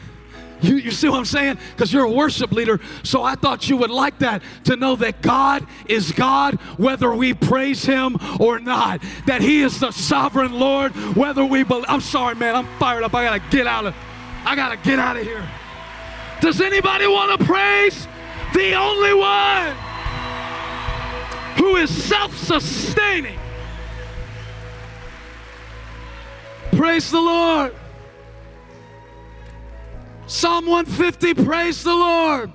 you, 0.62 0.76
you 0.76 0.90
see 0.90 1.08
what 1.08 1.18
I'm 1.18 1.24
saying? 1.24 1.58
Because 1.72 1.92
you're 1.92 2.04
a 2.04 2.10
worship 2.10 2.52
leader. 2.52 2.80
So 3.02 3.22
I 3.22 3.34
thought 3.34 3.68
you 3.68 3.76
would 3.78 3.90
like 3.90 4.18
that 4.20 4.42
to 4.64 4.76
know 4.76 4.96
that 4.96 5.22
God 5.22 5.66
is 5.88 6.12
God 6.12 6.54
whether 6.78 7.14
we 7.14 7.34
praise 7.34 7.84
Him 7.84 8.16
or 8.40 8.58
not. 8.58 9.02
That 9.26 9.40
He 9.40 9.62
is 9.62 9.80
the 9.80 9.90
sovereign 9.90 10.58
Lord 10.58 10.92
whether 11.16 11.44
we 11.44 11.62
believe. 11.62 11.86
I'm 11.88 12.00
sorry, 12.00 12.34
man. 12.34 12.54
I'm 12.54 12.66
fired 12.78 13.02
up. 13.02 13.14
I 13.14 13.24
gotta 13.24 13.42
get 13.50 13.66
out 13.66 13.86
of. 13.86 13.94
I 14.44 14.54
gotta 14.56 14.76
get 14.76 14.98
out 14.98 15.16
of 15.16 15.22
here. 15.22 15.46
Does 16.40 16.60
anybody 16.60 17.06
want 17.06 17.38
to 17.38 17.46
praise 17.46 18.06
the 18.54 18.74
only 18.74 19.14
one 19.14 19.74
who 21.56 21.76
is 21.76 21.90
self-sustaining? 22.04 23.38
Praise 26.72 27.10
the 27.10 27.20
Lord. 27.20 27.74
Psalm 30.26 30.66
150, 30.66 31.34
praise 31.44 31.82
the 31.84 31.94
Lord. 31.94 32.52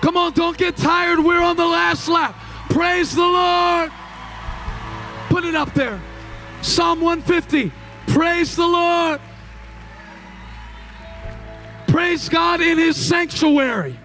Come 0.00 0.16
on, 0.16 0.32
don't 0.32 0.56
get 0.56 0.76
tired. 0.76 1.20
We're 1.20 1.42
on 1.42 1.56
the 1.56 1.66
last 1.66 2.08
lap. 2.08 2.34
Praise 2.70 3.14
the 3.14 3.20
Lord. 3.20 3.92
Put 5.28 5.44
it 5.44 5.54
up 5.54 5.72
there. 5.74 6.00
Psalm 6.62 7.00
150, 7.00 7.72
praise 8.08 8.56
the 8.56 8.66
Lord. 8.66 9.20
Praise 11.88 12.28
God 12.28 12.60
in 12.60 12.78
His 12.78 12.96
sanctuary. 12.96 13.98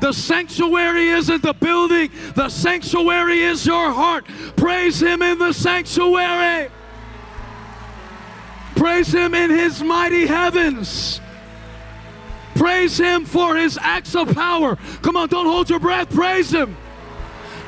The 0.00 0.12
sanctuary 0.12 1.08
isn't 1.08 1.42
the 1.42 1.54
building, 1.54 2.10
the 2.34 2.48
sanctuary 2.48 3.40
is 3.40 3.64
your 3.64 3.90
heart. 3.90 4.26
Praise 4.56 5.00
Him 5.00 5.22
in 5.22 5.38
the 5.38 5.52
sanctuary. 5.52 6.70
Praise 8.82 9.14
Him 9.14 9.32
in 9.32 9.48
His 9.48 9.80
mighty 9.80 10.26
heavens. 10.26 11.20
Praise 12.56 12.98
Him 12.98 13.24
for 13.24 13.54
His 13.54 13.78
acts 13.80 14.16
of 14.16 14.34
power. 14.34 14.74
Come 15.02 15.14
on, 15.14 15.28
don't 15.28 15.46
hold 15.46 15.70
your 15.70 15.78
breath. 15.78 16.12
Praise 16.12 16.50
Him. 16.50 16.76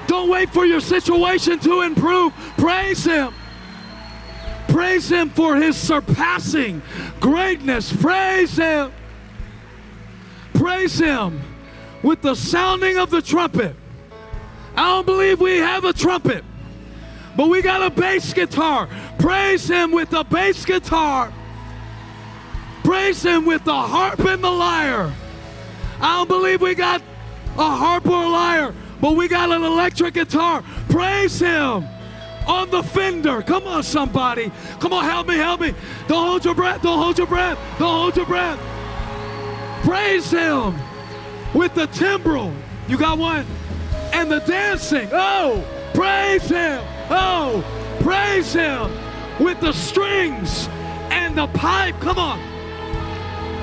Don't 0.08 0.28
wait 0.28 0.50
for 0.50 0.66
your 0.66 0.80
situation 0.80 1.60
to 1.60 1.82
improve. 1.82 2.32
Praise 2.58 3.04
Him. 3.04 3.32
Praise 4.66 5.08
Him 5.08 5.30
for 5.30 5.54
His 5.54 5.76
surpassing 5.76 6.82
greatness. 7.20 7.92
Praise 7.92 8.56
Him. 8.56 8.90
Praise 10.54 10.98
Him 10.98 11.40
with 12.02 12.22
the 12.22 12.34
sounding 12.34 12.98
of 12.98 13.10
the 13.10 13.22
trumpet. 13.22 13.76
I 14.74 14.88
don't 14.88 15.06
believe 15.06 15.40
we 15.40 15.58
have 15.58 15.84
a 15.84 15.92
trumpet, 15.92 16.44
but 17.36 17.48
we 17.48 17.62
got 17.62 17.82
a 17.82 17.90
bass 17.90 18.32
guitar. 18.32 18.88
Praise 19.18 19.68
Him 19.68 19.92
with 19.92 20.10
the 20.10 20.24
bass 20.24 20.64
guitar. 20.64 21.32
Praise 22.82 23.22
Him 23.22 23.46
with 23.46 23.64
the 23.64 23.74
harp 23.74 24.20
and 24.20 24.42
the 24.42 24.50
lyre. 24.50 25.12
I 26.00 26.16
don't 26.18 26.28
believe 26.28 26.60
we 26.60 26.74
got 26.74 27.02
a 27.56 27.70
harp 27.76 28.06
or 28.06 28.24
a 28.24 28.28
lyre, 28.28 28.74
but 29.00 29.16
we 29.16 29.28
got 29.28 29.50
an 29.50 29.62
electric 29.62 30.14
guitar. 30.14 30.62
Praise 30.88 31.38
Him 31.38 31.86
on 32.46 32.70
the 32.70 32.82
fender. 32.82 33.42
Come 33.42 33.66
on, 33.66 33.82
somebody. 33.82 34.52
Come 34.80 34.92
on, 34.92 35.04
help 35.04 35.26
me, 35.26 35.36
help 35.36 35.60
me. 35.60 35.74
Don't 36.08 36.26
hold 36.26 36.44
your 36.44 36.54
breath. 36.54 36.82
Don't 36.82 36.98
hold 36.98 37.18
your 37.18 37.26
breath. 37.26 37.58
Don't 37.78 38.00
hold 38.00 38.16
your 38.16 38.26
breath. 38.26 38.60
Praise 39.82 40.30
Him 40.30 40.74
with 41.54 41.74
the 41.74 41.86
timbrel. 41.88 42.52
You 42.88 42.98
got 42.98 43.18
one? 43.18 43.46
And 44.12 44.30
the 44.30 44.40
dancing. 44.40 45.08
Oh, 45.12 45.64
praise 45.94 46.48
Him. 46.48 46.84
Oh, 47.10 47.62
praise 48.00 48.52
Him 48.52 48.90
with 49.38 49.60
the 49.60 49.72
strings 49.72 50.68
and 51.10 51.36
the 51.36 51.46
pipe. 51.48 51.98
Come 52.00 52.18
on. 52.18 52.40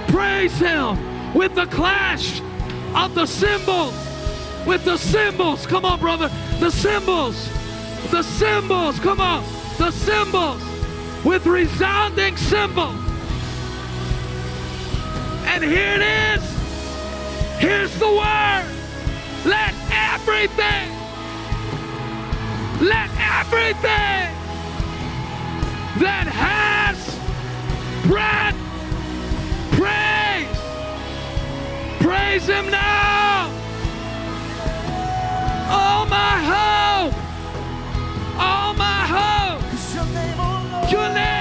Praise 0.07 0.57
Him 0.57 1.33
with 1.33 1.55
the 1.55 1.65
clash 1.67 2.41
of 2.95 3.15
the 3.15 3.25
cymbals. 3.25 3.93
With 4.65 4.85
the 4.85 4.97
cymbals. 4.97 5.65
Come 5.65 5.85
on, 5.85 5.99
brother. 5.99 6.29
The 6.59 6.69
cymbals. 6.69 7.49
The 8.11 8.23
cymbals. 8.23 8.99
Come 8.99 9.19
on. 9.19 9.43
The 9.77 9.91
cymbals. 9.91 10.61
With 11.23 11.45
resounding 11.45 12.37
cymbals. 12.37 12.95
And 15.45 15.63
here 15.63 15.95
it 15.95 16.01
is. 16.01 16.43
Here's 17.59 17.93
the 17.99 18.07
word. 18.07 18.65
Let 19.45 19.73
everything, 19.91 20.91
let 22.81 23.11
everything 23.39 24.33
that 25.99 26.25
has 26.27 26.97
breath 28.07 28.55
praise. 29.77 30.59
Praise 32.01 32.47
Him 32.47 32.71
now. 32.71 33.51
All 35.69 36.07
my 36.07 36.41
hope. 36.53 37.13
All 38.39 38.73
my 38.73 39.05
hope. 39.05 39.61
Your 40.91 41.09
name. 41.09 41.31
Oh 41.37 41.40